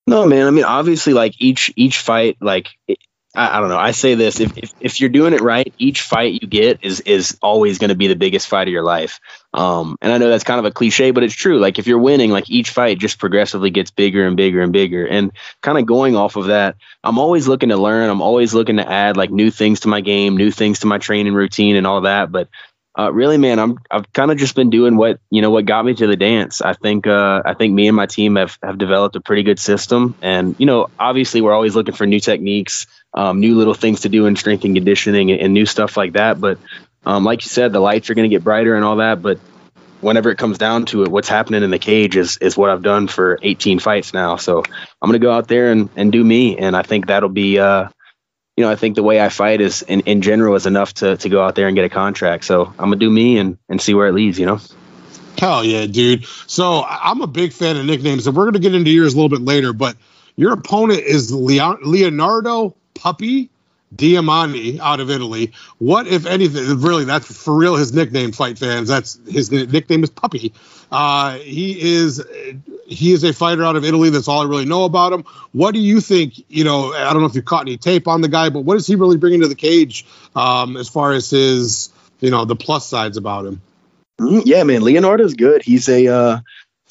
No, 0.06 0.26
man. 0.26 0.46
I 0.46 0.50
mean, 0.50 0.64
obviously, 0.64 1.12
like 1.12 1.34
each 1.38 1.72
each 1.76 1.98
fight, 1.98 2.36
like 2.40 2.68
I, 3.34 3.56
I 3.56 3.60
don't 3.60 3.70
know. 3.70 3.78
I 3.78 3.92
say 3.92 4.14
this: 4.14 4.40
if, 4.40 4.56
if 4.58 4.74
if 4.80 5.00
you're 5.00 5.10
doing 5.10 5.32
it 5.32 5.40
right, 5.40 5.72
each 5.78 6.02
fight 6.02 6.40
you 6.42 6.46
get 6.46 6.80
is 6.82 7.00
is 7.00 7.38
always 7.40 7.78
going 7.78 7.88
to 7.88 7.94
be 7.94 8.06
the 8.08 8.16
biggest 8.16 8.46
fight 8.46 8.68
of 8.68 8.72
your 8.72 8.82
life. 8.82 9.20
Um, 9.54 9.96
and 10.02 10.12
I 10.12 10.18
know 10.18 10.28
that's 10.28 10.44
kind 10.44 10.58
of 10.58 10.66
a 10.66 10.70
cliche, 10.70 11.10
but 11.12 11.22
it's 11.22 11.34
true. 11.34 11.58
Like 11.58 11.78
if 11.78 11.86
you're 11.86 11.98
winning, 11.98 12.30
like 12.30 12.50
each 12.50 12.70
fight 12.70 12.98
just 12.98 13.18
progressively 13.18 13.70
gets 13.70 13.90
bigger 13.90 14.26
and 14.26 14.36
bigger 14.36 14.60
and 14.60 14.72
bigger. 14.72 15.06
And 15.06 15.32
kind 15.62 15.78
of 15.78 15.86
going 15.86 16.14
off 16.14 16.36
of 16.36 16.46
that, 16.46 16.76
I'm 17.02 17.18
always 17.18 17.48
looking 17.48 17.70
to 17.70 17.76
learn. 17.76 18.10
I'm 18.10 18.22
always 18.22 18.52
looking 18.52 18.76
to 18.76 18.90
add 18.90 19.16
like 19.16 19.30
new 19.30 19.50
things 19.50 19.80
to 19.80 19.88
my 19.88 20.02
game, 20.02 20.36
new 20.36 20.50
things 20.50 20.80
to 20.80 20.86
my 20.86 20.98
training 20.98 21.34
routine, 21.34 21.76
and 21.76 21.86
all 21.86 22.02
that. 22.02 22.32
But 22.32 22.48
uh, 22.98 23.12
really, 23.12 23.38
man, 23.38 23.58
I'm 23.58 23.78
I've 23.90 24.12
kind 24.12 24.30
of 24.30 24.38
just 24.38 24.54
been 24.54 24.70
doing 24.70 24.96
what 24.96 25.20
you 25.30 25.42
know 25.42 25.50
what 25.50 25.64
got 25.64 25.84
me 25.84 25.94
to 25.94 26.06
the 26.06 26.16
dance. 26.16 26.60
I 26.60 26.74
think 26.74 27.06
uh, 27.06 27.42
I 27.44 27.54
think 27.54 27.74
me 27.74 27.88
and 27.88 27.96
my 27.96 28.06
team 28.06 28.36
have 28.36 28.58
have 28.62 28.78
developed 28.78 29.16
a 29.16 29.20
pretty 29.20 29.42
good 29.42 29.58
system, 29.58 30.14
and 30.20 30.56
you 30.58 30.66
know, 30.66 30.88
obviously, 30.98 31.40
we're 31.40 31.54
always 31.54 31.74
looking 31.74 31.94
for 31.94 32.06
new 32.06 32.20
techniques 32.20 32.86
um, 33.14 33.40
new 33.40 33.56
little 33.56 33.74
things 33.74 34.00
to 34.00 34.08
do 34.08 34.26
in 34.26 34.36
strength 34.36 34.64
and 34.64 34.74
conditioning 34.74 35.30
and, 35.30 35.40
and 35.40 35.54
new 35.54 35.66
stuff 35.66 35.96
like 35.96 36.14
that. 36.14 36.40
But 36.40 36.58
um, 37.04 37.24
like 37.24 37.44
you 37.44 37.48
said, 37.48 37.72
the 37.72 37.80
lights 37.80 38.10
are 38.10 38.14
going 38.14 38.28
to 38.28 38.34
get 38.34 38.44
brighter 38.44 38.74
and 38.74 38.84
all 38.84 38.96
that. 38.96 39.22
But 39.22 39.38
whenever 40.00 40.30
it 40.30 40.38
comes 40.38 40.58
down 40.58 40.86
to 40.86 41.02
it, 41.02 41.08
what's 41.10 41.28
happening 41.28 41.62
in 41.62 41.70
the 41.70 41.78
cage 41.78 42.16
is 42.16 42.38
is 42.38 42.56
what 42.56 42.70
I've 42.70 42.82
done 42.82 43.08
for 43.08 43.38
18 43.42 43.78
fights 43.78 44.14
now. 44.14 44.36
So 44.36 44.58
I'm 44.58 45.08
going 45.08 45.20
to 45.20 45.24
go 45.24 45.32
out 45.32 45.48
there 45.48 45.70
and, 45.70 45.90
and 45.96 46.10
do 46.10 46.22
me, 46.22 46.58
and 46.58 46.76
I 46.76 46.82
think 46.82 47.06
that'll 47.06 47.28
be. 47.28 47.58
Uh, 47.58 47.88
you 48.62 48.68
know, 48.68 48.72
I 48.72 48.76
think 48.76 48.94
the 48.94 49.02
way 49.02 49.20
I 49.20 49.28
fight 49.28 49.60
is 49.60 49.82
in, 49.82 50.02
in 50.02 50.22
general 50.22 50.54
is 50.54 50.66
enough 50.66 50.94
to, 50.94 51.16
to 51.16 51.28
go 51.28 51.42
out 51.42 51.56
there 51.56 51.66
and 51.66 51.74
get 51.74 51.84
a 51.84 51.88
contract. 51.88 52.44
So 52.44 52.66
I'm 52.66 52.90
gonna 52.90 52.94
do 52.94 53.10
me 53.10 53.38
and, 53.38 53.58
and 53.68 53.82
see 53.82 53.92
where 53.92 54.06
it 54.06 54.12
leads, 54.12 54.38
you 54.38 54.46
know? 54.46 54.60
Hell 55.36 55.64
yeah, 55.64 55.86
dude. 55.86 56.26
So 56.46 56.84
I'm 56.88 57.22
a 57.22 57.26
big 57.26 57.52
fan 57.52 57.76
of 57.76 57.84
nicknames, 57.84 58.28
and 58.28 58.36
we're 58.36 58.44
gonna 58.44 58.60
get 58.60 58.72
into 58.72 58.92
yours 58.92 59.14
a 59.14 59.16
little 59.16 59.28
bit 59.28 59.40
later, 59.40 59.72
but 59.72 59.96
your 60.36 60.52
opponent 60.52 61.00
is 61.00 61.32
Leonardo 61.32 62.76
Puppy 62.94 63.50
Damiani 63.94 64.78
out 64.80 65.00
of 65.00 65.10
Italy. 65.10 65.52
What, 65.78 66.06
if 66.06 66.26
anything, 66.26 66.80
really, 66.80 67.04
that's 67.04 67.42
for 67.42 67.54
real 67.54 67.76
his 67.76 67.92
nickname, 67.92 68.32
fight 68.32 68.58
fans. 68.58 68.88
That's 68.88 69.18
his 69.28 69.50
nickname 69.50 70.02
is 70.02 70.10
Puppy. 70.10 70.52
Uh, 70.90 71.38
he 71.38 71.80
is 71.80 72.22
he 72.86 73.12
is 73.12 73.24
a 73.24 73.32
fighter 73.32 73.64
out 73.64 73.76
of 73.76 73.84
Italy. 73.84 74.10
That's 74.10 74.28
all 74.28 74.42
I 74.42 74.44
really 74.44 74.66
know 74.66 74.84
about 74.84 75.12
him. 75.12 75.24
What 75.52 75.72
do 75.72 75.80
you 75.80 76.00
think? 76.00 76.34
You 76.48 76.64
know, 76.64 76.92
I 76.92 77.12
don't 77.12 77.22
know 77.22 77.28
if 77.28 77.34
you 77.34 77.42
caught 77.42 77.62
any 77.62 77.78
tape 77.78 78.06
on 78.06 78.20
the 78.20 78.28
guy, 78.28 78.50
but 78.50 78.60
what 78.60 78.76
is 78.76 78.86
he 78.86 78.94
really 78.94 79.16
bringing 79.16 79.40
to 79.40 79.48
the 79.48 79.54
cage 79.54 80.04
um, 80.36 80.76
as 80.76 80.88
far 80.88 81.12
as 81.12 81.30
his, 81.30 81.90
you 82.20 82.30
know, 82.30 82.44
the 82.44 82.56
plus 82.56 82.86
sides 82.86 83.16
about 83.16 83.46
him? 83.46 83.62
Mm, 84.20 84.42
yeah, 84.44 84.62
man, 84.64 84.82
Leonardo's 84.82 85.34
good. 85.34 85.62
He's 85.62 85.88
a 85.88 86.06
uh, 86.06 86.40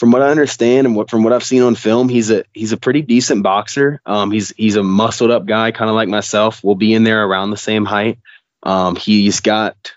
from 0.01 0.09
what 0.09 0.23
I 0.23 0.31
understand 0.31 0.87
and 0.87 0.95
what 0.95 1.11
from 1.11 1.23
what 1.23 1.31
I've 1.31 1.43
seen 1.43 1.61
on 1.61 1.75
film, 1.75 2.09
he's 2.09 2.31
a 2.31 2.43
he's 2.55 2.71
a 2.71 2.77
pretty 2.77 3.03
decent 3.03 3.43
boxer. 3.43 4.01
Um, 4.03 4.31
he's 4.31 4.49
he's 4.57 4.75
a 4.75 4.81
muscled 4.81 5.29
up 5.29 5.45
guy, 5.45 5.69
kind 5.69 5.91
of 5.91 5.95
like 5.95 6.09
myself. 6.09 6.63
We'll 6.63 6.73
be 6.73 6.95
in 6.95 7.03
there 7.03 7.23
around 7.23 7.51
the 7.51 7.57
same 7.57 7.85
height. 7.85 8.17
Um, 8.63 8.95
he's 8.95 9.41
got 9.41 9.93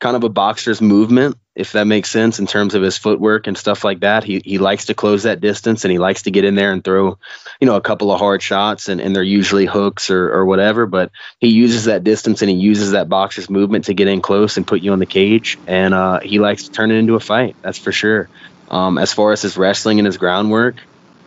kind 0.00 0.16
of 0.16 0.24
a 0.24 0.30
boxer's 0.30 0.80
movement, 0.80 1.36
if 1.54 1.72
that 1.72 1.86
makes 1.86 2.08
sense, 2.08 2.38
in 2.38 2.46
terms 2.46 2.74
of 2.74 2.80
his 2.80 2.96
footwork 2.96 3.46
and 3.46 3.58
stuff 3.58 3.84
like 3.84 4.00
that. 4.00 4.24
He 4.24 4.40
he 4.42 4.56
likes 4.56 4.86
to 4.86 4.94
close 4.94 5.24
that 5.24 5.42
distance 5.42 5.84
and 5.84 5.92
he 5.92 5.98
likes 5.98 6.22
to 6.22 6.30
get 6.30 6.46
in 6.46 6.54
there 6.54 6.72
and 6.72 6.82
throw, 6.82 7.18
you 7.60 7.66
know, 7.66 7.76
a 7.76 7.82
couple 7.82 8.10
of 8.10 8.18
hard 8.18 8.40
shots 8.40 8.88
and, 8.88 9.02
and 9.02 9.14
they're 9.14 9.22
usually 9.22 9.66
hooks 9.66 10.08
or, 10.08 10.32
or 10.32 10.46
whatever. 10.46 10.86
But 10.86 11.10
he 11.40 11.48
uses 11.48 11.84
that 11.84 12.04
distance 12.04 12.40
and 12.40 12.50
he 12.50 12.56
uses 12.56 12.92
that 12.92 13.10
boxer's 13.10 13.50
movement 13.50 13.84
to 13.84 13.92
get 13.92 14.08
in 14.08 14.22
close 14.22 14.56
and 14.56 14.66
put 14.66 14.80
you 14.80 14.94
in 14.94 14.98
the 14.98 15.04
cage. 15.04 15.58
And 15.66 15.92
uh, 15.92 16.20
he 16.20 16.38
likes 16.38 16.64
to 16.64 16.72
turn 16.72 16.90
it 16.90 16.94
into 16.94 17.16
a 17.16 17.20
fight. 17.20 17.54
That's 17.60 17.76
for 17.76 17.92
sure. 17.92 18.30
Um, 18.72 18.98
as 18.98 19.12
far 19.12 19.32
as 19.32 19.42
his 19.42 19.56
wrestling 19.56 20.00
and 20.00 20.06
his 20.06 20.16
groundwork, 20.16 20.76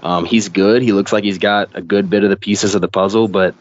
um, 0.01 0.25
he's 0.25 0.49
good. 0.49 0.81
He 0.81 0.91
looks 0.91 1.13
like 1.13 1.23
he's 1.23 1.37
got 1.37 1.75
a 1.75 1.81
good 1.81 2.09
bit 2.09 2.23
of 2.23 2.29
the 2.29 2.37
pieces 2.37 2.75
of 2.75 2.81
the 2.81 2.87
puzzle, 2.87 3.27
but 3.27 3.55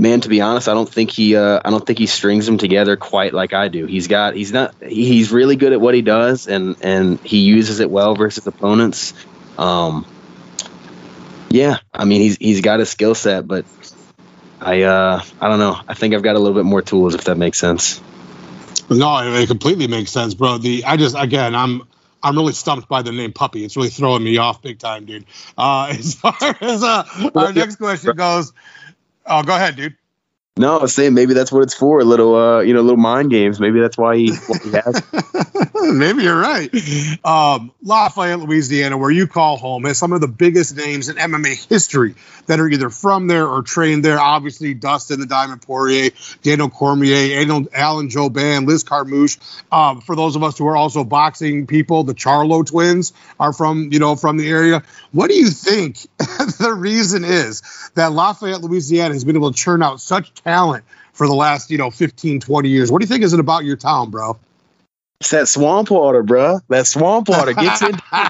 man, 0.00 0.20
to 0.22 0.28
be 0.28 0.40
honest, 0.40 0.68
I 0.68 0.74
don't 0.74 0.88
think 0.88 1.10
he 1.10 1.36
uh, 1.36 1.60
I 1.64 1.70
don't 1.70 1.86
think 1.86 1.98
he 1.98 2.06
strings 2.06 2.46
them 2.46 2.58
together 2.58 2.96
quite 2.96 3.32
like 3.32 3.52
I 3.52 3.68
do. 3.68 3.86
He's 3.86 4.08
got 4.08 4.34
he's 4.34 4.52
not 4.52 4.74
he's 4.82 5.30
really 5.30 5.56
good 5.56 5.72
at 5.72 5.80
what 5.80 5.94
he 5.94 6.02
does 6.02 6.46
and 6.46 6.76
and 6.82 7.20
he 7.20 7.38
uses 7.38 7.80
it 7.80 7.90
well 7.90 8.14
versus 8.14 8.46
opponents. 8.46 9.12
Um, 9.58 10.06
yeah, 11.50 11.78
I 11.92 12.04
mean 12.04 12.20
he's 12.20 12.36
he's 12.36 12.60
got 12.60 12.80
a 12.80 12.86
skill 12.86 13.14
set, 13.14 13.46
but 13.46 13.64
I 14.60 14.82
uh, 14.82 15.22
I 15.40 15.48
don't 15.48 15.58
know. 15.58 15.78
I 15.86 15.94
think 15.94 16.14
I've 16.14 16.22
got 16.22 16.36
a 16.36 16.38
little 16.38 16.56
bit 16.56 16.64
more 16.64 16.82
tools 16.82 17.14
if 17.14 17.24
that 17.24 17.36
makes 17.36 17.58
sense. 17.58 18.00
No, 18.88 19.18
it 19.18 19.46
completely 19.46 19.86
makes 19.86 20.10
sense, 20.10 20.34
bro. 20.34 20.58
The 20.58 20.84
I 20.84 20.96
just 20.96 21.14
again 21.18 21.54
I'm 21.54 21.82
I'm 22.22 22.36
really 22.36 22.52
stumped 22.52 22.88
by 22.88 23.02
the 23.02 23.12
name 23.12 23.32
Puppy. 23.32 23.64
It's 23.64 23.76
really 23.76 23.88
throwing 23.88 24.22
me 24.22 24.36
off 24.38 24.62
big 24.62 24.78
time, 24.78 25.04
dude. 25.04 25.24
Uh, 25.56 25.88
as 25.98 26.14
far 26.14 26.34
as 26.60 26.82
uh, 26.82 27.04
our 27.34 27.52
next 27.52 27.76
question 27.76 28.16
goes, 28.16 28.52
oh, 29.26 29.42
go 29.42 29.54
ahead, 29.54 29.76
dude. 29.76 29.96
No, 30.56 30.78
I 30.78 30.82
was 30.82 30.94
saying 30.94 31.14
maybe 31.14 31.32
that's 31.32 31.52
what 31.52 31.62
it's 31.62 31.74
for. 31.74 32.00
A 32.00 32.04
little, 32.04 32.34
uh, 32.34 32.60
you 32.60 32.74
know, 32.74 32.82
little 32.82 32.98
mind 32.98 33.30
games. 33.30 33.60
Maybe 33.60 33.80
that's 33.80 33.96
why 33.96 34.16
he, 34.16 34.26
he 34.26 34.70
has. 34.72 35.02
maybe 35.82 36.24
you're 36.24 36.38
right. 36.38 36.70
Um, 37.24 37.72
Lafayette, 37.82 38.40
Louisiana, 38.40 38.98
where 38.98 39.10
you 39.10 39.26
call 39.26 39.56
home, 39.56 39.84
has 39.84 39.96
some 39.96 40.12
of 40.12 40.20
the 40.20 40.28
biggest 40.28 40.76
names 40.76 41.08
in 41.08 41.16
MMA 41.16 41.68
history 41.68 42.14
that 42.46 42.60
are 42.60 42.68
either 42.68 42.90
from 42.90 43.28
there 43.28 43.46
or 43.46 43.62
trained 43.62 44.04
there. 44.04 44.18
Obviously, 44.18 44.74
Dustin 44.74 45.20
the 45.20 45.26
Diamond 45.26 45.62
Poirier, 45.62 46.10
Daniel 46.42 46.68
Cormier, 46.68 47.28
Daniel, 47.28 47.66
Alan 47.72 48.08
Jouban, 48.08 48.66
Liz 48.66 48.84
Carmouche. 48.84 49.38
Um, 49.72 50.00
for 50.00 50.16
those 50.16 50.36
of 50.36 50.42
us 50.42 50.58
who 50.58 50.66
are 50.66 50.76
also 50.76 51.04
boxing 51.04 51.66
people, 51.68 52.02
the 52.02 52.14
Charlo 52.14 52.66
twins 52.66 53.12
are 53.38 53.52
from, 53.52 53.90
you 53.92 53.98
know, 53.98 54.16
from 54.16 54.36
the 54.36 54.48
area. 54.48 54.82
What 55.12 55.30
do 55.30 55.36
you 55.36 55.48
think 55.48 55.96
the 56.18 56.74
reason 56.76 57.24
is 57.24 57.62
that 57.94 58.12
Lafayette, 58.12 58.60
Louisiana 58.60 59.14
has 59.14 59.24
been 59.24 59.36
able 59.36 59.52
to 59.52 59.56
churn 59.56 59.82
out 59.82 60.00
such 60.00 60.34
talent 60.44 60.84
for 61.12 61.26
the 61.26 61.34
last, 61.34 61.70
you 61.70 61.78
know, 61.78 61.90
15, 61.90 62.40
20 62.40 62.68
years? 62.68 62.90
What 62.90 63.00
do 63.00 63.04
you 63.04 63.08
think 63.08 63.24
is 63.24 63.32
it 63.32 63.40
about 63.40 63.64
your 63.64 63.76
town, 63.76 64.10
bro? 64.10 64.38
It's 65.20 65.30
that 65.30 65.48
swamp 65.48 65.90
water, 65.90 66.22
bro. 66.22 66.60
That 66.68 66.86
swamp 66.86 67.28
water 67.28 67.52
gets 67.52 67.82
in. 67.82 67.94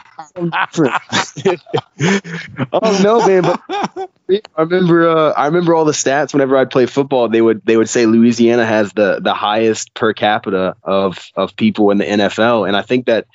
oh 2.72 3.00
no, 3.02 3.26
man! 3.26 3.42
But 3.42 4.10
I 4.56 4.62
remember, 4.62 5.08
uh, 5.08 5.32
I 5.32 5.46
remember 5.46 5.74
all 5.74 5.84
the 5.84 5.92
stats. 5.92 6.32
Whenever 6.32 6.56
I'd 6.56 6.70
play 6.70 6.86
football, 6.86 7.28
they 7.28 7.40
would 7.40 7.64
they 7.64 7.76
would 7.76 7.88
say 7.88 8.06
Louisiana 8.06 8.66
has 8.66 8.92
the 8.92 9.20
the 9.20 9.34
highest 9.34 9.94
per 9.94 10.12
capita 10.12 10.74
of 10.82 11.30
of 11.36 11.54
people 11.54 11.92
in 11.92 11.98
the 11.98 12.04
NFL, 12.04 12.66
and 12.66 12.76
I 12.76 12.82
think 12.82 13.06
that 13.06 13.26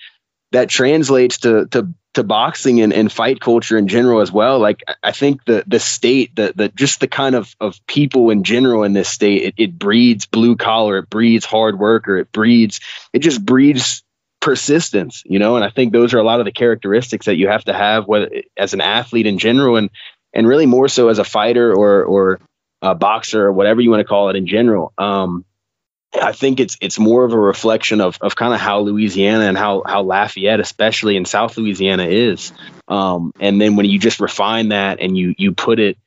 that 0.52 0.68
translates 0.68 1.40
to 1.40 1.66
to 1.68 1.94
to 2.16 2.24
boxing 2.24 2.82
and, 2.82 2.94
and 2.94 3.12
fight 3.12 3.40
culture 3.40 3.78
in 3.78 3.88
general 3.88 4.22
as 4.22 4.32
well. 4.32 4.60
Like 4.60 4.84
I 5.04 5.12
think 5.12 5.46
the 5.46 5.64
the 5.68 5.80
state, 5.80 6.36
the 6.36 6.54
the 6.56 6.70
just 6.70 7.00
the 7.00 7.08
kind 7.08 7.36
of 7.36 7.56
of 7.60 7.80
people 7.88 8.30
in 8.30 8.44
general 8.44 8.84
in 8.84 8.94
this 8.94 9.10
state, 9.10 9.44
it, 9.44 9.54
it 9.58 9.80
breeds 9.80 10.26
blue 10.26 10.56
collar, 10.56 10.98
it 10.98 11.10
breeds 11.10 11.46
hard 11.46 11.80
worker, 11.80 12.18
it 12.18 12.32
breeds 12.32 12.80
it 13.14 13.20
just 13.20 13.46
breeds 13.46 14.04
persistence, 14.42 15.24
you 15.26 15.40
know. 15.40 15.56
And 15.56 15.66
I 15.66 15.70
think 15.70 15.94
those 15.94 16.14
are 16.14 16.20
a 16.20 16.24
lot 16.24 16.40
of 16.40 16.46
the 16.46 16.52
characteristics 16.52 17.28
that 17.28 17.36
you 17.36 17.48
have 17.48 17.66
to 17.66 17.74
have 17.74 18.08
whether 18.08 18.30
as 18.58 18.74
an 18.74 18.82
athlete 18.82 19.28
in 19.28 19.38
general 19.38 19.76
and 19.76 19.90
and 20.34 20.48
really 20.48 20.66
more 20.66 20.88
so 20.88 21.10
as 21.10 21.20
a 21.20 21.24
fighter 21.24 21.74
or 21.74 22.04
or 22.04 22.40
a 22.82 22.96
boxer 22.96 23.46
or 23.46 23.52
whatever 23.52 23.82
you 23.82 23.90
want 23.90 24.02
to 24.02 24.08
call 24.08 24.30
it 24.30 24.36
in 24.36 24.48
general. 24.48 24.94
Um, 24.98 25.46
I 26.22 26.32
think 26.32 26.60
it's 26.60 26.78
it's 26.82 27.00
more 27.00 27.24
of 27.24 27.34
a 27.34 27.40
reflection 27.40 28.02
of 28.02 28.18
of 28.22 28.36
kind 28.36 28.54
of 28.54 28.60
how 28.60 28.80
Louisiana 28.80 29.46
and 29.46 29.58
how 29.58 29.84
how 29.86 30.04
Lafayette, 30.04 30.60
especially 30.60 31.16
in 31.16 31.26
South 31.26 31.58
Louisiana, 31.58 32.06
is. 32.06 32.52
Um, 32.88 33.32
and 33.40 33.60
then 33.60 33.76
when 33.76 33.86
you 33.86 34.00
just 34.00 34.20
refine 34.20 34.70
that 34.70 35.00
and 35.00 35.18
you 35.18 35.36
you 35.38 35.54
put 35.54 35.80
it 35.80 35.98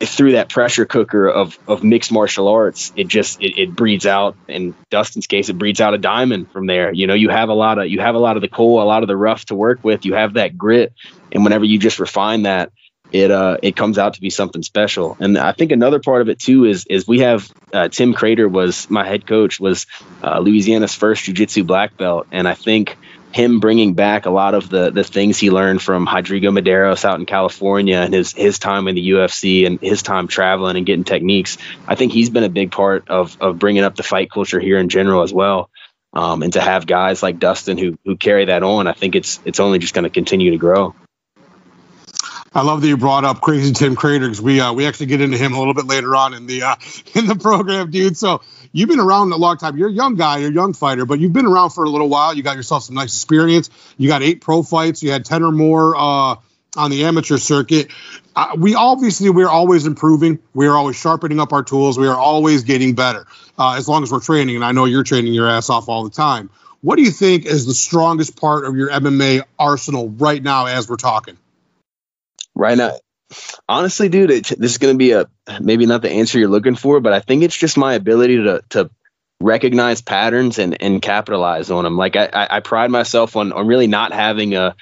through 0.00 0.32
that 0.32 0.48
pressure 0.48 0.84
cooker 0.84 1.28
of 1.28 1.58
of 1.66 1.84
mixed 1.84 2.12
martial 2.12 2.48
arts, 2.48 2.92
it 2.96 3.08
just 3.08 3.40
it, 3.40 3.60
it 3.60 3.76
breeds 3.76 4.06
out. 4.06 4.36
In 4.48 4.74
Dustin's 4.90 5.26
case, 5.26 5.48
it 5.48 5.58
breeds 5.58 5.80
out 5.80 5.94
a 5.94 5.98
diamond 5.98 6.50
from 6.50 6.66
there. 6.66 6.92
You 6.92 7.06
know, 7.06 7.14
you 7.14 7.28
have 7.28 7.48
a 7.48 7.54
lot 7.54 7.78
of 7.78 7.88
you 7.88 8.00
have 8.00 8.14
a 8.14 8.18
lot 8.20 8.36
of 8.36 8.42
the 8.42 8.48
coal, 8.48 8.82
a 8.82 8.84
lot 8.84 9.02
of 9.02 9.08
the 9.08 9.16
rough 9.16 9.44
to 9.46 9.54
work 9.54 9.82
with. 9.82 10.04
You 10.04 10.14
have 10.14 10.34
that 10.34 10.58
grit, 10.58 10.92
and 11.30 11.44
whenever 11.44 11.64
you 11.64 11.78
just 11.78 11.98
refine 12.00 12.42
that, 12.42 12.72
it 13.12 13.30
uh 13.30 13.58
it 13.62 13.76
comes 13.76 13.98
out 13.98 14.14
to 14.14 14.20
be 14.20 14.30
something 14.30 14.62
special. 14.62 15.16
And 15.20 15.36
I 15.38 15.52
think 15.52 15.70
another 15.70 16.00
part 16.00 16.22
of 16.22 16.28
it 16.28 16.38
too 16.38 16.64
is 16.64 16.86
is 16.86 17.06
we 17.06 17.20
have 17.20 17.52
uh, 17.72 17.88
Tim 17.88 18.14
Credeur 18.14 18.50
was 18.50 18.90
my 18.90 19.06
head 19.06 19.26
coach 19.26 19.60
was 19.60 19.86
uh, 20.22 20.38
Louisiana's 20.38 20.94
first 20.94 21.24
jiu-jitsu 21.24 21.64
black 21.64 21.96
belt, 21.96 22.26
and 22.32 22.48
I 22.48 22.54
think 22.54 22.96
him 23.32 23.60
bringing 23.60 23.94
back 23.94 24.26
a 24.26 24.30
lot 24.30 24.54
of 24.54 24.68
the 24.68 24.90
the 24.90 25.04
things 25.04 25.38
he 25.38 25.50
learned 25.50 25.82
from 25.82 26.06
Rodrigo 26.06 26.50
Medeiros 26.50 27.04
out 27.04 27.18
in 27.18 27.26
California 27.26 27.96
and 27.96 28.12
his 28.12 28.32
his 28.32 28.58
time 28.58 28.88
in 28.88 28.94
the 28.94 29.10
UFC 29.10 29.66
and 29.66 29.80
his 29.80 30.02
time 30.02 30.28
traveling 30.28 30.76
and 30.76 30.86
getting 30.86 31.04
techniques. 31.04 31.58
I 31.86 31.94
think 31.94 32.12
he's 32.12 32.30
been 32.30 32.44
a 32.44 32.50
big 32.50 32.72
part 32.72 33.08
of 33.08 33.36
of 33.40 33.58
bringing 33.58 33.84
up 33.84 33.96
the 33.96 34.02
fight 34.02 34.30
culture 34.30 34.60
here 34.60 34.78
in 34.78 34.88
general 34.88 35.22
as 35.22 35.32
well. 35.32 35.70
Um, 36.14 36.42
and 36.42 36.52
to 36.52 36.60
have 36.60 36.86
guys 36.86 37.22
like 37.22 37.38
Dustin 37.38 37.78
who 37.78 37.98
who 38.04 38.16
carry 38.16 38.46
that 38.46 38.62
on, 38.62 38.86
I 38.86 38.92
think 38.92 39.14
it's 39.14 39.40
it's 39.44 39.60
only 39.60 39.78
just 39.78 39.94
going 39.94 40.04
to 40.04 40.10
continue 40.10 40.50
to 40.50 40.58
grow. 40.58 40.94
I 42.54 42.62
love 42.62 42.82
that 42.82 42.88
you 42.88 42.98
brought 42.98 43.24
up 43.24 43.40
Crazy 43.40 43.72
Tim 43.72 43.96
Credeur 43.96 44.20
because 44.20 44.42
we 44.42 44.60
uh, 44.60 44.74
we 44.74 44.86
actually 44.86 45.06
get 45.06 45.22
into 45.22 45.38
him 45.38 45.54
a 45.54 45.58
little 45.58 45.72
bit 45.72 45.86
later 45.86 46.14
on 46.14 46.34
in 46.34 46.46
the 46.46 46.62
uh, 46.62 46.76
in 47.14 47.26
the 47.26 47.34
program, 47.34 47.90
dude. 47.90 48.16
So 48.16 48.42
you've 48.72 48.90
been 48.90 49.00
around 49.00 49.32
a 49.32 49.36
long 49.36 49.56
time. 49.56 49.78
You're 49.78 49.88
a 49.88 49.92
young 49.92 50.16
guy, 50.16 50.38
you're 50.38 50.50
a 50.50 50.54
young 50.54 50.74
fighter, 50.74 51.06
but 51.06 51.18
you've 51.18 51.32
been 51.32 51.46
around 51.46 51.70
for 51.70 51.84
a 51.84 51.88
little 51.88 52.10
while. 52.10 52.34
You 52.34 52.42
got 52.42 52.56
yourself 52.56 52.82
some 52.84 52.94
nice 52.94 53.14
experience. 53.14 53.70
You 53.96 54.08
got 54.08 54.22
eight 54.22 54.42
pro 54.42 54.62
fights. 54.62 55.02
You 55.02 55.12
had 55.12 55.24
ten 55.24 55.42
or 55.42 55.50
more 55.50 55.96
uh, 55.96 56.36
on 56.76 56.90
the 56.90 57.04
amateur 57.04 57.38
circuit. 57.38 57.90
Uh, 58.36 58.54
we 58.58 58.74
obviously 58.74 59.30
we're 59.30 59.48
always 59.48 59.86
improving. 59.86 60.38
We 60.52 60.66
are 60.66 60.76
always 60.76 60.96
sharpening 60.96 61.40
up 61.40 61.54
our 61.54 61.62
tools. 61.62 61.98
We 61.98 62.06
are 62.06 62.18
always 62.18 62.64
getting 62.64 62.94
better 62.94 63.26
uh, 63.58 63.76
as 63.78 63.88
long 63.88 64.02
as 64.02 64.12
we're 64.12 64.20
training. 64.20 64.56
And 64.56 64.64
I 64.64 64.72
know 64.72 64.84
you're 64.84 65.04
training 65.04 65.32
your 65.32 65.48
ass 65.48 65.70
off 65.70 65.88
all 65.88 66.04
the 66.04 66.10
time. 66.10 66.50
What 66.82 66.96
do 66.96 67.02
you 67.02 67.12
think 67.12 67.46
is 67.46 67.64
the 67.64 67.74
strongest 67.74 68.38
part 68.38 68.66
of 68.66 68.76
your 68.76 68.90
MMA 68.90 69.42
arsenal 69.58 70.10
right 70.10 70.42
now 70.42 70.66
as 70.66 70.88
we're 70.88 70.96
talking? 70.96 71.38
Right 72.54 72.76
now, 72.76 72.92
honestly, 73.68 74.08
dude, 74.08 74.30
it, 74.30 74.46
this 74.58 74.72
is 74.72 74.78
going 74.78 74.94
to 74.94 74.98
be 74.98 75.12
a 75.12 75.26
maybe 75.60 75.86
not 75.86 76.02
the 76.02 76.10
answer 76.10 76.38
you're 76.38 76.48
looking 76.48 76.76
for, 76.76 77.00
but 77.00 77.12
I 77.12 77.20
think 77.20 77.42
it's 77.42 77.56
just 77.56 77.76
my 77.76 77.94
ability 77.94 78.36
to 78.44 78.62
to 78.70 78.90
recognize 79.40 80.02
patterns 80.02 80.58
and 80.58 80.80
and 80.80 81.02
capitalize 81.02 81.70
on 81.70 81.84
them. 81.84 81.96
Like 81.96 82.16
I, 82.16 82.28
I, 82.50 82.60
pride 82.60 82.90
myself 82.90 83.36
on 83.36 83.52
on 83.52 83.66
really 83.66 83.86
not 83.86 84.12
having 84.12 84.54
a 84.54 84.76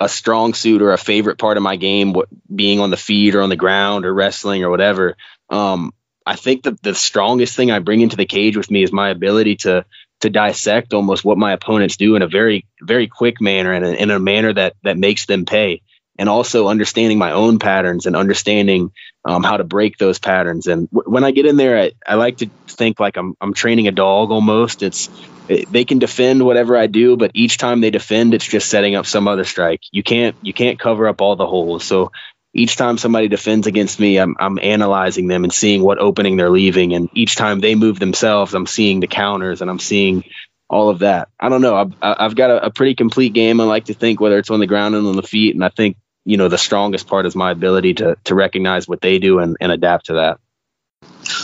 a 0.00 0.08
strong 0.08 0.52
suit 0.52 0.82
or 0.82 0.92
a 0.92 0.98
favorite 0.98 1.38
part 1.38 1.56
of 1.56 1.62
my 1.62 1.76
game, 1.76 2.12
what 2.12 2.28
being 2.54 2.80
on 2.80 2.90
the 2.90 2.96
feet 2.96 3.34
or 3.34 3.42
on 3.42 3.50
the 3.50 3.56
ground 3.56 4.04
or 4.04 4.12
wrestling 4.12 4.64
or 4.64 4.70
whatever. 4.70 5.16
Um, 5.48 5.94
I 6.26 6.36
think 6.36 6.62
the 6.62 6.76
the 6.82 6.94
strongest 6.94 7.56
thing 7.56 7.70
I 7.70 7.78
bring 7.78 8.00
into 8.00 8.16
the 8.16 8.26
cage 8.26 8.56
with 8.56 8.70
me 8.70 8.82
is 8.82 8.92
my 8.92 9.10
ability 9.10 9.56
to 9.56 9.84
to 10.20 10.30
dissect 10.30 10.92
almost 10.92 11.24
what 11.24 11.38
my 11.38 11.52
opponents 11.52 11.96
do 11.96 12.14
in 12.16 12.22
a 12.22 12.28
very 12.28 12.66
very 12.80 13.08
quick 13.08 13.40
manner 13.40 13.72
and 13.72 13.84
in 13.84 14.10
a 14.10 14.18
manner 14.18 14.52
that 14.52 14.74
that 14.82 14.98
makes 14.98 15.26
them 15.26 15.46
pay 15.46 15.82
and 16.22 16.28
also 16.28 16.68
understanding 16.68 17.18
my 17.18 17.32
own 17.32 17.58
patterns 17.58 18.06
and 18.06 18.14
understanding 18.14 18.92
um, 19.24 19.42
how 19.42 19.56
to 19.56 19.64
break 19.64 19.98
those 19.98 20.20
patterns. 20.20 20.68
And 20.68 20.88
w- 20.90 21.10
when 21.10 21.24
I 21.24 21.32
get 21.32 21.46
in 21.46 21.56
there, 21.56 21.76
I, 21.76 21.92
I 22.06 22.14
like 22.14 22.36
to 22.36 22.50
think 22.68 23.00
like 23.00 23.16
I'm, 23.16 23.36
I'm 23.40 23.54
training 23.54 23.88
a 23.88 23.90
dog 23.90 24.30
almost. 24.30 24.84
It's 24.84 25.10
it, 25.48 25.72
they 25.72 25.84
can 25.84 25.98
defend 25.98 26.46
whatever 26.46 26.76
I 26.76 26.86
do, 26.86 27.16
but 27.16 27.32
each 27.34 27.58
time 27.58 27.80
they 27.80 27.90
defend, 27.90 28.34
it's 28.34 28.46
just 28.46 28.70
setting 28.70 28.94
up 28.94 29.04
some 29.04 29.26
other 29.26 29.42
strike. 29.42 29.80
You 29.90 30.04
can't 30.04 30.36
you 30.42 30.52
can't 30.52 30.78
cover 30.78 31.08
up 31.08 31.20
all 31.20 31.34
the 31.34 31.44
holes. 31.44 31.82
So 31.82 32.12
each 32.54 32.76
time 32.76 32.98
somebody 32.98 33.26
defends 33.26 33.66
against 33.66 33.98
me, 33.98 34.18
I'm, 34.18 34.36
I'm 34.38 34.60
analyzing 34.62 35.26
them 35.26 35.42
and 35.42 35.52
seeing 35.52 35.82
what 35.82 35.98
opening 35.98 36.36
they're 36.36 36.50
leaving. 36.50 36.94
And 36.94 37.08
each 37.14 37.34
time 37.34 37.58
they 37.58 37.74
move 37.74 37.98
themselves, 37.98 38.54
I'm 38.54 38.66
seeing 38.66 39.00
the 39.00 39.08
counters 39.08 39.60
and 39.60 39.68
I'm 39.68 39.80
seeing 39.80 40.22
all 40.70 40.88
of 40.88 41.00
that. 41.00 41.30
I 41.40 41.48
don't 41.48 41.62
know. 41.62 41.74
I've, 41.74 41.92
I've 42.00 42.36
got 42.36 42.50
a, 42.50 42.66
a, 42.66 42.70
pretty 42.70 42.94
complete 42.94 43.34
game. 43.34 43.60
I 43.60 43.64
like 43.64 43.86
to 43.86 43.94
think 43.94 44.20
whether 44.20 44.38
it's 44.38 44.50
on 44.50 44.60
the 44.60 44.66
ground 44.66 44.94
and 44.94 45.06
on 45.06 45.16
the 45.16 45.22
feet. 45.22 45.54
And 45.54 45.64
I 45.64 45.68
think 45.68 45.96
you 46.24 46.36
know 46.36 46.48
the 46.48 46.58
strongest 46.58 47.06
part 47.06 47.26
is 47.26 47.34
my 47.34 47.50
ability 47.50 47.94
to 47.94 48.16
to 48.24 48.34
recognize 48.34 48.88
what 48.88 49.00
they 49.00 49.18
do 49.18 49.38
and, 49.38 49.56
and 49.60 49.72
adapt 49.72 50.06
to 50.06 50.14
that 50.14 50.38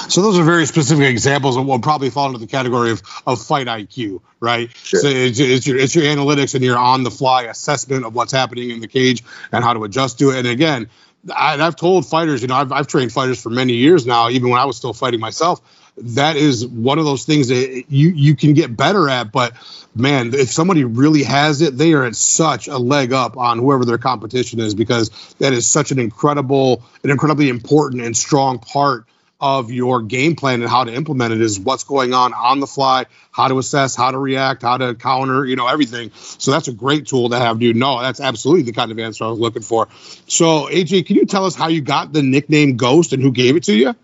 so 0.08 0.22
those 0.22 0.38
are 0.38 0.44
very 0.44 0.66
specific 0.66 1.04
examples 1.06 1.56
of 1.56 1.66
what 1.66 1.82
probably 1.82 2.10
fall 2.10 2.26
into 2.26 2.38
the 2.38 2.46
category 2.46 2.90
of, 2.90 3.02
of 3.26 3.44
fight 3.44 3.66
IQ, 3.66 4.20
right? 4.40 4.70
Sure. 4.74 5.00
So 5.00 5.08
it's, 5.08 5.38
it's, 5.38 5.66
your 5.66 5.76
it's 5.76 5.94
your 5.94 6.04
analytics 6.04 6.54
and 6.54 6.64
your 6.64 6.78
on 6.78 7.02
the 7.02 7.10
fly 7.10 7.42
assessment 7.44 8.04
of 8.04 8.14
what's 8.14 8.32
happening 8.32 8.70
in 8.70 8.80
the 8.80 8.88
cage 8.88 9.22
and 9.52 9.62
how 9.62 9.74
to 9.74 9.84
adjust 9.84 10.18
to 10.20 10.30
it. 10.30 10.38
And 10.38 10.48
again, 10.48 10.88
I, 11.34 11.56
have 11.56 11.76
told 11.76 12.06
fighters, 12.06 12.42
you 12.42 12.48
know, 12.48 12.54
I've, 12.54 12.72
I've 12.72 12.86
trained 12.86 13.12
fighters 13.12 13.40
for 13.40 13.50
many 13.50 13.74
years 13.74 14.06
now, 14.06 14.30
even 14.30 14.50
when 14.50 14.60
I 14.60 14.64
was 14.64 14.76
still 14.76 14.92
fighting 14.92 15.20
myself. 15.20 15.60
That 16.00 16.36
is 16.36 16.66
one 16.66 16.98
of 16.98 17.04
those 17.04 17.24
things 17.24 17.48
that 17.48 17.84
you 17.88 18.10
you 18.10 18.36
can 18.36 18.54
get 18.54 18.76
better 18.76 19.08
at, 19.08 19.32
but 19.32 19.54
man, 19.94 20.32
if 20.34 20.50
somebody 20.50 20.84
really 20.84 21.24
has 21.24 21.60
it, 21.60 21.76
they 21.76 21.92
are 21.92 22.04
at 22.04 22.16
such 22.16 22.68
a 22.68 22.78
leg 22.78 23.12
up 23.12 23.36
on 23.36 23.58
whoever 23.58 23.84
their 23.84 23.98
competition 23.98 24.60
is 24.60 24.74
because 24.74 25.10
that 25.38 25.52
is 25.52 25.66
such 25.66 25.90
an 25.90 25.98
incredible, 25.98 26.82
an 27.02 27.10
incredibly 27.10 27.48
important 27.48 28.02
and 28.02 28.16
strong 28.16 28.58
part 28.58 29.04
of 29.40 29.70
your 29.70 30.02
game 30.02 30.34
plan 30.34 30.62
and 30.62 30.70
how 30.70 30.82
to 30.82 30.92
implement 30.92 31.32
it 31.32 31.40
is 31.40 31.60
what's 31.60 31.84
going 31.84 32.12
on 32.12 32.34
on 32.34 32.58
the 32.58 32.66
fly, 32.66 33.06
how 33.30 33.46
to 33.46 33.58
assess, 33.58 33.94
how 33.94 34.10
to 34.10 34.18
react, 34.18 34.62
how 34.62 34.76
to 34.76 34.94
counter, 34.94 35.46
you 35.46 35.54
know, 35.54 35.68
everything. 35.68 36.10
So 36.12 36.50
that's 36.50 36.66
a 36.66 36.72
great 36.72 37.06
tool 37.06 37.28
to 37.30 37.38
have, 37.38 37.60
dude. 37.60 37.76
No, 37.76 38.00
that's 38.00 38.20
absolutely 38.20 38.64
the 38.64 38.72
kind 38.72 38.90
of 38.90 38.98
answer 38.98 39.24
I 39.24 39.28
was 39.28 39.38
looking 39.38 39.62
for. 39.62 39.88
So, 40.26 40.66
AJ, 40.66 41.06
can 41.06 41.16
you 41.16 41.24
tell 41.24 41.44
us 41.44 41.54
how 41.54 41.68
you 41.68 41.80
got 41.80 42.12
the 42.12 42.22
nickname 42.22 42.76
Ghost 42.76 43.12
and 43.12 43.22
who 43.22 43.30
gave 43.30 43.54
it 43.54 43.64
to 43.64 43.76
you? 43.76 43.94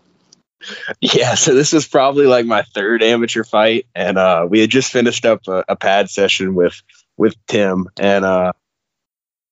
Yeah, 1.01 1.35
so 1.35 1.55
this 1.55 1.73
was 1.73 1.87
probably 1.87 2.27
like 2.27 2.47
my 2.47 2.63
third 2.63 3.03
amateur 3.03 3.45
fight, 3.45 3.87
and 3.95 4.19
uh, 4.19 4.47
we 4.49 4.61
had 4.61 4.71
just 4.71 4.93
finished 4.93 5.25
up 5.25 5.47
a, 5.49 5.65
a, 5.69 5.77
pad 5.77 6.11
session 6.11 6.55
with 6.55 6.83
with 7.17 7.35
Tim, 7.47 7.89
and 7.99 8.25
uh, 8.25 8.53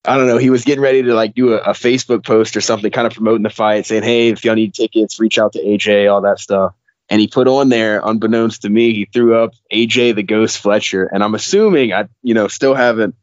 I 0.04 0.16
don't 0.16 0.26
know, 0.26 0.38
he 0.38 0.50
was 0.50 0.64
getting 0.64 0.82
ready 0.82 1.02
to 1.02 1.14
like 1.14 1.34
do 1.34 1.54
a, 1.54 1.58
a, 1.58 1.70
Facebook 1.70 2.24
post 2.24 2.56
or 2.56 2.60
something, 2.60 2.90
kind 2.90 3.06
of 3.06 3.12
promoting 3.12 3.42
the 3.42 3.50
fight, 3.50 3.86
saying, 3.86 4.02
"Hey, 4.02 4.28
if 4.28 4.44
y'all 4.44 4.54
need 4.54 4.74
tickets, 4.74 5.20
reach 5.20 5.38
out 5.38 5.52
to 5.52 5.62
AJ, 5.62 6.12
all 6.12 6.22
that 6.22 6.38
stuff." 6.38 6.74
And 7.08 7.20
he 7.20 7.28
put 7.28 7.46
on 7.46 7.68
there, 7.68 8.00
unbeknownst 8.02 8.62
to 8.62 8.70
me, 8.70 8.94
he 8.94 9.04
threw 9.04 9.36
up 9.36 9.52
AJ 9.72 10.14
the 10.14 10.22
Ghost 10.22 10.58
Fletcher, 10.58 11.04
and 11.04 11.22
I'm 11.22 11.34
assuming 11.34 11.92
I, 11.92 12.08
you 12.22 12.34
know, 12.34 12.48
still 12.48 12.74
haven't 12.74 13.14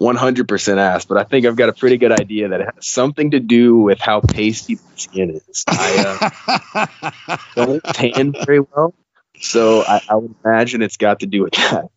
100% 0.00 0.78
ass, 0.78 1.04
but 1.06 1.16
I 1.16 1.24
think 1.24 1.46
I've 1.46 1.56
got 1.56 1.68
a 1.68 1.72
pretty 1.72 1.96
good 1.96 2.12
idea 2.12 2.48
that 2.48 2.60
it 2.60 2.68
has 2.74 2.86
something 2.86 3.30
to 3.30 3.40
do 3.40 3.78
with 3.78 3.98
how 3.98 4.20
pasty 4.20 4.74
the 4.74 4.82
skin 4.96 5.30
is. 5.30 5.64
I 5.68 6.88
uh, 7.24 7.36
don't 7.54 7.82
tan 7.82 8.32
very 8.32 8.60
well, 8.60 8.94
so 9.40 9.82
I, 9.82 10.02
I 10.08 10.16
would 10.16 10.34
imagine 10.44 10.82
it's 10.82 10.98
got 10.98 11.20
to 11.20 11.26
do 11.26 11.42
with 11.42 11.54
that. 11.54 11.88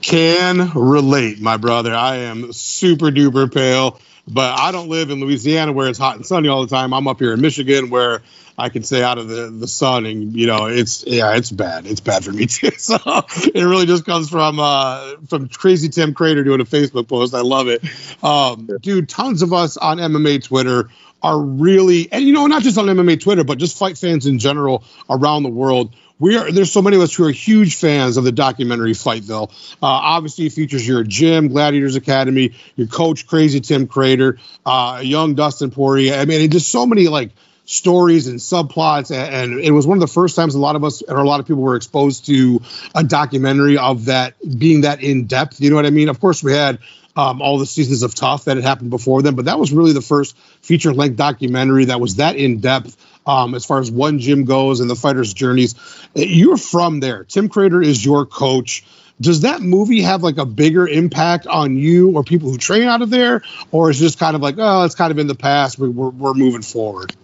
Can 0.00 0.72
relate, 0.74 1.40
my 1.40 1.56
brother. 1.56 1.94
I 1.94 2.16
am 2.16 2.52
super 2.52 3.06
duper 3.06 3.52
pale, 3.52 4.00
but 4.28 4.58
I 4.58 4.72
don't 4.72 4.88
live 4.88 5.10
in 5.10 5.20
Louisiana 5.20 5.72
where 5.72 5.88
it's 5.88 5.98
hot 5.98 6.16
and 6.16 6.26
sunny 6.26 6.48
all 6.48 6.64
the 6.64 6.74
time. 6.74 6.92
I'm 6.92 7.06
up 7.08 7.18
here 7.18 7.32
in 7.32 7.40
Michigan 7.40 7.90
where 7.90 8.22
I 8.58 8.70
can 8.70 8.82
stay 8.82 9.02
out 9.02 9.18
of 9.18 9.28
the, 9.28 9.50
the 9.50 9.68
sun 9.68 10.06
and 10.06 10.34
you 10.34 10.46
know 10.46 10.66
it's 10.66 11.04
yeah 11.06 11.34
it's 11.36 11.50
bad. 11.50 11.86
It's 11.86 12.00
bad 12.00 12.24
for 12.24 12.32
me 12.32 12.46
too. 12.46 12.70
So 12.78 12.96
it 12.96 13.64
really 13.64 13.86
just 13.86 14.04
comes 14.04 14.30
from 14.30 14.58
uh 14.58 15.16
from 15.28 15.48
crazy 15.48 15.88
Tim 15.88 16.14
Credeur 16.14 16.44
doing 16.44 16.60
a 16.60 16.64
Facebook 16.64 17.08
post. 17.08 17.34
I 17.34 17.42
love 17.42 17.68
it. 17.68 17.82
Um 18.22 18.68
dude 18.80 19.08
tons 19.08 19.42
of 19.42 19.52
us 19.52 19.76
on 19.76 19.98
MMA 19.98 20.42
Twitter 20.44 20.90
are 21.22 21.38
really 21.38 22.10
and 22.10 22.24
you 22.24 22.32
know 22.32 22.46
not 22.46 22.62
just 22.62 22.78
on 22.78 22.86
MMA 22.86 23.20
Twitter 23.20 23.44
but 23.44 23.58
just 23.58 23.78
fight 23.78 23.98
fans 23.98 24.26
in 24.26 24.38
general 24.38 24.84
around 25.10 25.42
the 25.42 25.50
world. 25.50 25.94
We 26.18 26.38
are 26.38 26.50
there's 26.50 26.72
so 26.72 26.80
many 26.80 26.96
of 26.96 27.02
us 27.02 27.14
who 27.14 27.26
are 27.26 27.30
huge 27.30 27.76
fans 27.76 28.16
of 28.16 28.24
the 28.24 28.32
documentary 28.32 28.92
Fightville. 28.92 29.50
Uh, 29.82 29.86
obviously, 29.86 30.46
it 30.46 30.54
features 30.54 30.88
your 30.88 31.04
gym, 31.04 31.48
Gladiators 31.48 31.94
Academy, 31.94 32.54
your 32.74 32.86
coach, 32.86 33.26
Crazy 33.26 33.60
Tim 33.60 33.86
Credeur, 33.86 34.38
uh, 34.64 35.02
young 35.04 35.34
Dustin 35.34 35.70
Poirier. 35.70 36.14
I 36.14 36.24
mean, 36.24 36.50
just 36.50 36.70
so 36.70 36.86
many 36.86 37.08
like 37.08 37.32
stories 37.66 38.28
and 38.28 38.38
subplots 38.38 39.10
and, 39.10 39.52
and, 39.52 39.60
it 39.60 39.72
was 39.72 39.86
one 39.86 39.96
of 39.96 40.00
the 40.00 40.06
first 40.06 40.36
times 40.36 40.54
a 40.54 40.58
lot 40.58 40.76
of 40.76 40.84
us 40.84 41.02
or 41.02 41.18
a 41.18 41.24
lot 41.24 41.40
of 41.40 41.46
people 41.46 41.62
were 41.62 41.76
exposed 41.76 42.26
to 42.26 42.60
a 42.94 43.02
documentary 43.04 43.76
of 43.76 44.06
that 44.06 44.34
being 44.58 44.82
that 44.82 45.02
in 45.02 45.26
depth 45.26 45.60
you 45.60 45.68
know 45.68 45.76
what 45.76 45.86
i 45.86 45.90
mean? 45.90 46.08
Of 46.08 46.20
course 46.20 46.42
we 46.42 46.52
had 46.52 46.78
um, 47.16 47.40
all 47.40 47.58
the 47.58 47.66
seasons 47.66 48.02
of 48.02 48.14
TUF 48.14 48.44
that 48.44 48.56
had 48.56 48.64
happened 48.64 48.90
before 48.90 49.22
them 49.22 49.34
but 49.34 49.46
that 49.46 49.58
was 49.58 49.72
really 49.72 49.92
the 49.92 50.02
first 50.02 50.36
feature 50.62 50.92
length 50.92 51.16
documentary 51.16 51.86
that 51.86 52.00
was 52.00 52.16
that 52.16 52.36
in 52.36 52.60
depth 52.60 52.96
um, 53.26 53.54
as 53.54 53.64
far 53.64 53.80
as 53.80 53.90
one 53.90 54.18
gym 54.20 54.44
goes 54.44 54.80
and 54.80 54.88
the 54.88 54.94
fighters 54.94 55.34
journeys. 55.34 55.74
You're 56.14 56.56
from 56.56 57.00
there. 57.00 57.24
Tim 57.24 57.48
Credeur 57.48 57.84
is 57.84 58.04
your 58.04 58.24
coach. 58.24 58.84
Does 59.20 59.40
that 59.40 59.62
movie 59.62 60.02
have 60.02 60.22
like 60.22 60.36
a 60.38 60.46
bigger 60.46 60.86
impact 60.86 61.46
on 61.46 61.76
you 61.76 62.12
or 62.12 62.22
people 62.22 62.50
who 62.50 62.58
train 62.58 62.84
out 62.84 63.02
of 63.02 63.10
there 63.10 63.42
or 63.72 63.90
is 63.90 64.00
it 64.00 64.04
just 64.04 64.18
kind 64.18 64.36
of 64.36 64.42
like 64.42 64.56
oh 64.58 64.84
it's 64.84 64.94
kind 64.94 65.10
of 65.10 65.18
in 65.18 65.26
the 65.26 65.34
past 65.34 65.78
we're, 65.78 65.88
we're 65.88 66.34
moving 66.34 66.60
forward 66.60 67.14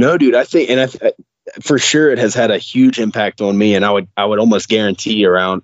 no, 0.00 0.16
dude, 0.16 0.34
I 0.34 0.44
think, 0.44 0.70
and 0.70 0.80
I, 0.80 1.12
for 1.60 1.78
sure, 1.78 2.10
it 2.10 2.18
has 2.18 2.34
had 2.34 2.50
a 2.50 2.58
huge 2.58 2.98
impact 2.98 3.40
on 3.40 3.56
me, 3.56 3.74
and 3.74 3.84
I 3.84 3.90
would, 3.90 4.08
I 4.16 4.24
would 4.24 4.38
almost 4.38 4.68
guarantee 4.68 5.26
around, 5.26 5.62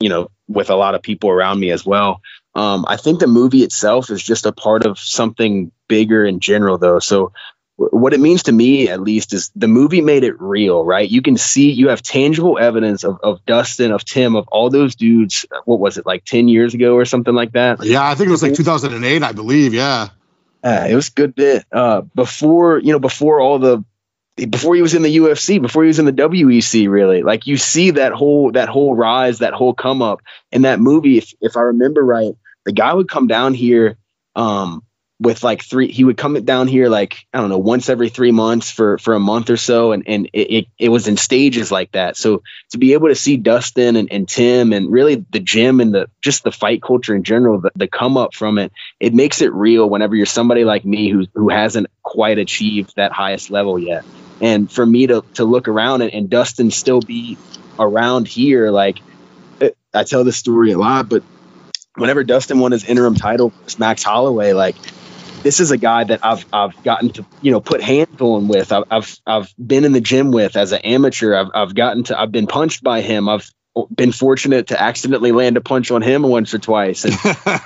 you 0.00 0.08
know, 0.08 0.30
with 0.46 0.68
a 0.68 0.76
lot 0.76 0.94
of 0.94 1.02
people 1.02 1.30
around 1.30 1.58
me 1.58 1.70
as 1.70 1.84
well. 1.84 2.20
Um, 2.54 2.84
I 2.86 2.98
think 2.98 3.20
the 3.20 3.26
movie 3.26 3.62
itself 3.62 4.10
is 4.10 4.22
just 4.22 4.44
a 4.46 4.52
part 4.52 4.86
of 4.86 4.98
something 4.98 5.72
bigger 5.88 6.24
in 6.24 6.40
general, 6.40 6.76
though. 6.76 6.98
So, 6.98 7.32
what 7.76 8.12
it 8.12 8.20
means 8.20 8.44
to 8.44 8.52
me, 8.52 8.88
at 8.88 9.00
least, 9.00 9.32
is 9.32 9.50
the 9.56 9.66
movie 9.66 10.00
made 10.00 10.22
it 10.22 10.40
real, 10.40 10.84
right? 10.84 11.10
You 11.10 11.22
can 11.22 11.36
see, 11.36 11.72
you 11.72 11.88
have 11.88 12.02
tangible 12.02 12.56
evidence 12.56 13.02
of, 13.02 13.18
of 13.22 13.44
Dustin, 13.46 13.90
of 13.90 14.04
Tim, 14.04 14.36
of 14.36 14.46
all 14.48 14.70
those 14.70 14.94
dudes. 14.94 15.44
What 15.64 15.80
was 15.80 15.98
it, 15.98 16.06
like 16.06 16.24
10 16.24 16.46
years 16.46 16.74
ago 16.74 16.94
or 16.94 17.04
something 17.04 17.34
like 17.34 17.52
that? 17.52 17.82
Yeah, 17.82 18.08
I 18.08 18.14
think 18.14 18.28
it 18.28 18.30
was 18.30 18.44
like 18.44 18.54
2008, 18.54 19.24
I 19.24 19.32
believe. 19.32 19.74
Yeah. 19.74 20.10
Uh, 20.64 20.86
it 20.88 20.94
was 20.94 21.10
good 21.10 21.34
bit 21.34 21.66
uh, 21.72 22.00
before 22.14 22.78
you 22.78 22.92
know 22.92 22.98
before 22.98 23.38
all 23.38 23.58
the 23.58 23.84
before 24.36 24.74
he 24.74 24.82
was 24.82 24.94
in 24.94 25.02
the 25.02 25.16
UFC, 25.16 25.60
before 25.60 25.84
he 25.84 25.88
was 25.88 25.98
in 25.98 26.06
the 26.06 26.12
WEC, 26.12 26.88
really. 26.88 27.22
Like 27.22 27.46
you 27.46 27.56
see 27.56 27.92
that 27.92 28.12
whole 28.12 28.50
that 28.52 28.68
whole 28.68 28.94
rise, 28.94 29.40
that 29.40 29.52
whole 29.52 29.74
come 29.74 30.02
up 30.02 30.22
in 30.50 30.62
that 30.62 30.80
movie. 30.80 31.18
If 31.18 31.34
if 31.40 31.56
I 31.56 31.60
remember 31.60 32.02
right, 32.02 32.32
the 32.64 32.72
guy 32.72 32.92
would 32.92 33.08
come 33.08 33.26
down 33.26 33.54
here 33.54 33.98
um, 34.34 34.82
with 35.20 35.44
like 35.44 35.62
three. 35.62 35.90
He 35.90 36.04
would 36.04 36.16
come 36.16 36.42
down 36.44 36.68
here 36.68 36.88
like 36.88 37.26
I 37.32 37.40
don't 37.40 37.48
know 37.48 37.58
once 37.58 37.88
every 37.88 38.08
three 38.08 38.32
months 38.32 38.70
for 38.70 38.98
for 38.98 39.14
a 39.14 39.20
month 39.20 39.50
or 39.50 39.56
so, 39.56 39.92
and 39.92 40.04
and 40.06 40.28
it 40.32 40.50
it, 40.50 40.66
it 40.78 40.88
was 40.88 41.08
in 41.08 41.16
stages 41.16 41.70
like 41.70 41.92
that. 41.92 42.16
So 42.16 42.42
to 42.70 42.78
be 42.78 42.94
able 42.94 43.08
to 43.08 43.14
see 43.14 43.36
Dustin 43.36 43.96
and, 43.96 44.10
and 44.12 44.28
Tim 44.28 44.72
and 44.72 44.90
really 44.90 45.24
the 45.30 45.40
gym 45.40 45.80
and 45.80 45.94
the 45.94 46.08
just 46.20 46.44
the 46.44 46.52
fight 46.52 46.82
culture 46.82 47.14
in 47.14 47.22
general, 47.22 47.60
the, 47.60 47.70
the 47.76 47.86
come 47.86 48.16
up 48.16 48.34
from 48.34 48.58
it, 48.58 48.72
it 49.00 49.14
makes 49.14 49.40
it 49.40 49.52
real. 49.52 49.88
Whenever 49.88 50.16
you're 50.16 50.26
somebody 50.26 50.64
like 50.64 50.84
me 50.84 51.10
who 51.10 51.26
who 51.34 51.48
hasn't 51.48 51.86
quite 52.02 52.38
achieved 52.38 52.94
that 52.96 53.12
highest 53.12 53.50
level 53.50 53.78
yet 53.78 54.04
and 54.40 54.70
for 54.70 54.84
me 54.84 55.06
to 55.06 55.24
to 55.34 55.44
look 55.44 55.68
around 55.68 56.02
and, 56.02 56.12
and 56.12 56.30
Dustin 56.30 56.70
still 56.70 57.00
be 57.00 57.38
around 57.78 58.28
here, 58.28 58.70
like 58.70 58.98
I 59.94 60.02
tell 60.02 60.24
this 60.24 60.36
story 60.36 60.72
a 60.72 60.78
lot, 60.78 61.08
but 61.08 61.22
whenever 61.94 62.24
Dustin 62.24 62.58
won 62.58 62.72
his 62.72 62.84
interim 62.84 63.14
title, 63.14 63.52
Max 63.78 64.02
Holloway, 64.02 64.52
like 64.52 64.74
this 65.44 65.60
is 65.60 65.70
a 65.70 65.76
guy 65.76 66.02
that 66.02 66.24
I've 66.24 66.44
I've 66.52 66.82
gotten 66.82 67.10
to 67.10 67.26
you 67.42 67.52
know 67.52 67.60
put 67.60 67.80
hands 67.80 68.20
on 68.20 68.48
with. 68.48 68.72
I've 68.72 68.84
I've 68.90 69.18
I've 69.24 69.54
been 69.64 69.84
in 69.84 69.92
the 69.92 70.00
gym 70.00 70.32
with 70.32 70.56
as 70.56 70.72
an 70.72 70.80
amateur. 70.80 71.36
I've 71.36 71.50
I've 71.54 71.74
gotten 71.74 72.02
to 72.04 72.18
I've 72.18 72.32
been 72.32 72.48
punched 72.48 72.82
by 72.82 73.02
him. 73.02 73.28
I've 73.28 73.48
been 73.94 74.12
fortunate 74.12 74.68
to 74.68 74.80
accidentally 74.80 75.32
land 75.32 75.56
a 75.56 75.60
punch 75.60 75.90
on 75.90 76.00
him 76.00 76.22
once 76.22 76.54
or 76.54 76.58
twice 76.58 77.04
and 77.04 77.14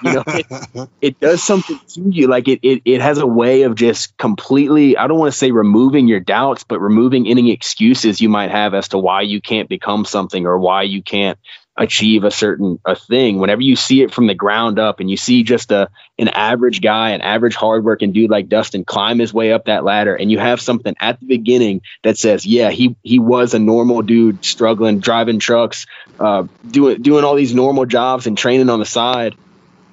you 0.03 0.13
know 0.15 0.25
it, 0.27 0.89
it, 1.03 1.21
does 1.21 1.43
something 1.43 1.79
to 1.87 2.01
you 2.11 2.27
like 2.29 2.49
it, 2.49 2.61
it 2.63 2.81
it 2.87 3.03
has 3.03 3.19
a 3.19 3.27
way 3.27 3.63
of 3.63 3.75
just 3.75 4.17
completely 4.17 4.97
i 4.97 5.07
don't 5.07 5.19
want 5.19 5.31
to 5.31 5.39
say 5.39 5.51
removing 5.51 6.09
your 6.09 6.19
doubts 6.19 6.65
but 6.65 6.81
removing 6.81 7.29
any 7.29 7.53
excuses 7.53 8.23
you 8.23 8.31
might 8.31 8.51
have 8.51 8.73
as 8.73 8.89
to 8.89 8.97
why 8.97 9.21
you 9.21 9.43
can't 9.43 9.69
become 9.69 10.07
something 10.07 10.47
or 10.47 10.59
why 10.59 10.83
you 10.83 11.03
can't 11.03 11.39
achieve 11.79 12.25
a 12.25 12.31
certain 12.31 12.79
a 12.85 12.97
thing. 12.97 13.39
Whenever 13.39 13.63
you 13.63 13.77
see 13.77 14.03
it 14.03 14.13
from 14.13 14.27
the 14.27 14.35
ground 14.35 14.79
up 14.79 15.01
and 15.01 15.09
you 15.09 15.17
see 15.17 15.45
just 15.45 15.71
a 15.71 15.89
an 16.19 16.29
average 16.29 16.83
guy 16.83 17.11
an 17.11 17.21
average 17.21 17.55
hardworking 17.55 18.13
dude 18.13 18.31
like 18.31 18.49
dustin 18.49 18.85
climb 18.85 19.21
his 19.21 19.33
way 19.33 19.53
up 19.53 19.67
that 19.67 19.85
ladder 19.85 20.17
and 20.17 20.31
you 20.31 20.39
have 20.39 20.61
something 20.61 20.95
at 21.01 21.21
the 21.21 21.27
beginning 21.27 21.81
that 22.03 22.19
says 22.19 22.45
yeah 22.45 22.71
he 22.71 22.97
he 23.03 23.21
was 23.21 23.55
a 23.55 23.59
normal 23.59 24.03
dude 24.03 24.45
struggling 24.45 24.99
driving 24.99 25.39
trucks 25.39 25.87
uh, 26.19 26.45
doing 26.69 27.01
doing 27.01 27.25
all 27.25 27.37
these 27.37 27.55
normal 27.55 27.87
jobs 27.87 28.27
and 28.27 28.37
training 28.37 28.69
on 28.69 28.81
the 28.81 28.87
side 28.87 29.37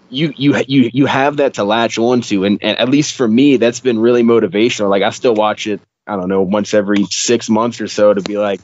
you 0.10 0.34
you 0.36 0.56
you 0.68 0.90
you 0.92 1.06
have 1.06 1.38
that 1.38 1.56
to 1.56 1.64
latch 1.64 2.00
onto 2.00 2.44
and, 2.44 2.64
and 2.64 2.80
at 2.80 2.90
least 2.90 3.16
for 3.16 3.28
me 3.28 3.58
that's 3.58 3.80
been 3.80 4.00
really 4.00 4.24
motivational. 4.24 4.90
Like 4.90 5.04
i 5.04 5.12
still 5.12 5.36
watch 5.36 5.68
it 5.68 5.80
i 6.08 6.16
don't 6.16 6.30
know 6.30 6.42
once 6.42 6.74
every 6.74 7.06
six 7.06 7.50
months 7.50 7.80
or 7.82 7.88
so 7.88 8.14
to 8.14 8.22
be 8.22 8.38
like 8.38 8.62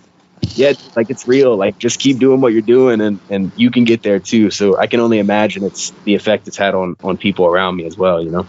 yeah, 0.55 0.73
like 0.95 1.09
it's 1.09 1.27
real. 1.27 1.55
Like 1.55 1.77
just 1.77 1.99
keep 1.99 2.19
doing 2.19 2.41
what 2.41 2.53
you're 2.53 2.61
doing, 2.61 3.01
and 3.01 3.19
and 3.29 3.51
you 3.55 3.71
can 3.71 3.83
get 3.83 4.03
there 4.03 4.19
too. 4.19 4.51
So 4.51 4.77
I 4.77 4.87
can 4.87 4.99
only 4.99 5.19
imagine 5.19 5.63
it's 5.63 5.91
the 6.03 6.15
effect 6.15 6.47
it's 6.47 6.57
had 6.57 6.75
on 6.75 6.95
on 7.03 7.17
people 7.17 7.45
around 7.45 7.75
me 7.75 7.85
as 7.85 7.97
well. 7.97 8.21
You 8.21 8.31
know. 8.31 8.47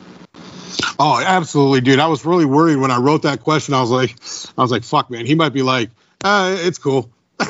Oh, 0.98 1.22
absolutely, 1.24 1.80
dude. 1.80 1.98
I 1.98 2.06
was 2.06 2.24
really 2.24 2.44
worried 2.44 2.76
when 2.76 2.90
I 2.90 2.98
wrote 2.98 3.22
that 3.22 3.40
question. 3.40 3.74
I 3.74 3.80
was 3.80 3.90
like, 3.90 4.10
I 4.56 4.62
was 4.62 4.70
like, 4.70 4.84
fuck, 4.84 5.10
man. 5.10 5.26
He 5.26 5.34
might 5.34 5.52
be 5.52 5.62
like, 5.62 5.90
uh, 6.24 6.56
it's 6.58 6.78
cool. 6.78 7.10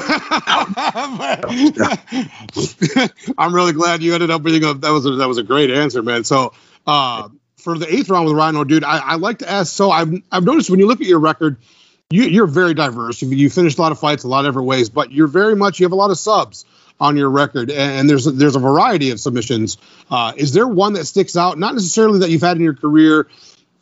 I'm 3.39 3.55
really 3.55 3.73
glad 3.73 4.03
you 4.03 4.15
ended 4.15 4.31
up 4.31 4.43
being 4.43 4.65
a 4.65 4.75
that 4.75 4.91
was 4.91 5.05
a, 5.07 5.17
that 5.17 5.29
was 5.29 5.39
a 5.39 5.43
great 5.43 5.71
answer, 5.71 6.03
man. 6.03 6.25
So 6.25 6.55
uh, 6.87 7.29
for 7.57 7.77
the 7.77 7.93
eighth 7.93 8.09
round 8.09 8.27
with 8.27 8.35
Rhino, 8.35 8.65
dude, 8.65 8.85
I, 8.85 8.99
I 8.99 9.15
like 9.17 9.39
to 9.39 9.51
ask. 9.51 9.73
So 9.75 9.91
I've 9.91 10.13
I've 10.31 10.45
noticed 10.45 10.71
when 10.71 10.79
you 10.81 10.87
look 10.87 11.01
at 11.01 11.07
your 11.07 11.19
record 11.19 11.59
you, 12.13 12.45
are 12.45 12.47
very 12.47 12.75
diverse. 12.75 13.23
You 13.23 13.51
finished 13.51 13.79
a 13.79 13.83
lot 13.83 13.93
of 13.93 13.99
fights 13.99 14.25
a 14.25 14.29
lot 14.29 14.45
of 14.45 14.51
different 14.51 14.69
ways, 14.69 14.89
but 14.89 15.13
you're 15.13 15.27
very 15.27 15.57
much 15.57 15.81
you 15.81 15.85
have 15.85 15.93
a 15.93 15.97
lot 15.97 16.11
of 16.11 16.19
subs 16.19 16.65
on 17.01 17.17
your 17.17 17.31
record, 17.31 17.71
and 17.71 18.09
there's 18.09 18.27
a, 18.27 18.31
there's 18.31 18.55
a 18.55 18.61
variety 18.61 19.11
of 19.11 19.19
submissions. 19.19 19.77
Uh, 20.11 20.33
is 20.37 20.53
there 20.53 20.69
one 20.69 20.93
that 20.93 21.05
sticks 21.05 21.37
out? 21.37 21.59
Not 21.59 21.75
necessarily 21.75 22.21
that 22.21 22.31
you've 22.31 22.43
had 22.43 22.57
in 22.57 22.63
your 22.63 22.75
career, 22.75 23.29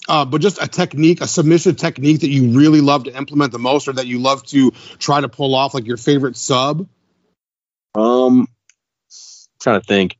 uh, 0.08 0.24
but 0.24 0.40
just 0.40 0.62
a 0.62 0.66
technique, 0.66 1.20
a 1.20 1.26
submission 1.26 1.74
technique 1.74 2.20
that 2.20 2.30
you 2.30 2.56
really 2.56 2.80
love 2.80 3.04
to 3.04 3.14
implement 3.14 3.52
the 3.52 3.58
most, 3.58 3.88
or 3.88 3.92
that 3.92 4.06
you 4.06 4.20
love 4.20 4.44
to 4.46 4.70
try 4.98 5.20
to 5.20 5.28
pull 5.28 5.54
off, 5.54 5.74
like 5.74 5.86
your 5.86 5.98
favorite 5.98 6.36
sub. 6.36 6.88
Um, 7.94 8.48
trying 9.60 9.80
to 9.80 9.86
think. 9.86 10.16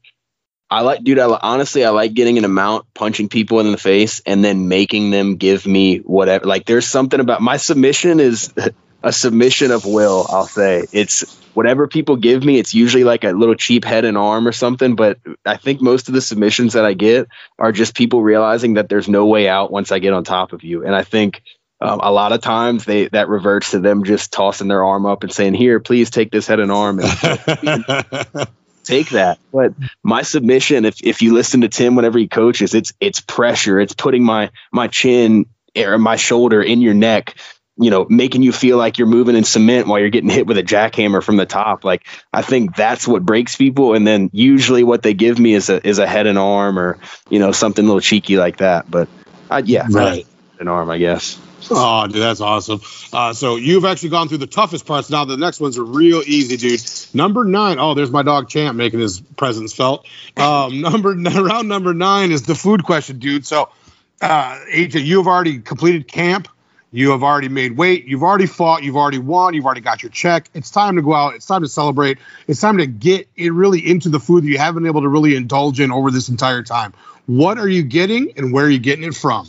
I 0.71 0.83
like, 0.83 1.03
dude. 1.03 1.19
I 1.19 1.27
honestly, 1.43 1.85
I 1.85 1.91
like 1.91 2.15
getting 2.15 2.39
an 2.39 2.45
amount, 2.45 2.87
punching 2.95 3.29
people 3.29 3.61
in 3.61 3.73
the 3.73 3.79
face, 3.79 4.23
and 4.25 4.45
then 4.45 4.69
making 4.69 5.11
them 5.11 5.37
give 5.37 5.67
me 5.67 5.99
whatever. 5.99 6.45
Like, 6.45 6.65
there's 6.65 6.87
something 6.87 7.19
about 7.19 7.43
my 7.43 7.57
submission 7.57 8.21
is 8.21 8.55
a 9.03 9.13
submission 9.13 9.73
of 9.73 9.85
will. 9.85 10.27
I'll 10.29 10.47
say 10.47 10.87
it's 10.93 11.37
whatever 11.55 11.89
people 11.89 12.17
give 12.17 12.45
me. 12.45 12.59
It's 12.59 12.73
usually 12.73 13.03
like 13.03 13.25
a 13.25 13.31
little 13.33 13.57
cheap 13.57 13.85
head 13.85 14.05
and 14.05 14.17
arm 14.17 14.47
or 14.47 14.53
something. 14.53 14.95
But 14.95 15.19
I 15.45 15.57
think 15.57 15.81
most 15.81 16.09
of 16.09 16.15
the 16.15 16.21
submissions 16.21 16.75
that 16.75 16.85
I 16.85 16.93
get 16.93 17.27
are 17.59 17.73
just 17.73 17.97
people 17.97 18.23
realizing 18.23 18.75
that 18.75 18.89
there's 18.89 19.09
no 19.09 19.27
way 19.27 19.49
out 19.49 19.73
once 19.73 19.91
I 19.91 19.99
get 19.99 20.13
on 20.13 20.23
top 20.23 20.53
of 20.53 20.63
you. 20.63 20.85
And 20.85 20.95
I 20.95 21.03
think 21.03 21.43
um, 21.81 22.01
a 22.01 22.13
lot 22.13 22.33
of 22.33 22.43
times 22.43 22.85
they 22.85 23.09
that 23.09 23.29
reverts 23.29 23.73
to 23.73 23.81
them 23.81 24.05
just 24.05 24.33
tossing 24.33 24.69
their 24.69 24.85
arm 24.85 25.07
up 25.07 25.25
and 25.25 25.33
saying, 25.33 25.55
"Here, 25.55 25.81
please 25.81 26.11
take 26.11 26.31
this 26.31 26.47
head 26.47 26.61
and 26.61 26.71
arm." 26.71 27.01
And, 27.01 28.47
take 28.91 29.11
that. 29.11 29.39
But 29.53 29.75
my 30.03 30.23
submission, 30.23 30.85
if 30.85 31.03
if 31.03 31.23
you 31.23 31.35
listen 31.35 31.63
to 31.63 31.69
Tim 31.69 31.95
whenever 31.95 32.19
he 32.19 32.29
coaches, 32.29 32.75
it's 32.75 32.93
it's 33.01 33.21
pressure. 33.21 33.81
It's 33.81 33.95
putting 33.95 34.25
my 34.25 34.51
my 34.73 34.89
chin 34.89 35.47
or 35.77 35.99
my 35.99 36.17
shoulder 36.17 36.63
in 36.63 36.81
your 36.81 36.95
neck, 36.95 37.37
you 37.77 37.91
know, 37.91 38.07
making 38.09 38.43
you 38.43 38.53
feel 38.53 38.77
like 38.77 38.99
you're 38.99 39.07
moving 39.07 39.37
in 39.37 39.45
cement 39.45 39.87
while 39.87 40.01
you're 40.01 40.11
getting 40.11 40.31
hit 40.31 40.47
with 40.47 40.59
a 40.59 40.63
jackhammer 40.63 41.23
from 41.23 41.37
the 41.37 41.47
top. 41.47 41.85
Like 41.85 42.07
I 42.33 42.43
think 42.43 42.77
that's 42.77 43.07
what 43.07 43.25
breaks 43.25 43.57
people. 43.57 43.95
And 43.95 44.07
then 44.07 44.31
usually 44.33 44.85
what 44.85 45.03
they 45.03 45.15
give 45.15 45.39
me 45.39 45.55
is 45.55 45.71
a 45.71 45.87
is 45.87 45.99
a 45.99 46.07
head 46.07 46.27
and 46.27 46.39
arm 46.39 46.79
or 46.79 46.99
you 47.29 47.39
know 47.39 47.53
something 47.53 47.85
a 47.85 47.87
little 47.87 48.01
cheeky 48.01 48.37
like 48.37 48.59
that. 48.59 48.91
But 48.91 49.09
I, 49.51 49.59
yeah, 49.61 49.87
right. 49.91 50.27
an 50.59 50.69
arm, 50.69 50.91
I 50.91 50.99
guess. 50.99 51.39
Oh, 51.71 52.07
dude, 52.07 52.23
that's 52.23 52.41
awesome. 52.41 52.81
Uh, 53.13 53.33
so 53.33 53.57
you've 53.57 53.85
actually 53.85 54.11
gone 54.11 54.29
through 54.29 54.39
the 54.39 54.47
toughest 54.47 54.87
parts. 54.87 55.11
Now 55.11 55.25
the 55.25 55.37
next 55.37 55.61
ones 55.61 55.79
are 55.79 55.85
real 55.85 56.23
easy, 56.27 56.57
dude. 56.57 56.81
Number 57.15 57.45
nine. 57.45 57.79
Oh, 57.79 57.95
there's 57.95 58.11
my 58.11 58.23
dog 58.23 58.49
Champ 58.49 58.77
making 58.77 59.01
his 59.01 59.21
presence 59.21 59.75
felt. 59.75 60.07
Um, 60.37 60.81
number 60.83 61.11
round 61.11 61.69
number 61.69 61.95
nine 61.95 62.33
is 62.33 62.43
the 62.43 62.55
food 62.55 62.85
question, 62.85 63.19
dude. 63.19 63.47
So, 63.47 63.69
uh, 64.21 64.59
AJ, 64.73 65.05
you 65.05 65.19
have 65.19 65.27
already 65.27 65.59
completed 65.61 66.09
camp. 66.09 66.49
You 66.93 67.11
have 67.11 67.23
already 67.23 67.49
made 67.49 67.77
weight. 67.77 68.07
You've 68.07 68.25
already 68.25 68.47
fought. 68.47 68.83
You've 68.83 68.97
already 68.97 69.19
won. 69.19 69.55
You've 69.55 69.65
already 69.65 69.81
got 69.81 70.03
your 70.03 70.11
check. 70.11 70.51
It's 70.55 70.71
time 70.71 70.97
to 70.97 71.03
go 71.03 71.15
out. 71.15 71.35
It's 71.35 71.47
time 71.47 71.63
to 71.63 71.69
celebrate. 71.69 72.19
It's 72.49 72.61
time 72.61 72.79
to 72.79 72.87
get 72.87 73.29
it 73.37 73.53
really 73.53 73.79
into 73.79 74.09
the 74.09 74.19
food 74.19 74.43
that 74.43 74.49
you 74.49 74.59
haven't 74.59 74.83
been 74.83 74.91
able 74.91 75.03
to 75.03 75.09
really 75.09 75.37
indulge 75.37 75.79
in 75.79 75.93
over 75.93 76.11
this 76.11 76.29
entire 76.29 76.65
time. 76.65 76.93
What 77.27 77.59
are 77.59 77.69
you 77.69 77.85
getting, 77.85 78.33
and 78.37 78.53
where 78.53 78.67
are 78.67 78.71
you 78.71 78.81
getting 78.81 79.05
it 79.05 79.15
from? 79.15 79.47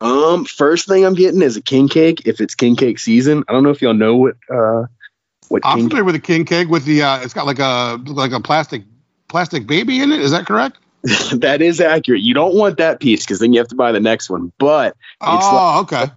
Um, 0.00 0.44
first 0.44 0.86
thing 0.86 1.04
I'm 1.04 1.14
getting 1.14 1.42
is 1.42 1.56
a 1.56 1.62
king 1.62 1.88
cake 1.88 2.22
if 2.26 2.40
it's 2.40 2.54
king 2.54 2.76
cake 2.76 2.98
season. 2.98 3.44
I 3.48 3.52
don't 3.52 3.64
know 3.64 3.70
if 3.70 3.82
y'all 3.82 3.94
know 3.94 4.16
what 4.16 4.36
uh 4.50 4.84
what 5.48 5.62
I'm 5.64 5.78
familiar 5.78 6.04
with 6.04 6.14
a 6.14 6.20
king 6.20 6.44
cake 6.44 6.68
with 6.68 6.84
the 6.84 7.02
uh 7.02 7.20
it's 7.20 7.34
got 7.34 7.46
like 7.46 7.58
a 7.58 8.00
like 8.06 8.32
a 8.32 8.40
plastic 8.40 8.84
plastic 9.28 9.66
baby 9.66 10.00
in 10.00 10.12
it. 10.12 10.20
Is 10.20 10.30
that 10.30 10.46
correct? 10.46 10.78
that 11.32 11.62
is 11.62 11.80
accurate. 11.80 12.20
You 12.20 12.34
don't 12.34 12.54
want 12.54 12.78
that 12.78 13.00
piece 13.00 13.24
because 13.24 13.38
then 13.40 13.52
you 13.52 13.60
have 13.60 13.68
to 13.68 13.76
buy 13.76 13.92
the 13.92 14.00
next 14.00 14.30
one. 14.30 14.52
But 14.58 14.96
oh, 15.20 15.84
like, 15.90 15.92
okay. 15.92 16.12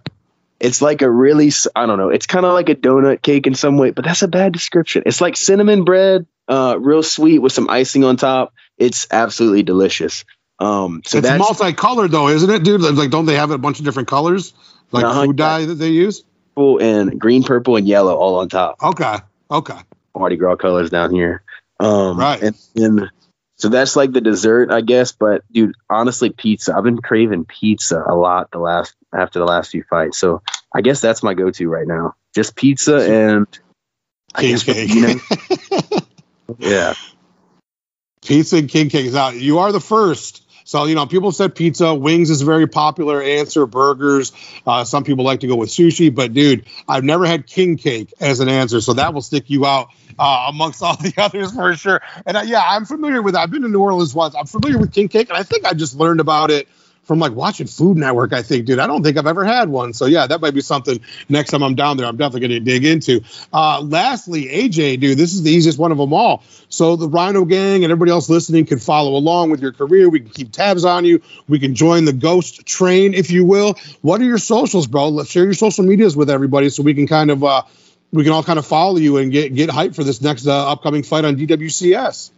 It's 0.60 0.80
like 0.80 1.02
a 1.02 1.10
really 1.10 1.50
I 1.74 1.86
don't 1.86 1.98
know. 1.98 2.10
It's 2.10 2.26
kind 2.26 2.46
of 2.46 2.52
like 2.52 2.68
a 2.68 2.76
donut 2.76 3.20
cake 3.22 3.46
in 3.48 3.54
some 3.54 3.78
way, 3.78 3.90
but 3.90 4.04
that's 4.04 4.22
a 4.22 4.28
bad 4.28 4.52
description. 4.52 5.02
It's 5.06 5.20
like 5.20 5.36
cinnamon 5.36 5.84
bread, 5.84 6.26
uh, 6.46 6.76
real 6.78 7.02
sweet 7.02 7.40
with 7.40 7.52
some 7.52 7.68
icing 7.68 8.04
on 8.04 8.16
top. 8.16 8.54
It's 8.78 9.08
absolutely 9.10 9.64
delicious. 9.64 10.24
Um, 10.62 11.02
so 11.04 11.18
it's 11.18 11.28
multicolored 11.28 12.12
though, 12.12 12.28
isn't 12.28 12.48
it, 12.48 12.62
dude? 12.62 12.82
Like, 12.82 13.10
don't 13.10 13.26
they 13.26 13.34
have 13.34 13.50
a 13.50 13.58
bunch 13.58 13.80
of 13.80 13.84
different 13.84 14.08
colors, 14.08 14.54
like 14.92 15.04
uh-huh, 15.04 15.26
food 15.26 15.36
dye 15.36 15.64
that 15.64 15.74
they 15.74 15.88
use? 15.88 16.22
And 16.56 17.18
green, 17.18 17.42
purple, 17.42 17.76
and 17.76 17.88
yellow 17.88 18.14
all 18.14 18.38
on 18.38 18.48
top. 18.48 18.76
Okay, 18.80 19.16
okay. 19.50 19.78
Mardi 20.14 20.36
Gras 20.36 20.56
colors 20.56 20.88
down 20.90 21.12
here. 21.12 21.42
Um, 21.80 22.16
right. 22.16 22.40
And, 22.40 22.56
and 22.76 23.10
so 23.56 23.70
that's 23.70 23.96
like 23.96 24.12
the 24.12 24.20
dessert, 24.20 24.70
I 24.70 24.82
guess. 24.82 25.10
But 25.10 25.42
dude, 25.50 25.74
honestly, 25.90 26.30
pizza. 26.30 26.76
I've 26.76 26.84
been 26.84 26.98
craving 26.98 27.46
pizza 27.46 28.04
a 28.06 28.14
lot 28.14 28.52
the 28.52 28.58
last 28.58 28.94
after 29.12 29.40
the 29.40 29.44
last 29.44 29.72
few 29.72 29.82
fights. 29.82 30.18
So 30.18 30.42
I 30.72 30.82
guess 30.82 31.00
that's 31.00 31.24
my 31.24 31.34
go-to 31.34 31.68
right 31.68 31.88
now. 31.88 32.14
Just 32.36 32.54
pizza 32.54 32.98
and 32.98 33.46
king 34.36 34.58
cake. 34.58 35.20
yeah. 36.58 36.94
Pizza 38.24 38.58
and 38.58 38.68
king 38.68 38.90
cake 38.90 39.06
is 39.06 39.16
out. 39.16 39.34
You 39.34 39.58
are 39.60 39.72
the 39.72 39.80
first 39.80 40.42
so, 40.64 40.84
you 40.84 40.94
know, 40.94 41.06
people 41.06 41.32
said 41.32 41.54
pizza, 41.54 41.94
wings 41.94 42.30
is 42.30 42.42
a 42.42 42.44
very 42.44 42.66
popular 42.66 43.22
answer, 43.22 43.66
burgers. 43.66 44.32
Uh, 44.66 44.84
some 44.84 45.04
people 45.04 45.24
like 45.24 45.40
to 45.40 45.46
go 45.46 45.56
with 45.56 45.70
sushi, 45.70 46.14
but 46.14 46.32
dude, 46.32 46.66
I've 46.88 47.04
never 47.04 47.26
had 47.26 47.46
king 47.46 47.76
cake 47.76 48.12
as 48.20 48.40
an 48.40 48.48
answer. 48.48 48.80
So 48.80 48.94
that 48.94 49.14
will 49.14 49.22
stick 49.22 49.50
you 49.50 49.66
out 49.66 49.88
uh, 50.18 50.46
amongst 50.48 50.82
all 50.82 50.96
the 50.96 51.14
others 51.18 51.52
for 51.52 51.74
sure. 51.74 52.00
And 52.26 52.48
yeah, 52.48 52.62
I'm 52.64 52.84
familiar 52.84 53.22
with 53.22 53.34
that. 53.34 53.40
I've 53.40 53.50
been 53.50 53.62
to 53.62 53.68
New 53.68 53.80
Orleans 53.80 54.14
once. 54.14 54.34
I'm 54.34 54.46
familiar 54.46 54.78
with 54.78 54.92
king 54.92 55.08
cake, 55.08 55.28
and 55.28 55.38
I 55.38 55.42
think 55.42 55.64
I 55.64 55.74
just 55.74 55.96
learned 55.96 56.20
about 56.20 56.50
it 56.50 56.68
from 57.04 57.18
like 57.18 57.32
watching 57.32 57.66
Food 57.66 57.96
Network. 57.96 58.32
I 58.32 58.42
think, 58.42 58.66
dude. 58.66 58.78
I 58.78 58.86
don't 58.86 59.02
think 59.02 59.16
I've 59.18 59.26
ever 59.26 59.44
had 59.44 59.68
one. 59.68 59.92
So 59.92 60.06
yeah, 60.06 60.26
that 60.26 60.40
might 60.40 60.54
be 60.54 60.60
something 60.60 61.00
next 61.28 61.50
time 61.50 61.62
I'm 61.62 61.74
down 61.74 61.96
there. 61.96 62.06
I'm 62.06 62.16
definitely 62.16 62.48
going 62.48 62.64
to 62.64 62.70
dig 62.72 62.84
into. 62.84 63.22
Uh, 63.52 63.80
lastly, 63.80 64.46
AJ, 64.46 65.00
dude, 65.00 65.18
this 65.18 65.34
is 65.34 65.42
the 65.42 65.50
easiest 65.50 65.78
one 65.78 65.92
of 65.92 65.98
them 65.98 66.12
all. 66.12 66.42
So 66.68 66.96
the 66.96 67.08
Rhino 67.08 67.44
Gang 67.44 67.84
and 67.84 67.92
everybody 67.92 68.10
else 68.10 68.28
listening 68.28 68.66
can 68.66 68.78
follow 68.78 69.16
along 69.16 69.50
with 69.50 69.60
your 69.60 69.72
career. 69.72 70.08
We 70.08 70.20
can 70.20 70.30
keep 70.30 70.52
tabs 70.52 70.84
on 70.84 71.04
you. 71.04 71.22
We 71.48 71.58
can 71.58 71.74
join 71.74 72.04
the 72.04 72.12
Ghost 72.12 72.64
train, 72.66 73.14
if 73.14 73.30
you 73.30 73.44
will. 73.44 73.74
What 74.00 74.20
are 74.20 74.24
your 74.24 74.38
socials, 74.38 74.86
bro? 74.86 75.08
Let's 75.08 75.30
share 75.30 75.44
your 75.44 75.54
social 75.54 75.84
medias 75.84 76.16
with 76.16 76.30
everybody 76.30 76.70
so 76.70 76.82
we 76.82 76.94
can 76.94 77.06
kind 77.06 77.30
of 77.30 77.44
uh, 77.44 77.62
we 78.12 78.24
can 78.24 78.32
all 78.32 78.42
kind 78.44 78.58
of 78.58 78.66
follow 78.66 78.96
you 78.98 79.16
and 79.16 79.32
get 79.32 79.54
get 79.54 79.70
hype 79.70 79.94
for 79.94 80.04
this 80.04 80.20
next 80.20 80.46
uh, 80.46 80.72
upcoming 80.72 81.02
fight 81.02 81.24
on 81.24 81.36
DWCS. 81.36 82.30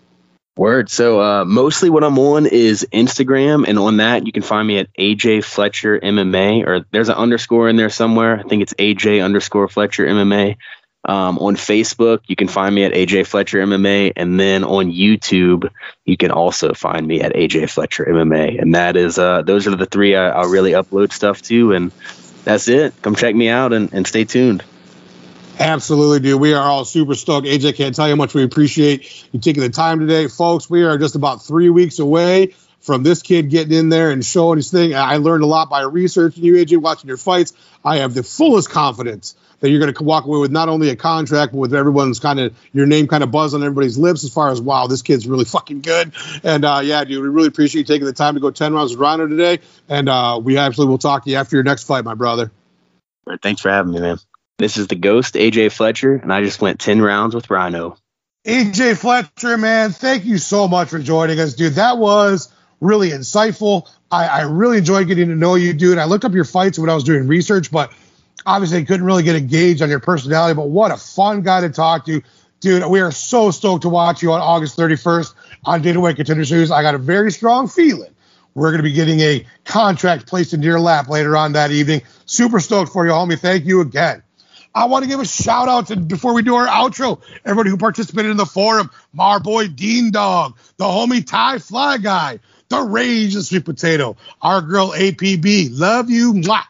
Word. 0.57 0.89
So 0.89 1.21
uh, 1.21 1.45
mostly 1.45 1.91
what 1.91 2.05
I'm 2.05 2.19
on 2.19 2.47
is 2.47 2.87
Instagram, 2.93 3.67
and 3.67 3.77
on 3.79 3.97
that 3.97 4.25
you 4.25 4.33
can 4.33 4.43
find 4.43 4.67
me 4.69 4.79
at 4.79 4.89
AJ 4.97 5.45
Fletcher 5.45 5.99
MMA, 5.99 6.65
or 6.65 6.87
there's 6.93 7.09
an 7.09 7.17
underscore 7.17 7.69
in 7.69 7.77
there 7.77 7.91
somewhere. 7.91 8.39
I 8.39 8.45
think 8.45 8.63
it's 8.63 8.75
AJ 8.75 9.25
underscore 9.25 9.69
Fletcher 9.69 10.07
MMA. 10.07 10.57
Um, 11.07 11.39
on 11.39 11.57
Facebook, 11.57 12.21
you 12.29 12.37
can 12.37 12.49
find 12.49 12.75
me 12.75 12.85
at 12.85 12.93
AJ 12.93 13.27
Fletcher 13.27 13.59
MMA, 13.59 14.13
and 14.17 14.39
then 14.39 14.65
on 14.65 14.91
YouTube, 14.91 15.71
you 16.05 16.17
can 16.17 16.31
also 16.31 16.73
find 16.73 17.07
me 17.07 17.21
at 17.21 17.35
AJ 17.35 17.71
Fletcher 17.71 18.07
MMA. 18.09 18.63
And 18.63 18.75
that 18.75 18.97
is, 18.97 19.19
uh, 19.19 19.43
those 19.43 19.67
are 19.67 19.75
the 19.75 19.87
three 19.87 20.17
I, 20.17 20.31
I'll 20.31 20.49
really 20.49 20.73
upload 20.73 21.13
stuff 21.13 21.43
to, 21.43 21.73
and 21.73 21.93
that's 22.45 22.69
it. 22.69 22.95
Come 23.03 23.17
check 23.17 23.35
me 23.35 23.49
out 23.49 23.73
and, 23.73 23.93
and 23.93 24.07
stay 24.07 24.25
tuned. 24.25 24.65
Absolutely, 25.59 26.21
dude. 26.21 26.41
We 26.41 26.53
are 26.55 26.65
all 26.65 26.85
super 26.85 27.15
stoked. 27.15 27.47
AJ 27.47 27.77
can't 27.77 27.95
tell 27.95 28.09
you 28.09 28.15
how 28.15 28.17
much 28.17 28.35
we 28.35 28.43
appreciate 28.43 29.33
you 29.33 29.41
taking 29.41 29.63
the 29.63 29.69
time 29.69 30.01
today, 30.01 30.27
folks. 30.27 30.69
We 30.69 30.83
are 30.83 30.99
just 30.99 31.15
about 31.15 31.43
three 31.43 31.71
weeks 31.71 32.01
away 32.01 32.55
from 32.81 33.03
this 33.03 33.23
kid 33.23 33.51
getting 33.51 33.77
in 33.77 33.89
there 33.89 34.11
and 34.11 34.25
showing 34.25 34.59
his 34.59 34.71
thing. 34.71 34.95
I 34.95 35.17
learned 35.17 35.43
a 35.43 35.47
lot 35.47 35.71
by 35.71 35.83
researching 35.83 36.45
you, 36.45 36.55
AJ, 36.55 36.79
watching 36.79 37.09
your 37.09 37.17
fights. 37.17 37.53
I 37.85 37.99
have 37.99 38.15
the 38.15 38.23
fullest 38.23 38.69
confidence 38.69 39.37
that 39.61 39.71
you're 39.71 39.81
going 39.81 39.95
to 39.95 40.03
walk 40.03 40.27
away 40.27 40.39
with 40.39 40.51
not 40.51 40.69
only 40.69 40.91
a 40.91 40.97
contract, 40.97 41.53
but 41.53 41.59
with 41.59 41.75
everyone's 41.75 42.21
kind 42.21 42.41
of 42.41 42.55
your 42.73 42.85
name 42.85 43.07
kind 43.07 43.23
of 43.23 43.31
buzz 43.31 43.55
on 43.55 43.63
everybody's 43.63 43.97
lips 43.97 44.25
as 44.25 44.33
far 44.35 44.51
as 44.51 44.61
wow, 44.61 44.87
this 44.89 45.03
kid's 45.03 45.27
really 45.27 45.45
fucking 45.47 45.81
good. 45.81 46.13
And 46.43 46.65
uh, 46.65 46.81
yeah, 46.85 47.05
dude, 47.05 47.23
we 47.23 47.29
really 47.29 47.49
appreciate 47.49 47.81
you 47.81 47.95
taking 47.95 48.07
the 48.07 48.13
time 48.13 48.35
to 48.35 48.41
go 48.41 48.51
ten 48.51 48.75
rounds 48.75 48.91
with 48.91 49.01
Rhino 49.01 49.27
today. 49.27 49.61
And 49.89 50.09
uh, 50.09 50.41
we 50.43 50.59
absolutely 50.59 50.91
will 50.91 50.99
talk 50.99 51.25
to 51.25 51.31
you 51.31 51.37
after 51.37 51.57
your 51.57 51.63
next 51.63 51.85
fight, 51.85 52.05
my 52.05 52.15
brother. 52.15 52.51
Thanks 53.41 53.63
for 53.63 53.71
having 53.71 53.93
me, 53.93 54.01
man. 54.01 54.19
This 54.59 54.77
is 54.77 54.87
the 54.87 54.95
Ghost, 54.95 55.35
AJ 55.35 55.73
Fletcher, 55.73 56.15
and 56.15 56.33
I 56.33 56.43
just 56.43 56.61
went 56.61 56.79
10 56.79 57.03
rounds 57.03 57.35
with 57.35 57.51
Rhino. 57.51 57.97
AJ 58.47 58.99
Fletcher, 58.99 59.57
man, 59.59 59.91
thank 59.91 60.25
you 60.25 60.39
so 60.39 60.69
much 60.69 60.91
for 60.91 61.01
joining 61.01 61.41
us, 61.41 61.55
dude. 61.55 61.75
That 61.75 61.99
was 61.99 62.53
really 62.81 63.11
insightful. 63.11 63.91
I, 64.13 64.27
I 64.27 64.41
really 64.43 64.79
enjoyed 64.79 65.09
getting 65.09 65.29
to 65.29 65.35
know 65.35 65.57
you, 65.57 65.73
dude. 65.73 65.99
I 65.99 66.05
looked 66.05 66.25
up 66.25 66.35
your 66.35 66.45
fights 66.45 66.79
when 66.79 66.89
I 66.89 66.95
was 66.95 67.03
doing 67.03 67.27
research, 67.27 67.73
but 67.73 67.93
obviously 68.47 68.79
I 68.79 68.85
couldn't 68.85 69.07
really 69.07 69.25
get 69.25 69.35
a 69.35 69.41
gauge 69.41 69.83
on 69.83 69.89
your 69.89 69.99
personality. 69.99 70.55
But 70.55 70.69
what 70.69 70.93
a 70.93 70.97
fun 70.97 71.43
guy 71.43 71.63
to 71.63 71.71
talk 71.71 72.07
to. 72.07 72.23
Dude, 72.61 72.87
we 72.87 73.01
are 73.01 73.11
so 73.11 73.51
stoked 73.51 73.83
to 73.83 73.89
watch 73.89 74.23
you 74.23 74.33
on 74.33 74.41
August 74.41 74.79
31st 74.79 75.35
on 75.65 75.83
Dana 75.83 76.01
White 76.01 76.17
Contender 76.17 76.45
Series. 76.45 76.71
I 76.71 76.83
got 76.83 76.95
a 76.95 76.99
very 76.99 77.33
strong 77.33 77.67
feeling 77.67 78.15
we're 78.55 78.71
going 78.71 78.79
to 78.79 78.89
be 78.89 78.93
getting 78.93 79.21
a 79.21 79.47
contract 79.65 80.27
placed 80.27 80.55
into 80.55 80.67
your 80.67 80.81
lap 80.81 81.09
later 81.09 81.37
on 81.37 81.53
that 81.53 81.73
evening. 81.73 82.03
Super 82.25 82.61
stoked 82.61 82.93
for 82.93 83.05
you, 83.05 83.13
homie. 83.13 83.39
Thank 83.39 83.65
you 83.65 83.81
again. 83.81 84.23
I 84.75 84.87
want 84.87 85.05
to 85.05 85.09
give 85.09 85.21
a 85.21 85.25
shout 85.25 85.69
out 85.69 85.87
to 85.89 85.97
before 85.97 86.35
we 86.35 86.43
do 86.43 86.57
our 86.57 86.67
outro, 86.67 87.21
everybody 87.45 87.71
who 87.71 87.77
participated 87.77 88.31
in 88.33 88.37
the 88.37 88.47
forum, 88.47 88.91
Mar 89.13 89.39
Boy 89.39 89.69
Dean 89.69 90.11
Dog, 90.11 90.57
the 90.79 90.85
homie 90.85 91.25
Ty 91.25 91.59
Fly 91.59 91.99
Guy, 91.99 92.41
the 92.69 92.81
Rage 92.81 93.35
the 93.35 93.43
Sweet 93.43 93.65
Potato, 93.65 94.17
our 94.43 94.61
girl 94.61 94.91
APB, 94.91 95.69
love 95.73 96.11
you, 96.11 96.33
mwah. 96.33 96.65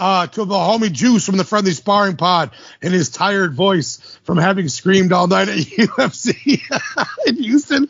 Uh, 0.00 0.28
to 0.28 0.44
the 0.44 0.54
homie 0.54 0.92
Juice 0.92 1.26
from 1.26 1.36
the 1.38 1.44
Friendly 1.44 1.72
Sparring 1.72 2.16
Pod 2.16 2.52
and 2.80 2.94
his 2.94 3.10
tired 3.10 3.54
voice 3.54 4.16
from 4.22 4.38
having 4.38 4.68
screamed 4.68 5.12
all 5.12 5.26
night 5.26 5.48
at 5.48 5.56
UFC 5.58 6.60
in 7.26 7.42
Houston. 7.42 7.84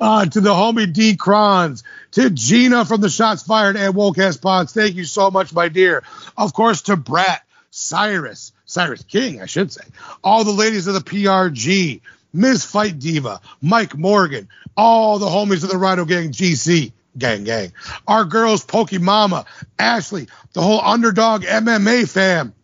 Uh, 0.00 0.26
to 0.26 0.40
the 0.40 0.50
homie 0.50 0.92
D 0.92 1.16
Crons, 1.16 1.84
to 2.10 2.30
Gina 2.30 2.84
from 2.84 3.00
the 3.00 3.08
Shots 3.08 3.44
Fired 3.44 3.76
and 3.76 3.94
Wolcast 3.94 4.42
Pods. 4.42 4.72
Thank 4.72 4.96
you 4.96 5.04
so 5.04 5.30
much, 5.30 5.54
my 5.54 5.68
dear. 5.68 6.02
Of 6.36 6.52
course, 6.52 6.82
to 6.82 6.96
Brat, 6.96 7.46
Cyrus, 7.70 8.50
Cyrus 8.72 9.02
King, 9.04 9.40
I 9.42 9.46
should 9.46 9.70
say, 9.70 9.84
all 10.24 10.44
the 10.44 10.52
ladies 10.52 10.86
of 10.86 10.94
the 10.94 11.00
PRG, 11.00 12.00
Ms. 12.32 12.64
Fight 12.64 12.98
Diva, 12.98 13.40
Mike 13.60 13.96
Morgan, 13.96 14.48
all 14.76 15.18
the 15.18 15.26
homies 15.26 15.62
of 15.62 15.70
the 15.70 15.76
Rhino 15.76 16.04
Gang 16.04 16.32
GC, 16.32 16.92
gang, 17.16 17.44
gang, 17.44 17.72
our 18.08 18.24
girls, 18.24 18.64
Pokey 18.64 18.98
Mama, 18.98 19.44
Ashley, 19.78 20.28
the 20.54 20.62
whole 20.62 20.80
underdog 20.80 21.42
MMA 21.42 22.08
fam, 22.08 22.54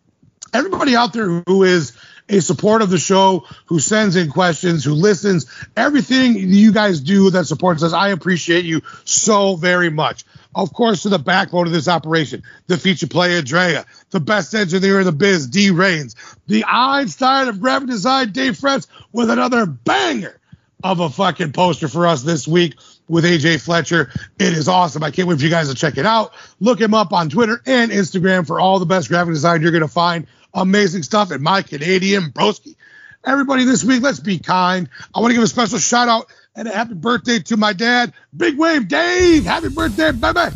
everybody 0.53 0.95
out 0.95 1.13
there 1.13 1.43
who 1.45 1.63
is 1.63 1.93
a 2.29 2.41
support 2.41 2.81
of 2.81 2.89
the 2.89 2.97
show, 2.97 3.45
who 3.65 3.79
sends 3.79 4.15
in 4.15 4.29
questions, 4.29 4.85
who 4.85 4.93
listens, 4.93 5.47
everything 5.75 6.35
you 6.37 6.71
guys 6.71 7.01
do 7.01 7.31
that 7.31 7.47
supports 7.47 7.83
us. 7.83 7.91
I 7.91 8.09
appreciate 8.09 8.65
you 8.65 8.81
so 9.03 9.55
very 9.55 9.89
much. 9.89 10.23
Of 10.55 10.73
course, 10.73 11.03
to 11.03 11.09
the 11.09 11.19
backbone 11.19 11.67
of 11.67 11.73
this 11.73 11.87
operation, 11.87 12.43
the 12.67 12.77
feature 12.77 13.07
player 13.07 13.41
Drea, 13.41 13.85
the 14.11 14.19
best 14.19 14.53
engineer 14.53 14.99
in 14.99 15.05
the 15.05 15.11
biz, 15.11 15.47
D 15.47 15.71
Rains, 15.71 16.15
the 16.47 16.65
Einstein 16.65 17.47
of 17.47 17.59
graphic 17.59 17.89
design, 17.89 18.31
Dave 18.31 18.57
Fretz, 18.57 18.87
with 19.11 19.29
another 19.29 19.65
banger 19.65 20.39
of 20.83 21.01
a 21.01 21.09
fucking 21.09 21.51
poster 21.51 21.87
for 21.87 22.07
us 22.07 22.23
this 22.23 22.47
week 22.47 22.75
with 23.07 23.25
AJ 23.25 23.61
Fletcher. 23.61 24.11
It 24.39 24.53
is 24.53 24.67
awesome. 24.67 25.03
I 25.03 25.11
can't 25.11 25.27
wait 25.27 25.39
for 25.39 25.43
you 25.43 25.49
guys 25.49 25.67
to 25.69 25.75
check 25.75 25.97
it 25.97 26.05
out. 26.05 26.33
Look 26.59 26.79
him 26.79 26.93
up 26.93 27.11
on 27.11 27.29
Twitter 27.29 27.61
and 27.65 27.91
Instagram 27.91 28.47
for 28.47 28.59
all 28.59 28.79
the 28.79 28.85
best 28.85 29.09
graphic 29.09 29.33
design 29.33 29.61
you're 29.61 29.71
going 29.71 29.81
to 29.81 29.87
find. 29.87 30.27
Amazing 30.53 31.03
stuff 31.03 31.31
at 31.31 31.41
My 31.41 31.61
Canadian 31.61 32.31
Broski. 32.31 32.75
Everybody 33.23 33.65
this 33.65 33.83
week, 33.83 34.01
let's 34.01 34.19
be 34.19 34.39
kind. 34.39 34.89
I 35.13 35.19
want 35.19 35.31
to 35.31 35.35
give 35.35 35.43
a 35.43 35.47
special 35.47 35.77
shout 35.79 36.07
out 36.07 36.27
and 36.55 36.67
a 36.67 36.71
happy 36.71 36.93
birthday 36.93 37.39
to 37.39 37.57
my 37.57 37.73
dad, 37.73 38.13
Big 38.35 38.57
Wave 38.57 38.87
Dave. 38.87 39.45
Happy 39.45 39.69
birthday, 39.69 40.11
baby. 40.11 40.55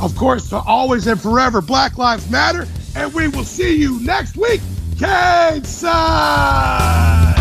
Of 0.00 0.14
course, 0.16 0.48
to 0.50 0.56
always 0.56 1.06
and 1.06 1.20
forever, 1.20 1.60
Black 1.60 1.98
Lives 1.98 2.30
Matter. 2.30 2.66
And 2.94 3.12
we 3.14 3.28
will 3.28 3.44
see 3.44 3.76
you 3.76 4.00
next 4.00 4.36
week. 4.36 4.60
Side. 5.64 7.32